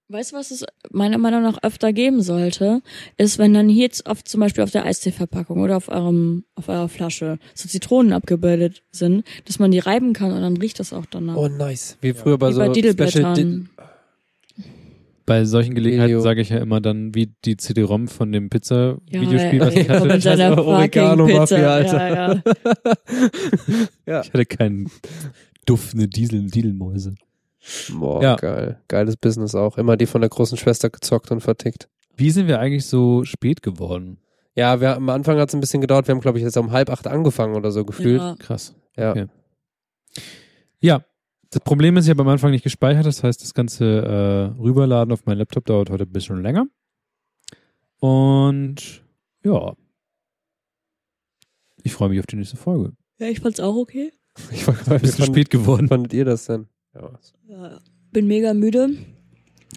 [0.09, 2.81] Weißt du, was es meiner Meinung nach öfter geben sollte?
[3.19, 6.69] Ist, wenn dann hier jetzt auf, zum Beispiel auf der Eistee-Verpackung oder auf eurem, auf
[6.69, 10.93] eurer Flasche so Zitronen abgebildet sind, dass man die reiben kann und dann riecht das
[10.95, 11.37] auch danach.
[11.37, 11.97] Oh, nice.
[12.01, 13.67] Wie früher bei Wie so bei Special Di.
[15.31, 19.67] Bei solchen Gelegenheiten sage ich ja immer dann, wie die CD-ROM von dem Pizza-Videospiel, ja,
[19.67, 20.07] was ich hatte.
[20.09, 21.99] mit seiner Oregano Mafia, Pizza.
[22.01, 22.43] Alter.
[22.45, 22.97] Ja,
[24.07, 24.21] ja.
[24.23, 24.91] Ich hatte keinen
[25.67, 27.15] duftende Diesel, Dieselmäuse.
[27.97, 28.35] Boah, Ja.
[28.35, 28.81] geil.
[28.89, 29.79] Geiles Business auch.
[29.79, 31.89] Immer die von der großen Schwester gezockt und vertickt.
[32.17, 34.19] Wie sind wir eigentlich so spät geworden?
[34.57, 36.09] Ja, wir, am Anfang hat es ein bisschen gedauert.
[36.09, 38.21] Wir haben, glaube ich, jetzt um halb acht angefangen oder so gefühlt.
[38.21, 38.35] Ja.
[38.37, 38.75] Krass.
[38.97, 39.11] Ja.
[39.13, 39.27] Okay.
[40.81, 41.05] Ja,
[41.51, 43.07] das Problem ist, ich habe am Anfang nicht gespeichert.
[43.07, 43.85] Das heißt, das ganze
[44.57, 46.67] äh, Rüberladen auf meinen Laptop dauert heute ein bisschen länger.
[47.99, 49.03] Und
[49.45, 49.75] ja,
[51.83, 52.93] ich freue mich auf die nächste Folge.
[53.19, 54.13] ja, ich fand's auch okay.
[54.53, 55.89] Ich war gerade, Ein bisschen wie spät geworden.
[55.89, 56.67] fandet ihr das denn?
[56.95, 57.19] Ja.
[57.49, 57.79] Ja.
[58.13, 58.91] Bin mega müde.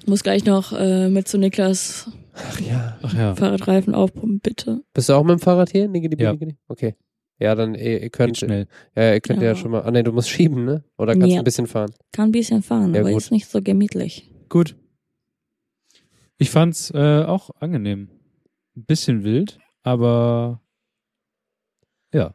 [0.06, 2.98] Muss gleich noch äh, mit zu Niklas Ach ja.
[3.04, 4.82] Ach ja, Fahrradreifen aufpumpen, bitte.
[4.94, 5.88] Bist du auch mit dem Fahrrad hier?
[5.88, 6.32] Nigidi, Ja.
[6.34, 6.56] nigidi?
[6.68, 6.96] Okay.
[7.40, 8.68] Ja, dann ihr, ihr könnt, geht schnell.
[8.96, 9.50] ja, ihr könnt ja.
[9.50, 9.56] Ja.
[9.56, 9.82] schon mal.
[9.84, 10.84] Ah nee, du musst schieben, ne?
[10.98, 11.40] Oder kannst Ja.
[11.42, 11.92] ein bisschen fahren?
[12.12, 13.22] Kann ein bisschen fahren, Ja, aber gut.
[13.22, 14.30] ist nicht so gemütlich.
[14.50, 14.76] Gut.
[16.38, 18.10] Ich fand's äh, auch angenehm.
[18.76, 20.62] Ein bisschen wild, aber
[22.14, 22.34] ja.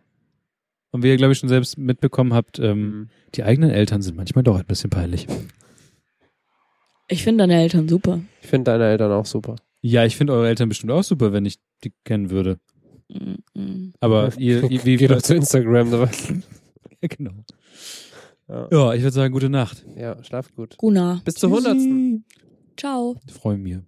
[0.91, 4.43] Und wie ihr, glaube ich, schon selbst mitbekommen habt, ähm, die eigenen Eltern sind manchmal
[4.45, 5.27] doch ein bisschen peinlich.
[7.09, 8.21] Ich finde deine Eltern super.
[8.43, 9.57] Ich finde deine Eltern auch super.
[9.81, 12.59] Ja, ich finde eure Eltern bestimmt auch super, wenn ich die kennen würde.
[14.01, 15.91] Aber ihr, ihr wie Geh doch zu Instagram.
[15.91, 15.99] Da
[17.01, 17.33] ja, genau.
[18.49, 18.69] ja.
[18.71, 19.85] Ja, ich würde sagen, gute Nacht.
[19.97, 20.77] ja, schlaf gut.
[20.79, 21.21] Guna.
[21.25, 22.25] Bis zur hundertsten.
[22.77, 23.17] Ciao.
[23.27, 23.79] Ich freue mich.